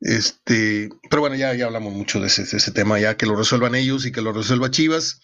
Este, 0.00 0.88
pero 1.08 1.20
bueno, 1.20 1.36
ya, 1.36 1.54
ya 1.54 1.66
hablamos 1.66 1.92
mucho 1.92 2.18
de 2.18 2.26
ese, 2.26 2.42
ese, 2.42 2.72
tema, 2.72 2.98
ya 2.98 3.16
que 3.16 3.26
lo 3.26 3.36
resuelvan 3.36 3.76
ellos 3.76 4.04
y 4.04 4.10
que 4.10 4.20
lo 4.20 4.32
resuelva 4.32 4.72
Chivas. 4.72 5.20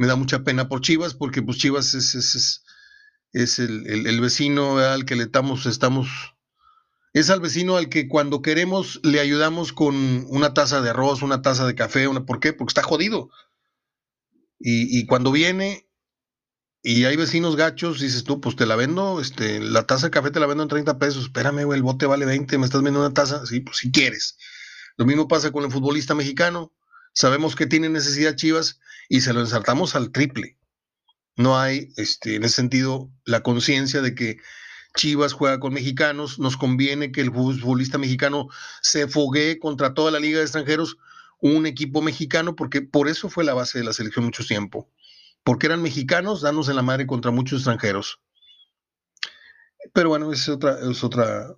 Me 0.00 0.06
da 0.06 0.16
mucha 0.16 0.44
pena 0.44 0.66
por 0.66 0.80
Chivas, 0.80 1.12
porque 1.12 1.42
pues 1.42 1.58
Chivas 1.58 1.92
es, 1.92 2.14
es, 2.14 2.64
es, 3.32 3.58
el, 3.58 3.86
el, 3.86 4.18
vecino 4.22 4.78
al 4.78 5.04
que 5.04 5.14
le 5.14 5.24
estamos, 5.24 5.66
estamos 5.66 6.08
es 7.12 7.28
al 7.28 7.40
vecino 7.40 7.76
al 7.76 7.90
que 7.90 8.08
cuando 8.08 8.40
queremos 8.40 8.98
le 9.02 9.20
ayudamos 9.20 9.74
con 9.74 10.24
una 10.30 10.54
taza 10.54 10.80
de 10.80 10.88
arroz, 10.88 11.20
una 11.20 11.42
taza 11.42 11.66
de 11.66 11.74
café, 11.74 12.08
una, 12.08 12.24
¿por 12.24 12.40
qué? 12.40 12.54
Porque 12.54 12.70
está 12.70 12.82
jodido. 12.82 13.28
Y, 14.58 15.04
cuando 15.04 15.32
viene 15.32 15.86
y 16.82 17.04
hay 17.04 17.16
vecinos 17.16 17.56
gachos, 17.56 18.00
dices 18.00 18.24
tú, 18.24 18.40
pues 18.40 18.56
te 18.56 18.64
la 18.64 18.76
vendo, 18.76 19.20
este, 19.20 19.60
la 19.60 19.86
taza 19.86 20.06
de 20.06 20.12
café 20.12 20.30
te 20.30 20.40
la 20.40 20.46
vendo 20.46 20.62
en 20.62 20.70
30 20.70 20.98
pesos, 20.98 21.24
espérame, 21.24 21.64
güey, 21.64 21.76
el 21.76 21.82
bote 21.82 22.06
vale 22.06 22.24
20, 22.24 22.56
me 22.56 22.64
estás 22.64 22.80
vendiendo 22.80 23.00
una 23.00 23.12
taza, 23.12 23.44
sí, 23.44 23.60
pues 23.60 23.76
si 23.76 23.92
quieres. 23.92 24.38
Lo 24.96 25.04
mismo 25.04 25.28
pasa 25.28 25.52
con 25.52 25.62
el 25.62 25.70
futbolista 25.70 26.14
mexicano, 26.14 26.72
sabemos 27.12 27.54
que 27.54 27.66
tiene 27.66 27.90
necesidad 27.90 28.34
Chivas 28.34 28.80
y 29.10 29.20
se 29.22 29.34
lo 29.34 29.40
ensartamos 29.40 29.96
al 29.96 30.12
triple. 30.12 30.56
No 31.36 31.58
hay, 31.58 31.92
este, 31.96 32.36
en 32.36 32.44
ese 32.44 32.54
sentido, 32.54 33.10
la 33.24 33.42
conciencia 33.42 34.00
de 34.00 34.14
que 34.14 34.38
Chivas 34.96 35.32
juega 35.32 35.58
con 35.58 35.74
mexicanos, 35.74 36.38
nos 36.38 36.56
conviene 36.56 37.10
que 37.10 37.20
el 37.20 37.32
futbolista 37.32 37.98
mexicano 37.98 38.48
se 38.82 39.08
foguee 39.08 39.58
contra 39.58 39.94
toda 39.94 40.12
la 40.12 40.20
liga 40.20 40.38
de 40.38 40.44
extranjeros, 40.44 40.96
un 41.40 41.66
equipo 41.66 42.02
mexicano, 42.02 42.54
porque 42.54 42.82
por 42.82 43.08
eso 43.08 43.28
fue 43.28 43.42
la 43.42 43.52
base 43.52 43.78
de 43.78 43.84
la 43.84 43.92
selección 43.92 44.26
mucho 44.26 44.44
tiempo, 44.44 44.88
porque 45.42 45.66
eran 45.66 45.82
mexicanos 45.82 46.40
dándose 46.40 46.72
la 46.72 46.82
madre 46.82 47.08
contra 47.08 47.32
muchos 47.32 47.60
extranjeros. 47.60 48.20
Pero 49.92 50.10
bueno, 50.10 50.32
es 50.32 50.48
otra, 50.48 50.78
es 50.88 51.02
otra 51.02 51.56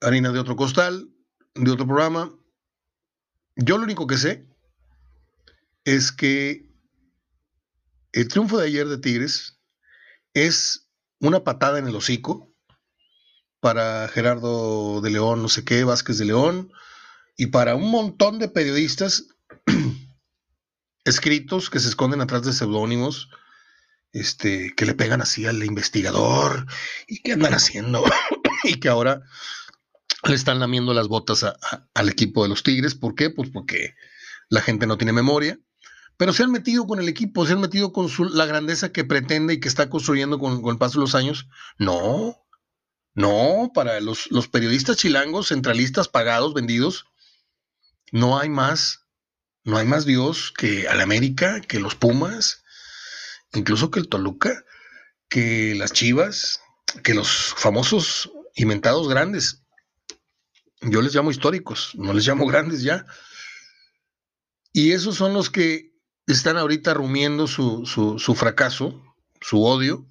harina 0.00 0.32
de 0.32 0.40
otro 0.40 0.56
costal, 0.56 1.08
de 1.54 1.70
otro 1.70 1.86
programa. 1.86 2.34
Yo 3.54 3.78
lo 3.78 3.84
único 3.84 4.08
que 4.08 4.16
sé 4.16 4.51
es 5.84 6.12
que 6.12 6.66
el 8.12 8.28
triunfo 8.28 8.58
de 8.58 8.66
ayer 8.66 8.86
de 8.88 8.98
Tigres 8.98 9.58
es 10.34 10.88
una 11.20 11.44
patada 11.44 11.78
en 11.78 11.86
el 11.86 11.96
hocico 11.96 12.52
para 13.60 14.08
Gerardo 14.08 15.00
de 15.00 15.10
León, 15.10 15.40
no 15.40 15.48
sé 15.48 15.64
qué, 15.64 15.84
Vázquez 15.84 16.18
de 16.18 16.24
León, 16.24 16.72
y 17.36 17.46
para 17.46 17.76
un 17.76 17.90
montón 17.90 18.38
de 18.38 18.48
periodistas 18.48 19.28
escritos 21.04 21.70
que 21.70 21.78
se 21.78 21.88
esconden 21.88 22.20
atrás 22.20 22.42
de 22.42 22.52
seudónimos, 22.52 23.28
este, 24.12 24.74
que 24.76 24.84
le 24.84 24.94
pegan 24.94 25.22
así 25.22 25.46
al 25.46 25.62
investigador 25.64 26.66
y 27.06 27.22
que 27.22 27.32
andan 27.32 27.54
haciendo, 27.54 28.04
y 28.64 28.80
que 28.80 28.88
ahora 28.88 29.22
le 30.28 30.34
están 30.34 30.60
lamiendo 30.60 30.92
las 30.92 31.08
botas 31.08 31.44
al 31.94 32.08
equipo 32.08 32.42
de 32.42 32.48
los 32.48 32.62
Tigres. 32.62 32.94
¿Por 32.94 33.14
qué? 33.14 33.30
Pues 33.30 33.50
porque 33.50 33.94
la 34.48 34.60
gente 34.60 34.86
no 34.86 34.98
tiene 34.98 35.12
memoria, 35.12 35.58
pero 36.22 36.32
se 36.32 36.44
han 36.44 36.52
metido 36.52 36.86
con 36.86 37.00
el 37.00 37.08
equipo, 37.08 37.44
se 37.44 37.54
han 37.54 37.60
metido 37.60 37.92
con 37.92 38.08
la 38.30 38.46
grandeza 38.46 38.92
que 38.92 39.02
pretende 39.02 39.54
y 39.54 39.58
que 39.58 39.66
está 39.66 39.90
construyendo 39.90 40.38
con, 40.38 40.64
el 40.64 40.78
paso 40.78 41.00
de 41.00 41.00
los 41.00 41.16
años. 41.16 41.48
No, 41.78 42.46
no, 43.12 43.72
para 43.74 44.00
los, 44.00 44.30
los 44.30 44.46
periodistas 44.46 44.98
chilangos, 44.98 45.48
centralistas, 45.48 46.06
pagados, 46.06 46.54
vendidos, 46.54 47.06
no 48.12 48.38
hay 48.38 48.48
más, 48.50 49.00
no 49.64 49.78
hay 49.78 49.84
más 49.84 50.06
Dios 50.06 50.52
que 50.56 50.86
al 50.86 51.00
América, 51.00 51.60
que 51.60 51.80
los 51.80 51.96
Pumas, 51.96 52.62
incluso 53.52 53.90
que 53.90 53.98
el 53.98 54.08
Toluca, 54.08 54.64
que 55.28 55.74
las 55.74 55.92
Chivas, 55.92 56.60
que 57.02 57.14
los 57.14 57.52
famosos 57.56 58.30
inventados 58.54 59.08
grandes. 59.08 59.64
Yo 60.82 61.02
les 61.02 61.16
llamo 61.16 61.32
históricos, 61.32 61.90
no 61.96 62.12
les 62.12 62.24
llamo 62.24 62.46
grandes 62.46 62.84
ya. 62.84 63.06
Y 64.72 64.92
esos 64.92 65.16
son 65.16 65.34
los 65.34 65.50
que 65.50 65.91
están 66.26 66.56
ahorita 66.56 66.94
rumiendo 66.94 67.46
su, 67.46 67.84
su, 67.86 68.34
fracaso, 68.34 69.02
su 69.40 69.64
odio, 69.64 70.08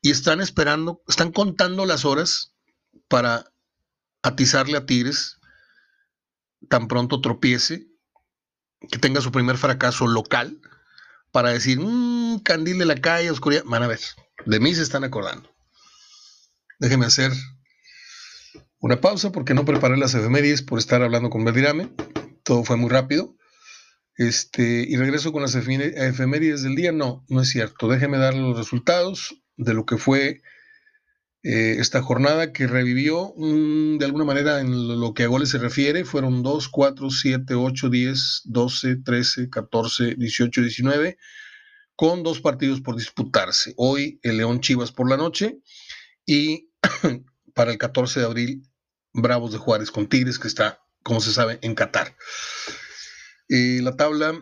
y 0.00 0.10
están 0.10 0.40
esperando, 0.40 1.02
están 1.08 1.32
contando 1.32 1.86
las 1.86 2.04
horas 2.04 2.54
para 3.08 3.52
atizarle 4.22 4.76
a 4.76 4.86
Tigres 4.86 5.38
tan 6.68 6.88
pronto 6.88 7.20
tropiece, 7.20 7.86
que 8.90 8.98
tenga 8.98 9.20
su 9.20 9.32
primer 9.32 9.56
fracaso 9.56 10.06
local, 10.06 10.60
para 11.30 11.50
decir, 11.50 11.80
mmm, 11.80 12.38
candil 12.40 12.78
de 12.78 12.84
la 12.84 13.00
calle, 13.00 13.30
oscuridad. 13.30 13.64
Van 13.66 13.82
a 13.82 13.86
ver, 13.86 14.00
de 14.46 14.60
mí 14.60 14.74
se 14.74 14.82
están 14.82 15.04
acordando. 15.04 15.50
Déjeme 16.78 17.06
hacer 17.06 17.32
una 18.78 19.00
pausa 19.00 19.32
porque 19.32 19.54
no 19.54 19.64
preparé 19.64 19.96
las 19.96 20.14
efemérides 20.14 20.62
por 20.62 20.78
estar 20.78 21.02
hablando 21.02 21.30
con 21.30 21.44
Verdirame. 21.44 21.90
Todo 22.42 22.62
fue 22.64 22.76
muy 22.76 22.90
rápido. 22.90 23.34
Este, 24.16 24.84
y 24.88 24.96
regreso 24.96 25.32
con 25.32 25.42
las 25.42 25.54
efemérides 25.54 26.62
del 26.62 26.76
día. 26.76 26.92
No, 26.92 27.24
no 27.28 27.40
es 27.40 27.48
cierto. 27.48 27.88
Déjeme 27.88 28.18
dar 28.18 28.34
los 28.34 28.56
resultados 28.56 29.36
de 29.56 29.74
lo 29.74 29.86
que 29.86 29.98
fue 29.98 30.42
eh, 31.42 31.76
esta 31.78 32.00
jornada 32.00 32.52
que 32.52 32.66
revivió 32.66 33.34
mm, 33.36 33.98
de 33.98 34.04
alguna 34.06 34.24
manera 34.24 34.60
en 34.60 34.98
lo 34.98 35.12
que 35.12 35.24
a 35.24 35.26
goles 35.26 35.50
se 35.50 35.58
refiere. 35.58 36.04
Fueron 36.04 36.42
2, 36.42 36.68
4, 36.68 37.10
7, 37.10 37.54
8, 37.54 37.90
10, 37.90 38.42
12, 38.44 38.96
13, 39.04 39.50
14, 39.50 40.14
18, 40.14 40.60
19, 40.62 41.18
con 41.96 42.22
dos 42.22 42.40
partidos 42.40 42.80
por 42.80 42.96
disputarse. 42.96 43.74
Hoy 43.76 44.20
el 44.22 44.38
León 44.38 44.60
Chivas 44.60 44.90
por 44.90 45.08
la 45.10 45.16
noche 45.16 45.58
y 46.24 46.70
para 47.54 47.72
el 47.72 47.78
14 47.78 48.20
de 48.20 48.26
abril 48.26 48.62
Bravos 49.12 49.52
de 49.52 49.58
Juárez 49.58 49.90
con 49.90 50.08
Tigres, 50.08 50.38
que 50.38 50.48
está, 50.48 50.80
como 51.02 51.20
se 51.20 51.32
sabe, 51.32 51.58
en 51.62 51.74
Qatar. 51.74 52.16
La 53.48 53.96
tabla 53.96 54.34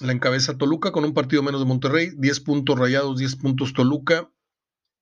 la 0.00 0.12
encabeza 0.12 0.58
Toluca 0.58 0.92
con 0.92 1.04
un 1.04 1.14
partido 1.14 1.42
menos 1.42 1.60
de 1.60 1.66
Monterrey, 1.66 2.10
10 2.16 2.40
puntos 2.40 2.78
rayados, 2.78 3.18
10 3.18 3.36
puntos 3.36 3.72
Toluca. 3.72 4.30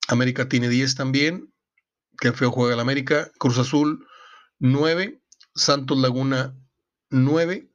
América 0.08 0.48
tiene 0.48 0.68
10 0.68 0.94
también. 0.94 1.52
Qué 2.20 2.32
feo 2.32 2.50
juega 2.50 2.74
el 2.74 2.80
América. 2.80 3.30
Cruz 3.38 3.58
Azul 3.58 4.06
9. 4.60 5.20
Santos 5.54 5.98
Laguna 5.98 6.56
9. 7.10 7.70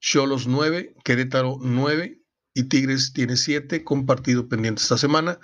Cholos 0.00 0.46
9. 0.46 0.96
Querétaro 1.04 1.58
9. 1.60 2.20
Y 2.54 2.64
Tigres 2.64 3.12
tiene 3.12 3.36
7 3.36 3.84
con 3.84 4.06
partido 4.06 4.48
pendiente 4.48 4.82
esta 4.82 4.98
semana. 4.98 5.38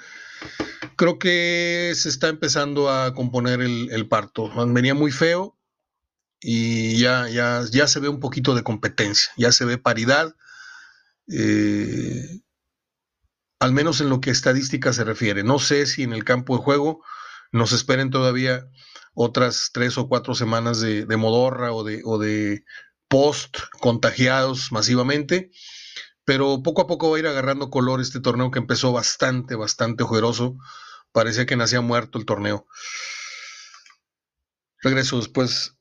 Creo 0.96 1.18
que 1.18 1.92
se 1.94 2.08
está 2.08 2.28
empezando 2.28 2.90
a 2.90 3.14
componer 3.14 3.60
el, 3.60 4.08
parto. 4.08 4.50
Venía 4.72 4.94
muy 4.94 5.12
feo 5.12 5.58
y 6.42 6.98
ya, 6.98 7.28
ya, 7.28 7.62
ya 7.70 7.86
se 7.86 8.00
ve 8.00 8.08
un 8.08 8.18
poquito 8.18 8.54
de 8.54 8.64
competencia, 8.64 9.32
ya 9.36 9.52
se 9.52 9.64
ve 9.64 9.78
paridad. 9.78 10.34
Eh, 11.28 12.40
al 13.60 13.72
menos 13.72 14.00
en 14.00 14.08
lo 14.08 14.20
que 14.20 14.30
estadística 14.30 14.92
se 14.92 15.04
refiere. 15.04 15.44
No 15.44 15.60
sé 15.60 15.86
si 15.86 16.02
en 16.02 16.12
el 16.12 16.24
campo 16.24 16.56
de 16.56 16.64
juego 16.64 17.04
nos 17.52 17.70
esperen 17.70 18.10
todavía 18.10 18.68
otras 19.14 19.70
tres 19.72 19.96
o 19.98 20.08
cuatro 20.08 20.34
semanas 20.34 20.80
de, 20.80 21.06
modorra 21.16 21.72
o 21.72 21.84
de, 21.84 22.02
o 22.04 22.18
de 22.18 22.64
post 23.06 23.58
contagiados 23.78 24.72
masivamente, 24.72 25.52
pero 26.24 26.60
poco 26.64 26.82
a 26.82 26.86
poco 26.88 27.10
va 27.10 27.18
a 27.18 27.20
ir 27.20 27.26
agarrando 27.28 27.70
color 27.70 28.00
este 28.00 28.18
torneo 28.18 28.50
que 28.50 28.58
empezó 28.58 28.90
bastante, 28.90 29.54
bastante 29.54 30.02
ojeroso. 30.02 30.56
Parecía 31.12 31.46
que 31.46 31.56
nacía 31.56 31.82
muerto 31.82 32.18
el 32.18 32.24
torneo. 32.24 32.66
Regreso 34.82 35.18
después 35.18 35.76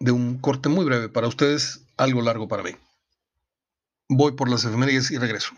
de 0.00 0.12
un 0.12 0.38
corte 0.38 0.68
muy 0.68 0.84
breve 0.84 1.08
para 1.08 1.28
ustedes, 1.28 1.86
algo 1.96 2.22
largo 2.22 2.48
para 2.48 2.62
mí. 2.62 2.70
Voy 4.08 4.32
por 4.32 4.48
las 4.48 4.64
efemérides 4.64 5.10
y 5.10 5.18
regreso. 5.18 5.54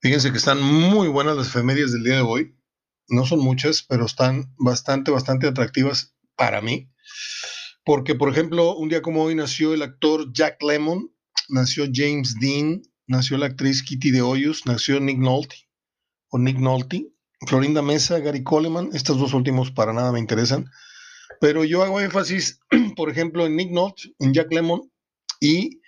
Fíjense 0.00 0.30
que 0.30 0.38
están 0.38 0.62
muy 0.62 1.08
buenas 1.08 1.36
las 1.36 1.48
efemérides 1.48 1.92
del 1.92 2.04
día 2.04 2.16
de 2.16 2.22
hoy. 2.22 2.56
No 3.08 3.26
son 3.26 3.40
muchas, 3.40 3.82
pero 3.82 4.06
están 4.06 4.54
bastante, 4.58 5.10
bastante 5.10 5.46
atractivas 5.48 6.14
para 6.36 6.60
mí. 6.60 6.90
Porque, 7.88 8.14
por 8.14 8.28
ejemplo, 8.28 8.76
un 8.76 8.90
día 8.90 9.00
como 9.00 9.22
hoy 9.22 9.34
nació 9.34 9.72
el 9.72 9.80
actor 9.80 10.30
Jack 10.34 10.62
Lemmon, 10.62 11.10
nació 11.48 11.86
James 11.90 12.34
Dean, 12.38 12.82
nació 13.06 13.38
la 13.38 13.46
actriz 13.46 13.82
Kitty 13.82 14.10
de 14.10 14.20
Hoyos, 14.20 14.66
nació 14.66 15.00
Nick 15.00 15.16
Nolte, 15.16 15.56
o 16.28 16.38
Nick 16.38 16.58
Nolte, 16.58 17.08
Florinda 17.46 17.80
Mesa, 17.80 18.18
Gary 18.18 18.44
Coleman, 18.44 18.90
estos 18.92 19.18
dos 19.18 19.32
últimos 19.32 19.70
para 19.70 19.94
nada 19.94 20.12
me 20.12 20.18
interesan. 20.18 20.70
Pero 21.40 21.64
yo 21.64 21.82
hago 21.82 21.98
énfasis, 21.98 22.60
por 22.94 23.08
ejemplo, 23.08 23.46
en 23.46 23.56
Nick 23.56 23.70
Nolte, 23.70 24.12
en 24.18 24.34
Jack 24.34 24.52
Lemmon, 24.52 24.92
y 25.40 25.80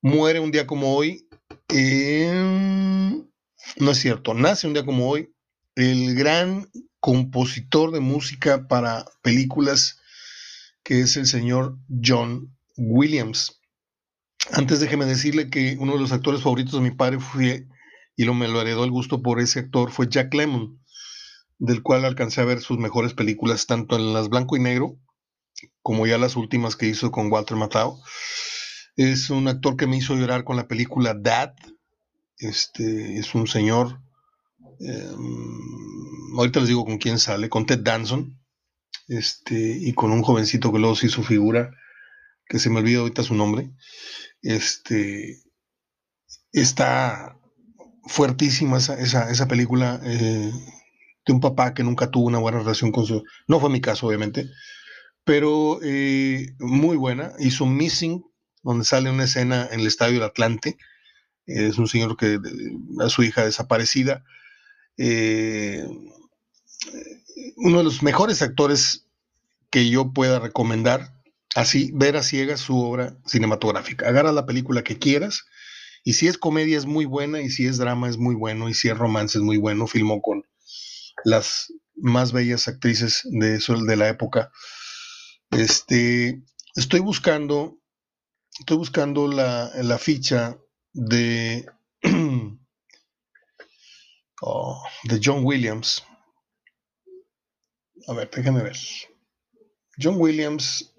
muere 0.00 0.40
un 0.40 0.50
día 0.50 0.66
como 0.66 0.96
hoy 0.96 1.28
en 1.68 3.30
no 3.76 3.90
es 3.90 3.98
cierto, 3.98 4.32
nace 4.32 4.66
un 4.66 4.72
día 4.72 4.86
como 4.86 5.10
hoy 5.10 5.30
el 5.74 6.14
gran 6.14 6.70
compositor 7.00 7.90
de 7.90 8.00
música 8.00 8.66
para 8.66 9.04
películas 9.20 10.00
que 10.84 11.00
es 11.00 11.16
el 11.16 11.26
señor 11.26 11.78
John 12.04 12.54
Williams. 12.76 13.60
Antes 14.52 14.80
déjeme 14.80 15.06
decirle 15.06 15.48
que 15.48 15.76
uno 15.80 15.94
de 15.94 16.00
los 16.00 16.12
actores 16.12 16.42
favoritos 16.42 16.74
de 16.74 16.80
mi 16.80 16.90
padre 16.90 17.18
fue, 17.18 17.66
y 18.14 18.24
lo, 18.24 18.34
me 18.34 18.46
lo 18.46 18.60
heredó 18.60 18.84
el 18.84 18.90
gusto 18.90 19.22
por 19.22 19.40
ese 19.40 19.60
actor, 19.60 19.90
fue 19.90 20.08
Jack 20.08 20.34
Lemmon, 20.34 20.80
del 21.58 21.82
cual 21.82 22.04
alcancé 22.04 22.42
a 22.42 22.44
ver 22.44 22.60
sus 22.60 22.78
mejores 22.78 23.14
películas, 23.14 23.66
tanto 23.66 23.96
en 23.96 24.12
las 24.12 24.28
blanco 24.28 24.56
y 24.56 24.60
negro, 24.60 24.98
como 25.82 26.06
ya 26.06 26.18
las 26.18 26.36
últimas 26.36 26.76
que 26.76 26.86
hizo 26.86 27.10
con 27.10 27.32
Walter 27.32 27.56
Matthau. 27.56 27.98
Es 28.96 29.30
un 29.30 29.48
actor 29.48 29.76
que 29.76 29.86
me 29.86 29.96
hizo 29.96 30.14
llorar 30.14 30.44
con 30.44 30.56
la 30.56 30.68
película 30.68 31.14
Dad, 31.14 31.54
este 32.36 33.18
es 33.18 33.34
un 33.34 33.46
señor, 33.46 34.00
em, 34.80 36.36
ahorita 36.36 36.60
les 36.60 36.68
digo 36.68 36.84
con 36.84 36.98
quién 36.98 37.18
sale, 37.18 37.48
con 37.48 37.64
Ted 37.64 37.80
Danson, 37.80 38.38
este, 39.08 39.78
y 39.80 39.92
con 39.92 40.12
un 40.12 40.22
jovencito 40.22 40.72
que 40.72 40.78
luego 40.78 40.96
se 40.96 41.06
hizo 41.06 41.22
figura, 41.22 41.70
que 42.46 42.58
se 42.58 42.70
me 42.70 42.80
olvida 42.80 43.00
ahorita 43.00 43.22
su 43.22 43.34
nombre. 43.34 43.70
Este, 44.42 45.42
está 46.52 47.38
fuertísima 48.06 48.78
esa, 48.78 49.48
película 49.48 50.00
eh, 50.04 50.52
de 51.26 51.32
un 51.32 51.40
papá 51.40 51.74
que 51.74 51.84
nunca 51.84 52.10
tuvo 52.10 52.26
una 52.26 52.38
buena 52.38 52.58
relación 52.58 52.92
con 52.92 53.06
su... 53.06 53.24
No 53.48 53.60
fue 53.60 53.70
mi 53.70 53.80
caso, 53.80 54.06
obviamente, 54.06 54.50
pero 55.24 55.80
eh, 55.82 56.54
muy 56.58 56.96
buena. 56.96 57.32
Hizo 57.38 57.66
Missing, 57.66 58.24
donde 58.62 58.84
sale 58.84 59.10
una 59.10 59.24
escena 59.24 59.68
en 59.70 59.80
el 59.80 59.86
Estadio 59.86 60.14
del 60.14 60.28
Atlante, 60.28 60.76
es 61.46 61.78
un 61.78 61.88
señor 61.88 62.16
que 62.16 62.38
a 63.00 63.08
su 63.08 63.22
hija 63.22 63.44
desaparecida. 63.44 64.24
Eh, 64.96 65.86
uno 67.56 67.78
de 67.78 67.84
los 67.84 68.02
mejores 68.02 68.42
actores 68.42 69.06
que 69.70 69.88
yo 69.88 70.12
pueda 70.12 70.38
recomendar, 70.38 71.12
así, 71.54 71.90
ver 71.94 72.16
a 72.16 72.22
ciegas 72.22 72.60
su 72.60 72.78
obra 72.78 73.16
cinematográfica. 73.26 74.08
Agarra 74.08 74.32
la 74.32 74.46
película 74.46 74.82
que 74.82 74.98
quieras, 74.98 75.44
y 76.04 76.14
si 76.14 76.28
es 76.28 76.38
comedia 76.38 76.76
es 76.76 76.86
muy 76.86 77.06
buena, 77.06 77.40
y 77.40 77.50
si 77.50 77.66
es 77.66 77.78
drama 77.78 78.08
es 78.08 78.18
muy 78.18 78.34
bueno, 78.34 78.68
y 78.68 78.74
si 78.74 78.88
es 78.88 78.96
romance 78.96 79.38
es 79.38 79.44
muy 79.44 79.56
bueno. 79.56 79.86
Filmó 79.86 80.20
con 80.20 80.44
las 81.24 81.72
más 81.96 82.32
bellas 82.32 82.68
actrices 82.68 83.22
de, 83.24 83.58
de 83.58 83.96
la 83.96 84.08
época. 84.08 84.50
Este, 85.50 86.42
estoy 86.74 87.00
buscando, 87.00 87.78
estoy 88.58 88.76
buscando 88.76 89.28
la, 89.28 89.70
la 89.82 89.98
ficha 89.98 90.58
de, 90.92 91.66
oh, 94.42 94.82
de 95.04 95.20
John 95.22 95.44
Williams. 95.44 96.04
A 98.06 98.12
ver, 98.12 98.30
déjame 98.30 98.62
ver. 98.62 98.76
John 99.98 100.16
Williams 100.18 100.94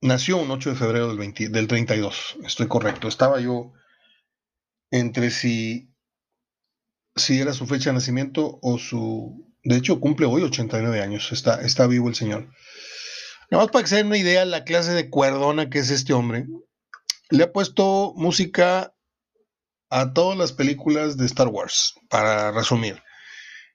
nació 0.00 0.38
un 0.38 0.50
8 0.50 0.70
de 0.70 0.76
febrero 0.76 1.14
del, 1.14 1.34
del 1.52 1.68
32. 1.68 2.36
Estoy 2.44 2.68
correcto. 2.68 3.08
Estaba 3.08 3.40
yo 3.40 3.72
entre 4.90 5.30
si, 5.30 5.92
si 7.16 7.40
era 7.40 7.52
su 7.52 7.66
fecha 7.66 7.90
de 7.90 7.94
nacimiento 7.94 8.58
o 8.62 8.78
su... 8.78 9.52
De 9.62 9.76
hecho, 9.76 9.98
cumple 9.98 10.26
hoy 10.26 10.42
89 10.42 11.00
años, 11.00 11.32
está, 11.32 11.62
está 11.62 11.86
vivo 11.86 12.08
el 12.08 12.14
señor. 12.14 12.50
Nada 13.50 13.64
más 13.64 13.72
para 13.72 13.82
que 13.82 13.88
se 13.88 13.96
den 13.96 14.08
una 14.08 14.18
idea 14.18 14.44
la 14.44 14.64
clase 14.64 14.92
de 14.92 15.08
cuerdona 15.08 15.70
que 15.70 15.78
es 15.78 15.90
este 15.90 16.12
hombre. 16.12 16.46
Le 17.30 17.44
ha 17.44 17.52
puesto 17.52 18.12
música 18.16 18.94
a 19.88 20.12
todas 20.12 20.36
las 20.36 20.52
películas 20.52 21.16
de 21.16 21.24
Star 21.26 21.48
Wars, 21.48 21.94
para 22.10 22.52
resumir. 22.52 23.02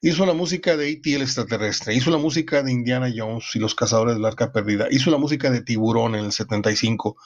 Hizo 0.01 0.25
la 0.25 0.33
música 0.33 0.77
de 0.77 0.91
E.T. 0.91 1.13
el 1.13 1.23
extraterrestre, 1.23 1.93
hizo 1.93 2.09
la 2.09 2.17
música 2.17 2.63
de 2.63 2.71
Indiana 2.71 3.11
Jones 3.13 3.49
y 3.55 3.59
los 3.59 3.75
cazadores 3.75 4.15
del 4.15 4.23
arca 4.23 4.53
perdida, 4.53 4.87
hizo 4.89 5.11
la 5.11 5.17
música 5.17 5.51
de 5.51 5.61
Tiburón 5.61 6.15
en 6.15 6.23
el 6.23 6.31
75, 6.31 7.17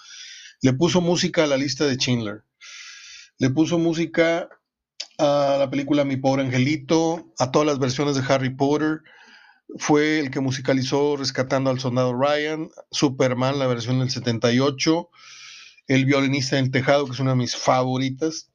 le 0.61 0.73
puso 0.73 0.99
música 0.99 1.43
a 1.43 1.47
la 1.47 1.57
lista 1.57 1.85
de 1.85 1.97
Schindler, 1.97 2.45
le 3.37 3.51
puso 3.51 3.77
música 3.77 4.49
a 5.19 5.57
la 5.59 5.69
película 5.69 6.03
Mi 6.03 6.17
pobre 6.17 6.41
angelito, 6.41 7.31
a 7.37 7.51
todas 7.51 7.67
las 7.67 7.77
versiones 7.77 8.15
de 8.15 8.23
Harry 8.33 8.49
Potter, 8.49 9.01
fue 9.77 10.19
el 10.19 10.31
que 10.31 10.39
musicalizó 10.39 11.15
Rescatando 11.15 11.69
al 11.69 11.79
Soldado 11.79 12.13
Ryan, 12.13 12.69
Superman, 12.89 13.59
la 13.59 13.67
versión 13.67 13.99
del 13.99 14.09
78, 14.09 15.09
El 15.87 16.05
violinista 16.05 16.57
en 16.57 16.65
el 16.65 16.71
tejado, 16.71 17.05
que 17.05 17.11
es 17.11 17.19
una 17.19 17.31
de 17.31 17.37
mis 17.37 17.55
favoritas, 17.55 18.51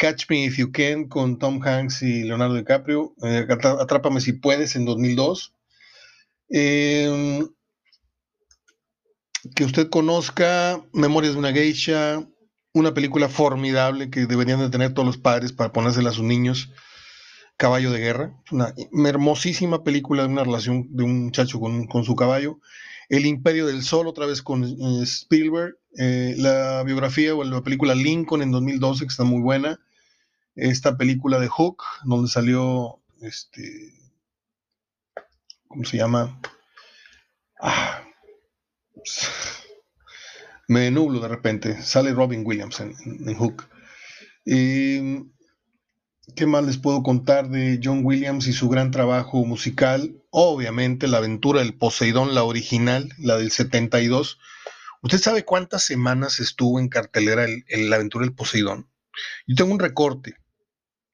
Catch 0.00 0.30
Me 0.30 0.46
If 0.46 0.56
You 0.56 0.72
Can 0.72 1.08
con 1.08 1.38
Tom 1.38 1.60
Hanks 1.62 2.00
y 2.00 2.22
Leonardo 2.22 2.54
DiCaprio, 2.54 3.14
eh, 3.22 3.46
Atrápame 3.80 4.22
Si 4.22 4.32
Puedes 4.32 4.74
en 4.74 4.86
2002. 4.86 5.52
Em, 6.48 7.46
que 9.54 9.64
usted 9.64 9.90
conozca 9.90 10.82
Memorias 10.94 11.34
de 11.34 11.38
una 11.38 11.52
Geisha, 11.52 12.26
una 12.72 12.94
película 12.94 13.28
formidable 13.28 14.08
que 14.08 14.24
deberían 14.24 14.60
de 14.60 14.70
tener 14.70 14.94
todos 14.94 15.06
los 15.06 15.18
padres 15.18 15.52
para 15.52 15.72
ponérsela 15.72 16.08
a 16.08 16.14
sus 16.14 16.24
niños, 16.24 16.70
Caballo 17.58 17.90
de 17.90 18.00
Guerra, 18.00 18.42
una 18.50 18.72
hermosísima 19.06 19.84
película 19.84 20.22
de 20.22 20.30
una 20.30 20.44
relación 20.44 20.88
de 20.96 21.04
un 21.04 21.24
muchacho 21.26 21.60
con, 21.60 22.04
su 22.04 22.16
caballo. 22.16 22.58
El 23.10 23.26
Imperio 23.26 23.66
del 23.66 23.82
Sol, 23.82 24.06
otra 24.06 24.24
vez 24.24 24.40
con 24.40 24.64
eh, 24.64 25.02
Spielberg, 25.02 25.76
eh, 25.98 26.36
la 26.38 26.82
biografía 26.84 27.34
o 27.34 27.44
la 27.44 27.60
película 27.60 27.94
Lincoln 27.94 28.40
en 28.40 28.50
2012, 28.50 29.04
que 29.04 29.08
está 29.08 29.24
muy 29.24 29.42
buena 29.42 29.78
esta 30.60 30.96
película 30.96 31.40
de 31.40 31.48
Hook, 31.48 31.82
donde 32.04 32.28
salió 32.28 33.00
este. 33.22 33.94
¿Cómo 35.68 35.84
se 35.84 35.96
llama? 35.96 36.40
Ah, 37.60 38.02
me 40.68 40.90
nublo 40.90 41.20
de 41.20 41.28
repente. 41.28 41.82
Sale 41.82 42.12
Robin 42.12 42.42
Williams 42.44 42.80
en, 42.80 43.34
Hook. 43.34 43.68
¿Qué 44.44 46.46
más 46.46 46.64
les 46.64 46.76
puedo 46.76 47.02
contar 47.02 47.48
de 47.48 47.80
John 47.82 48.04
Williams 48.04 48.46
y 48.46 48.52
su 48.52 48.68
gran 48.68 48.90
trabajo 48.90 49.44
musical? 49.44 50.22
Obviamente 50.30 51.08
la 51.08 51.18
aventura 51.18 51.60
del 51.60 51.74
Poseidón, 51.74 52.34
la 52.34 52.44
original, 52.44 53.12
la 53.18 53.36
del 53.36 53.50
72. 53.50 54.38
¿Usted 55.02 55.18
sabe 55.18 55.44
cuántas 55.44 55.84
semanas 55.84 56.38
estuvo 56.38 56.78
en 56.78 56.88
cartelera 56.88 57.46
la 57.70 57.96
aventura 57.96 58.24
del 58.24 58.34
Poseidón? 58.34 58.88
Yo 59.46 59.56
tengo 59.56 59.72
un 59.72 59.80
recorte. 59.80 60.36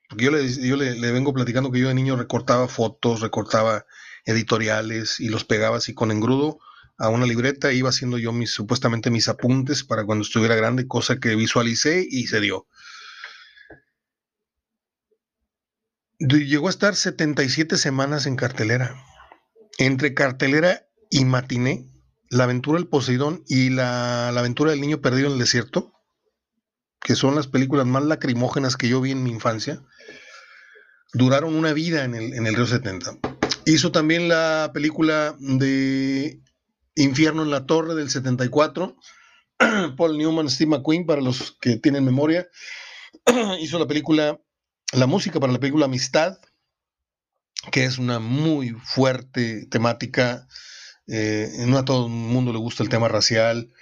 Porque 0.08 0.24
yo, 0.24 0.30
le, 0.30 0.48
yo 0.66 0.76
le, 0.76 1.12
vengo 1.12 1.34
platicando 1.34 1.70
que 1.70 1.80
yo 1.80 1.88
de 1.88 1.94
niño 1.94 2.16
recortaba 2.16 2.68
fotos, 2.68 3.20
recortaba 3.20 3.86
editoriales 4.24 5.20
y 5.20 5.28
los 5.28 5.44
pegaba 5.44 5.78
así 5.78 5.94
con 5.94 6.10
engrudo 6.10 6.58
a 6.96 7.08
una 7.08 7.26
libreta. 7.26 7.72
Iba 7.72 7.90
haciendo 7.90 8.18
yo 8.18 8.32
mis, 8.32 8.52
supuestamente 8.52 9.10
mis 9.10 9.28
apuntes 9.28 9.82
para 9.84 10.04
cuando 10.04 10.22
estuviera 10.22 10.54
grande, 10.54 10.86
cosa 10.86 11.18
que 11.18 11.34
visualicé 11.34 12.06
y 12.08 12.26
se 12.28 12.40
dio. 12.40 12.66
Llegó 16.18 16.68
a 16.68 16.70
estar 16.70 16.94
77 16.94 17.76
semanas 17.76 18.26
en 18.26 18.36
cartelera. 18.36 18.96
Entre 19.78 20.14
cartelera 20.14 20.86
y 21.10 21.24
matiné, 21.24 21.90
La 22.30 22.44
aventura 22.44 22.78
del 22.78 22.88
Poseidón 22.88 23.44
y 23.46 23.70
la, 23.70 24.30
la 24.32 24.40
aventura 24.40 24.70
del 24.70 24.80
niño 24.80 25.00
perdido 25.00 25.26
en 25.26 25.34
el 25.34 25.38
desierto, 25.38 25.92
que 27.00 27.14
son 27.14 27.34
las 27.34 27.46
películas 27.46 27.86
más 27.86 28.04
lacrimógenas 28.04 28.76
que 28.76 28.88
yo 28.88 29.00
vi 29.00 29.12
en 29.12 29.22
mi 29.22 29.30
infancia, 29.30 29.82
duraron 31.12 31.54
una 31.54 31.72
vida 31.72 32.04
en 32.04 32.14
el, 32.14 32.34
en 32.34 32.46
el 32.46 32.54
Río 32.54 32.66
70. 32.66 33.18
Hizo 33.64 33.90
también 33.92 34.28
la 34.28 34.70
película 34.72 35.36
de 35.38 36.40
Infierno 36.94 37.42
en 37.42 37.50
la 37.50 37.66
Torre 37.66 37.94
del 37.94 38.10
74, 38.10 38.96
Paul 39.96 40.18
Newman, 40.18 40.48
Steve 40.48 40.70
McQueen, 40.70 41.04
para 41.04 41.20
los 41.20 41.56
que 41.60 41.76
tienen 41.76 42.04
memoria. 42.04 42.48
Hizo 43.60 43.78
la 43.78 43.86
película, 43.86 44.40
la 44.92 45.06
música 45.06 45.40
para 45.40 45.52
la 45.52 45.60
película 45.60 45.86
Amistad, 45.86 46.38
que 47.70 47.84
es 47.84 47.98
una 47.98 48.18
muy 48.18 48.70
fuerte 48.70 49.66
temática. 49.66 50.46
Eh, 51.06 51.48
no 51.66 51.78
a 51.78 51.84
todo 51.84 52.06
el 52.06 52.12
mundo 52.12 52.52
le 52.52 52.58
gusta 52.58 52.82
el 52.82 52.88
tema 52.88 53.08
racial. 53.08 53.72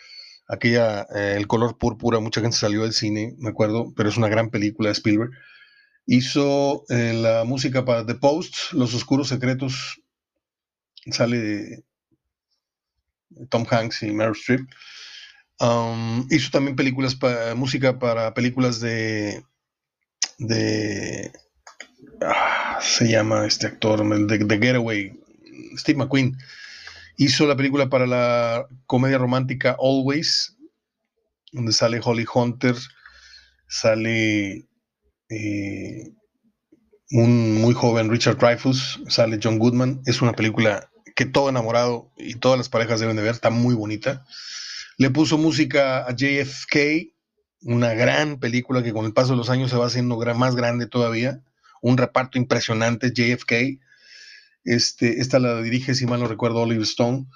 Aquella, 0.48 1.06
eh, 1.14 1.34
El 1.36 1.46
color 1.46 1.78
púrpura, 1.78 2.20
mucha 2.20 2.40
gente 2.40 2.56
salió 2.56 2.82
del 2.82 2.92
cine, 2.92 3.34
me 3.38 3.50
acuerdo, 3.50 3.92
pero 3.96 4.08
es 4.08 4.16
una 4.16 4.28
gran 4.28 4.50
película 4.50 4.88
de 4.88 4.94
Spielberg. 4.94 5.30
Hizo 6.06 6.84
eh, 6.88 7.14
la 7.14 7.44
música 7.44 7.84
para 7.84 8.04
The 8.04 8.14
Post, 8.14 8.72
Los 8.72 8.92
Oscuros 8.94 9.28
Secretos, 9.28 10.00
sale 11.10 11.84
Tom 13.48 13.64
Hanks 13.68 14.02
y 14.02 14.12
Meryl 14.12 14.32
Streep. 14.32 14.68
Um, 15.60 16.26
hizo 16.30 16.50
también 16.50 16.76
películas 16.76 17.14
para 17.14 17.54
música 17.54 17.98
para 17.98 18.34
películas 18.34 18.80
de 18.80 19.44
de 20.38 21.30
ah, 22.20 22.78
se 22.82 23.08
llama 23.08 23.46
este 23.46 23.68
actor 23.68 24.04
de 24.26 24.38
The 24.38 24.58
Getaway 24.58 25.12
Steve 25.76 25.98
McQueen 25.98 26.36
hizo 27.16 27.46
la 27.46 27.54
película 27.56 27.88
para 27.88 28.08
la 28.08 28.66
comedia 28.86 29.18
romántica 29.18 29.76
Always 29.80 30.56
donde 31.52 31.72
sale 31.72 32.00
Holly 32.02 32.26
Hunter 32.34 32.74
sale 33.68 34.66
eh, 35.28 36.12
un 37.10 37.60
muy 37.60 37.74
joven 37.74 38.10
Richard 38.10 38.38
Dreyfuss, 38.38 39.00
sale 39.08 39.38
John 39.42 39.58
Goodman, 39.58 40.02
es 40.06 40.22
una 40.22 40.32
película 40.32 40.90
que 41.14 41.26
todo 41.26 41.48
enamorado 41.48 42.12
y 42.16 42.34
todas 42.34 42.58
las 42.58 42.68
parejas 42.68 43.00
deben 43.00 43.16
de 43.16 43.22
ver, 43.22 43.32
está 43.32 43.50
muy 43.50 43.74
bonita. 43.74 44.24
Le 44.98 45.10
puso 45.10 45.38
música 45.38 46.06
a 46.06 46.14
JFK, 46.14 47.12
una 47.62 47.94
gran 47.94 48.38
película 48.40 48.82
que 48.82 48.92
con 48.92 49.06
el 49.06 49.12
paso 49.12 49.32
de 49.32 49.36
los 49.36 49.50
años 49.50 49.70
se 49.70 49.76
va 49.76 49.86
haciendo 49.86 50.16
más 50.34 50.56
grande 50.56 50.86
todavía, 50.86 51.40
un 51.82 51.96
reparto 51.96 52.38
impresionante, 52.38 53.12
JFK. 53.12 53.80
Este, 54.64 55.20
esta 55.20 55.38
la 55.38 55.60
dirige, 55.62 55.94
si 55.94 56.06
mal 56.06 56.20
no 56.20 56.26
recuerdo, 56.26 56.62
Oliver 56.62 56.84
Stone. 56.84 57.26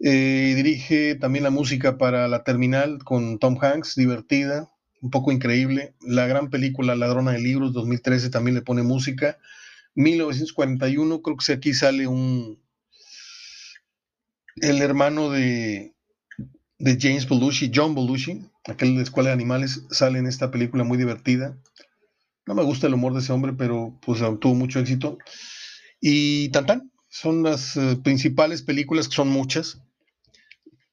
Eh, 0.00 0.54
dirige 0.56 1.14
también 1.14 1.44
la 1.44 1.50
música 1.50 1.98
para 1.98 2.28
La 2.28 2.42
Terminal 2.42 3.04
con 3.04 3.38
Tom 3.38 3.58
Hanks, 3.60 3.96
divertida 3.96 4.73
un 5.04 5.10
poco 5.10 5.30
increíble. 5.32 5.94
La 6.00 6.26
gran 6.26 6.48
película 6.48 6.96
Ladrona 6.96 7.32
de 7.32 7.38
Libros 7.38 7.74
2013 7.74 8.30
también 8.30 8.54
le 8.54 8.62
pone 8.62 8.82
música. 8.82 9.38
1941, 9.96 11.20
creo 11.20 11.36
que 11.36 11.52
aquí 11.52 11.74
sale 11.74 12.06
un. 12.06 12.58
El 14.56 14.80
hermano 14.80 15.30
de, 15.30 15.94
de 16.78 16.98
James 16.98 17.28
Belushi, 17.28 17.70
John 17.72 17.94
Belushi, 17.94 18.48
aquel 18.66 18.96
de 18.96 19.02
Escuela 19.02 19.28
de 19.28 19.34
Animales, 19.34 19.84
sale 19.90 20.18
en 20.18 20.26
esta 20.26 20.50
película 20.50 20.84
muy 20.84 20.96
divertida. 20.96 21.58
No 22.46 22.54
me 22.54 22.62
gusta 22.62 22.86
el 22.86 22.94
humor 22.94 23.12
de 23.12 23.20
ese 23.20 23.32
hombre, 23.32 23.52
pero 23.52 23.98
pues 24.00 24.20
tuvo 24.40 24.54
mucho 24.54 24.80
éxito. 24.80 25.18
Y 26.00 26.48
Tantan, 26.48 26.90
son 27.10 27.42
las 27.42 27.76
eh, 27.76 27.98
principales 28.02 28.62
películas, 28.62 29.08
que 29.08 29.16
son 29.16 29.28
muchas, 29.28 29.82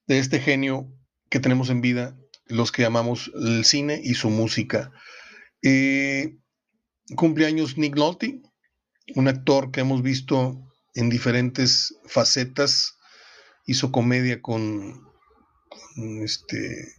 de 0.07 0.19
este 0.19 0.41
genio 0.41 0.91
que 1.29 1.39
tenemos 1.39 1.69
en 1.69 1.79
vida 1.79 2.17
los 2.51 2.71
que 2.71 2.83
llamamos 2.83 3.31
el 3.35 3.65
cine 3.65 3.99
y 4.03 4.13
su 4.13 4.29
música. 4.29 4.91
Eh, 5.61 6.37
cumpleaños 7.15 7.77
Nick 7.77 7.95
Nolte, 7.95 8.41
un 9.15 9.27
actor 9.27 9.71
que 9.71 9.81
hemos 9.81 10.01
visto 10.01 10.59
en 10.95 11.09
diferentes 11.09 11.95
facetas, 12.05 12.97
hizo 13.65 13.91
comedia 13.91 14.41
con, 14.41 15.01
este, 16.23 16.95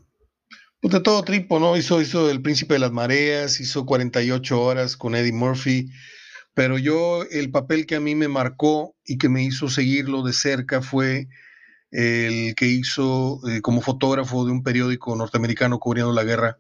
pues 0.81 0.93
de 0.93 1.01
todo 1.01 1.25
tipo, 1.25 1.59
¿no? 1.59 1.77
Hizo, 1.77 2.01
hizo 2.01 2.31
El 2.31 2.43
Príncipe 2.43 2.75
de 2.75 2.81
las 2.81 2.93
Mareas, 2.93 3.61
hizo 3.61 3.87
48 3.87 4.61
horas 4.61 4.97
con 4.97 5.15
Eddie 5.15 5.33
Murphy, 5.33 5.91
pero 6.55 6.79
yo 6.79 7.25
el 7.31 7.51
papel 7.51 7.87
que 7.87 7.97
a 7.97 8.01
mí 8.01 8.15
me 8.15 8.29
marcó 8.29 8.95
y 9.05 9.19
que 9.19 9.29
me 9.29 9.43
hizo 9.43 9.69
seguirlo 9.69 10.23
de 10.23 10.33
cerca 10.33 10.83
fue 10.83 11.29
el 11.93 12.55
que 12.55 12.67
hizo 12.67 13.41
eh, 13.49 13.61
como 13.61 13.83
fotógrafo 13.83 14.45
de 14.45 14.53
un 14.53 14.63
periódico 14.63 15.15
norteamericano 15.15 15.79
cubriendo 15.79 16.13
la 16.13 16.25
guerra 16.25 16.59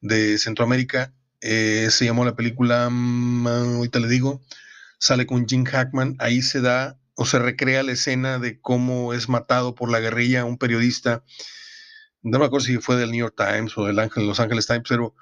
de 0.00 0.38
Centroamérica. 0.38 1.14
Eh, 1.40 1.88
se 1.90 2.04
llamó 2.04 2.24
la 2.24 2.36
película, 2.36 2.88
mm, 2.90 3.46
ahorita 3.46 3.98
le 3.98 4.08
digo, 4.08 4.42
sale 4.98 5.26
con 5.26 5.48
Jim 5.48 5.64
Hackman, 5.64 6.16
ahí 6.18 6.42
se 6.42 6.60
da 6.60 6.98
o 7.14 7.24
se 7.24 7.38
recrea 7.38 7.82
la 7.82 7.92
escena 7.92 8.38
de 8.38 8.60
cómo 8.60 9.14
es 9.14 9.28
matado 9.28 9.74
por 9.74 9.90
la 9.90 10.00
guerrilla 10.00 10.44
un 10.44 10.58
periodista, 10.58 11.24
no 12.22 12.38
me 12.38 12.44
acuerdo 12.44 12.66
si 12.66 12.78
fue 12.78 12.96
del 12.96 13.10
New 13.10 13.20
York 13.20 13.34
Times 13.36 13.76
o 13.78 13.86
del 13.86 13.96
Los 13.96 14.40
Angeles 14.40 14.66
Times, 14.66 14.84
pero 14.88 15.14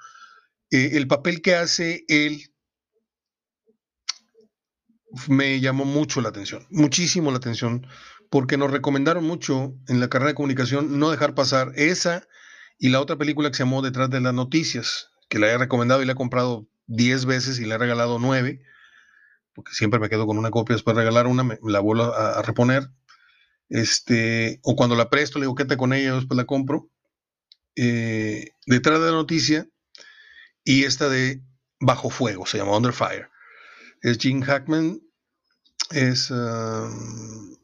eh, 0.71 0.91
el 0.93 1.07
papel 1.07 1.41
que 1.41 1.55
hace 1.55 2.03
él 2.07 2.51
me 5.27 5.59
llamó 5.61 5.85
mucho 5.85 6.19
la 6.19 6.29
atención, 6.29 6.65
muchísimo 6.69 7.31
la 7.31 7.37
atención, 7.37 7.87
porque 8.35 8.57
nos 8.57 8.69
recomendaron 8.69 9.23
mucho 9.23 9.73
en 9.87 10.01
la 10.01 10.09
carrera 10.09 10.31
de 10.31 10.35
comunicación 10.35 10.99
no 10.99 11.09
dejar 11.09 11.35
pasar 11.35 11.71
esa 11.77 12.27
y 12.77 12.89
la 12.89 12.99
otra 12.99 13.15
película 13.15 13.49
que 13.49 13.55
se 13.55 13.63
llamó 13.63 13.81
Detrás 13.81 14.09
de 14.09 14.19
las 14.19 14.33
Noticias, 14.33 15.09
que 15.29 15.39
la 15.39 15.47
he 15.47 15.57
recomendado 15.57 16.03
y 16.03 16.05
la 16.05 16.11
he 16.11 16.15
comprado 16.15 16.67
10 16.87 17.27
veces 17.27 17.59
y 17.59 17.65
le 17.65 17.75
he 17.75 17.77
regalado 17.77 18.19
9, 18.19 18.61
porque 19.53 19.71
siempre 19.71 20.01
me 20.01 20.09
quedo 20.09 20.27
con 20.27 20.37
una 20.37 20.51
copia, 20.51 20.75
después 20.75 20.97
de 20.97 21.03
regalar 21.03 21.27
una, 21.27 21.45
me, 21.45 21.59
la 21.63 21.79
vuelvo 21.79 22.13
a, 22.13 22.41
reponer. 22.41 22.89
Este, 23.69 24.59
o 24.63 24.75
cuando 24.75 24.97
la 24.97 25.09
presto, 25.09 25.39
le 25.39 25.45
digo, 25.45 25.55
quédate 25.55 25.77
con 25.77 25.93
ella, 25.93 26.15
después 26.15 26.35
la 26.35 26.43
compro. 26.43 26.89
Eh, 27.77 28.49
detrás 28.65 28.99
de 28.99 29.05
la 29.05 29.11
noticia, 29.13 29.65
y 30.65 30.83
esta 30.83 31.07
de 31.07 31.41
Bajo 31.79 32.09
Fuego, 32.09 32.45
se 32.45 32.57
llama 32.57 32.75
Under 32.75 32.91
Fire. 32.91 33.29
Es 34.01 34.17
Jim 34.17 34.41
Hackman, 34.41 34.99
es 35.91 36.31
um, 36.31 37.55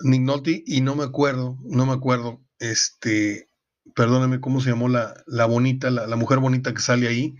Nick 0.00 0.22
Nolte, 0.22 0.62
y 0.66 0.80
no 0.80 0.96
me 0.96 1.04
acuerdo, 1.04 1.58
no 1.62 1.86
me 1.86 1.92
acuerdo, 1.92 2.40
este, 2.58 3.48
perdóname 3.94 4.40
cómo 4.40 4.60
se 4.60 4.70
llamó 4.70 4.88
la, 4.88 5.14
la 5.26 5.46
bonita, 5.46 5.90
la, 5.90 6.06
la, 6.06 6.16
mujer 6.16 6.38
bonita 6.38 6.72
que 6.72 6.80
sale 6.80 7.08
ahí. 7.08 7.36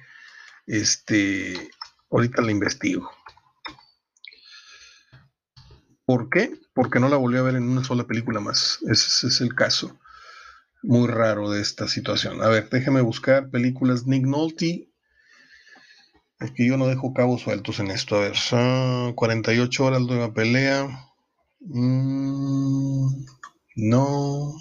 Este, 0.66 1.70
ahorita 2.10 2.42
la 2.42 2.52
investigo. 2.52 3.10
¿Por 6.04 6.28
qué? 6.28 6.54
Porque 6.74 7.00
no 7.00 7.08
la 7.08 7.16
volví 7.16 7.38
a 7.38 7.42
ver 7.42 7.56
en 7.56 7.68
una 7.68 7.84
sola 7.84 8.06
película 8.06 8.40
más. 8.40 8.78
Ese, 8.90 9.26
es 9.26 9.40
el 9.40 9.54
caso 9.54 9.98
muy 10.82 11.08
raro 11.08 11.50
de 11.50 11.62
esta 11.62 11.88
situación. 11.88 12.42
A 12.42 12.48
ver, 12.48 12.68
déjeme 12.68 13.00
buscar 13.00 13.50
películas 13.50 14.06
Nick 14.06 14.26
Nolte. 14.26 14.90
Porque 16.38 16.66
yo 16.66 16.76
no 16.76 16.88
dejo 16.88 17.14
cabos 17.14 17.42
sueltos 17.42 17.80
en 17.80 17.90
esto. 17.90 18.16
A 18.16 18.20
ver, 18.20 18.36
son 18.36 19.14
48 19.14 19.84
horas 19.84 20.06
de 20.06 20.14
una 20.14 20.34
pelea. 20.34 21.13
Mm, 21.66 23.24
no. 23.76 24.54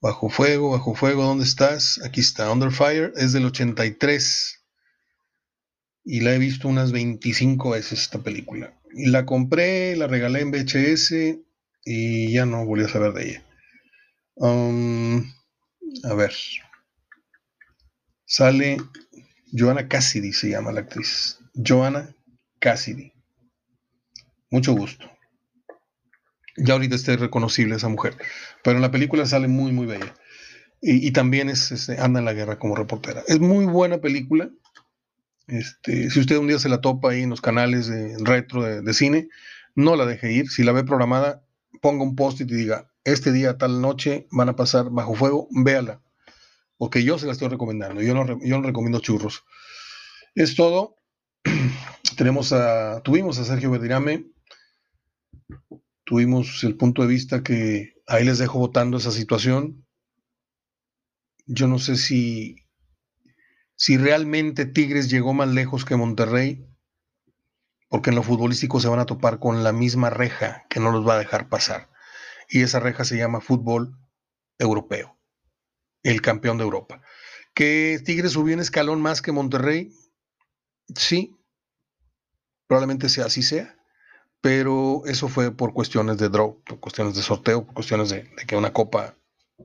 Bajo 0.00 0.28
fuego, 0.28 0.70
bajo 0.70 0.94
fuego, 0.94 1.24
¿dónde 1.24 1.44
estás? 1.44 2.00
Aquí 2.04 2.20
está, 2.20 2.50
Under 2.50 2.70
Fire, 2.70 3.12
es 3.16 3.32
del 3.32 3.46
83. 3.46 4.60
Y 6.04 6.20
la 6.20 6.34
he 6.34 6.38
visto 6.38 6.68
unas 6.68 6.92
25 6.92 7.70
veces 7.70 8.02
esta 8.02 8.18
película. 8.18 8.78
Y 8.94 9.10
la 9.10 9.24
compré, 9.24 9.96
la 9.96 10.06
regalé 10.06 10.40
en 10.40 10.50
VHS 10.50 11.38
y 11.84 12.32
ya 12.32 12.46
no 12.46 12.64
volví 12.64 12.84
a 12.84 12.88
saber 12.88 13.12
de 13.12 13.30
ella. 13.30 13.44
Um, 14.36 15.32
a 16.04 16.14
ver. 16.14 16.32
Sale 18.26 18.78
Joanna 19.52 19.88
Cassidy, 19.88 20.32
se 20.32 20.50
llama 20.50 20.72
la 20.72 20.80
actriz. 20.80 21.38
Joanna 21.54 22.14
Cassidy. 22.58 23.12
Mucho 24.54 24.72
gusto. 24.72 25.04
Ya 26.56 26.74
ahorita 26.74 26.94
está 26.94 27.16
reconocible 27.16 27.74
esa 27.74 27.88
mujer. 27.88 28.16
Pero 28.62 28.76
en 28.76 28.82
la 28.82 28.92
película 28.92 29.26
sale 29.26 29.48
muy, 29.48 29.72
muy 29.72 29.84
bella. 29.84 30.14
Y, 30.80 31.10
también 31.10 31.48
es, 31.48 31.88
anda 31.98 32.20
en 32.20 32.24
la 32.24 32.34
guerra 32.34 32.56
como 32.60 32.76
reportera. 32.76 33.24
Es 33.26 33.40
muy 33.40 33.64
buena 33.64 33.98
película. 33.98 34.50
Este, 35.48 36.08
si 36.08 36.20
usted 36.20 36.36
un 36.36 36.46
día 36.46 36.60
se 36.60 36.68
la 36.68 36.80
topa 36.80 37.10
ahí 37.10 37.22
en 37.22 37.30
los 37.30 37.40
canales 37.40 37.88
de 37.88 38.16
retro 38.20 38.62
de, 38.62 38.94
cine, 38.94 39.28
no 39.74 39.96
la 39.96 40.06
deje 40.06 40.30
ir. 40.30 40.48
Si 40.48 40.62
la 40.62 40.70
ve 40.70 40.84
programada, 40.84 41.42
ponga 41.82 42.04
un 42.04 42.14
post-it 42.14 42.48
y 42.48 42.54
diga, 42.54 42.92
este 43.02 43.32
día, 43.32 43.58
tal 43.58 43.80
noche, 43.80 44.28
van 44.30 44.50
a 44.50 44.54
pasar 44.54 44.88
bajo 44.88 45.16
fuego, 45.16 45.48
véala. 45.50 46.00
Porque 46.78 47.02
yo 47.02 47.18
se 47.18 47.26
la 47.26 47.32
estoy 47.32 47.48
recomendando. 47.48 48.02
Yo 48.02 48.14
no, 48.14 48.24
yo 48.40 48.60
no 48.60 48.62
recomiendo 48.62 49.00
churros. 49.00 49.42
Es 50.36 50.54
todo. 50.54 50.94
Tenemos 52.16 52.52
a, 52.52 53.00
tuvimos 53.02 53.40
a 53.40 53.44
Sergio 53.44 53.72
Verdirame. 53.72 54.33
Tuvimos 56.04 56.62
el 56.64 56.76
punto 56.76 57.02
de 57.02 57.08
vista 57.08 57.42
que 57.42 57.94
ahí 58.06 58.24
les 58.24 58.38
dejo 58.38 58.58
votando 58.58 58.98
esa 58.98 59.10
situación. 59.10 59.86
Yo 61.46 61.66
no 61.66 61.78
sé 61.78 61.96
si 61.96 62.64
si 63.76 63.96
realmente 63.96 64.66
Tigres 64.66 65.10
llegó 65.10 65.32
más 65.34 65.48
lejos 65.48 65.84
que 65.84 65.96
Monterrey, 65.96 66.66
porque 67.88 68.10
en 68.10 68.16
lo 68.16 68.22
futbolístico 68.22 68.80
se 68.80 68.88
van 68.88 69.00
a 69.00 69.06
topar 69.06 69.38
con 69.38 69.64
la 69.64 69.72
misma 69.72 70.10
reja 70.10 70.64
que 70.70 70.80
no 70.80 70.92
los 70.92 71.06
va 71.06 71.14
a 71.14 71.18
dejar 71.18 71.48
pasar. 71.48 71.90
Y 72.48 72.62
esa 72.62 72.80
reja 72.80 73.04
se 73.04 73.16
llama 73.16 73.40
fútbol 73.40 73.98
europeo, 74.58 75.18
el 76.02 76.20
campeón 76.22 76.58
de 76.58 76.64
Europa. 76.64 77.02
¿Que 77.52 78.00
Tigres 78.04 78.32
subió 78.32 78.54
un 78.54 78.60
escalón 78.60 79.00
más 79.00 79.22
que 79.22 79.32
Monterrey? 79.32 79.92
Sí, 80.94 81.36
probablemente 82.66 83.08
sea 83.08 83.26
así 83.26 83.42
sea, 83.42 83.76
pero 84.44 85.00
eso 85.06 85.28
fue 85.28 85.56
por 85.56 85.72
cuestiones 85.72 86.18
de 86.18 86.28
draw, 86.28 86.60
por 86.66 86.78
cuestiones 86.78 87.14
de 87.14 87.22
sorteo, 87.22 87.64
por 87.64 87.72
cuestiones 87.76 88.10
de, 88.10 88.28
que 88.46 88.56
una 88.56 88.74
copa 88.74 89.16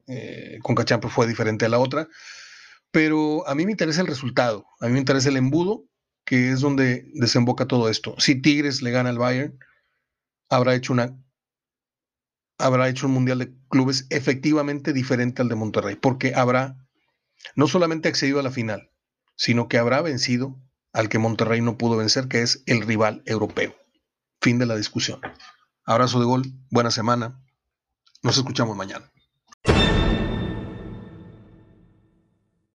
eh, 0.08 0.60
con 0.64 0.74
Cachampo 0.74 1.10
fue 1.10 1.28
diferente 1.28 1.66
a 1.66 1.70
la 1.70 1.80
otra 1.80 2.08
pero 2.90 3.46
a 3.46 3.56
mí 3.56 3.66
me 3.66 3.72
interesa 3.72 4.00
el 4.00 4.08
resultado, 4.08 4.66
a 4.80 4.88
mí 4.88 4.94
me 4.94 5.00
interesa 5.00 5.28
el 5.28 5.36
embudo, 5.36 5.86
que 6.26 6.52
es 6.52 6.62
donde 6.62 7.12
desemboca 7.14 7.68
todo 7.68 7.90
esto. 7.90 8.16
Si 8.18 8.42
Tigres 8.42 8.82
le 8.82 8.92
gana 8.92 9.10
al 9.10 9.18
Bayern, 9.18 9.60
habrá 10.50 10.76
hecho 10.76 10.94
una 10.94 11.18
habrá 12.58 12.90
hecho 12.90 13.08
un 13.08 13.14
mundial 13.14 13.40
de 13.40 13.54
clubes 13.70 14.06
efectivamente 14.10 14.92
diferente 14.92 15.42
al 15.42 15.50
de 15.50 15.56
Monterrey, 15.56 15.96
porque 15.96 16.34
habrá 16.36 16.78
no 17.56 17.68
solamente 17.68 18.10
accedido 18.10 18.40
a 18.40 18.44
la 18.44 18.52
final, 18.52 18.92
sino 19.36 19.68
que 19.68 19.78
habrá 19.78 20.02
vencido 20.02 20.60
al 20.92 21.10
que 21.10 21.20
Monterrey 21.20 21.62
no 21.62 21.78
pudo 21.78 21.98
vencer, 21.98 22.28
que 22.28 22.42
es 22.42 22.64
el 22.66 22.82
rival 22.82 23.24
europeo. 23.26 23.76
Fin 24.42 24.58
de 24.60 24.66
la 24.66 24.76
discusión. 24.76 25.20
Abrazo 25.86 26.20
de 26.20 26.26
gol, 26.26 26.44
buena 26.70 26.92
semana. 26.92 27.42
Nos 28.22 28.38
escuchamos 28.38 28.76
mañana. 28.76 29.12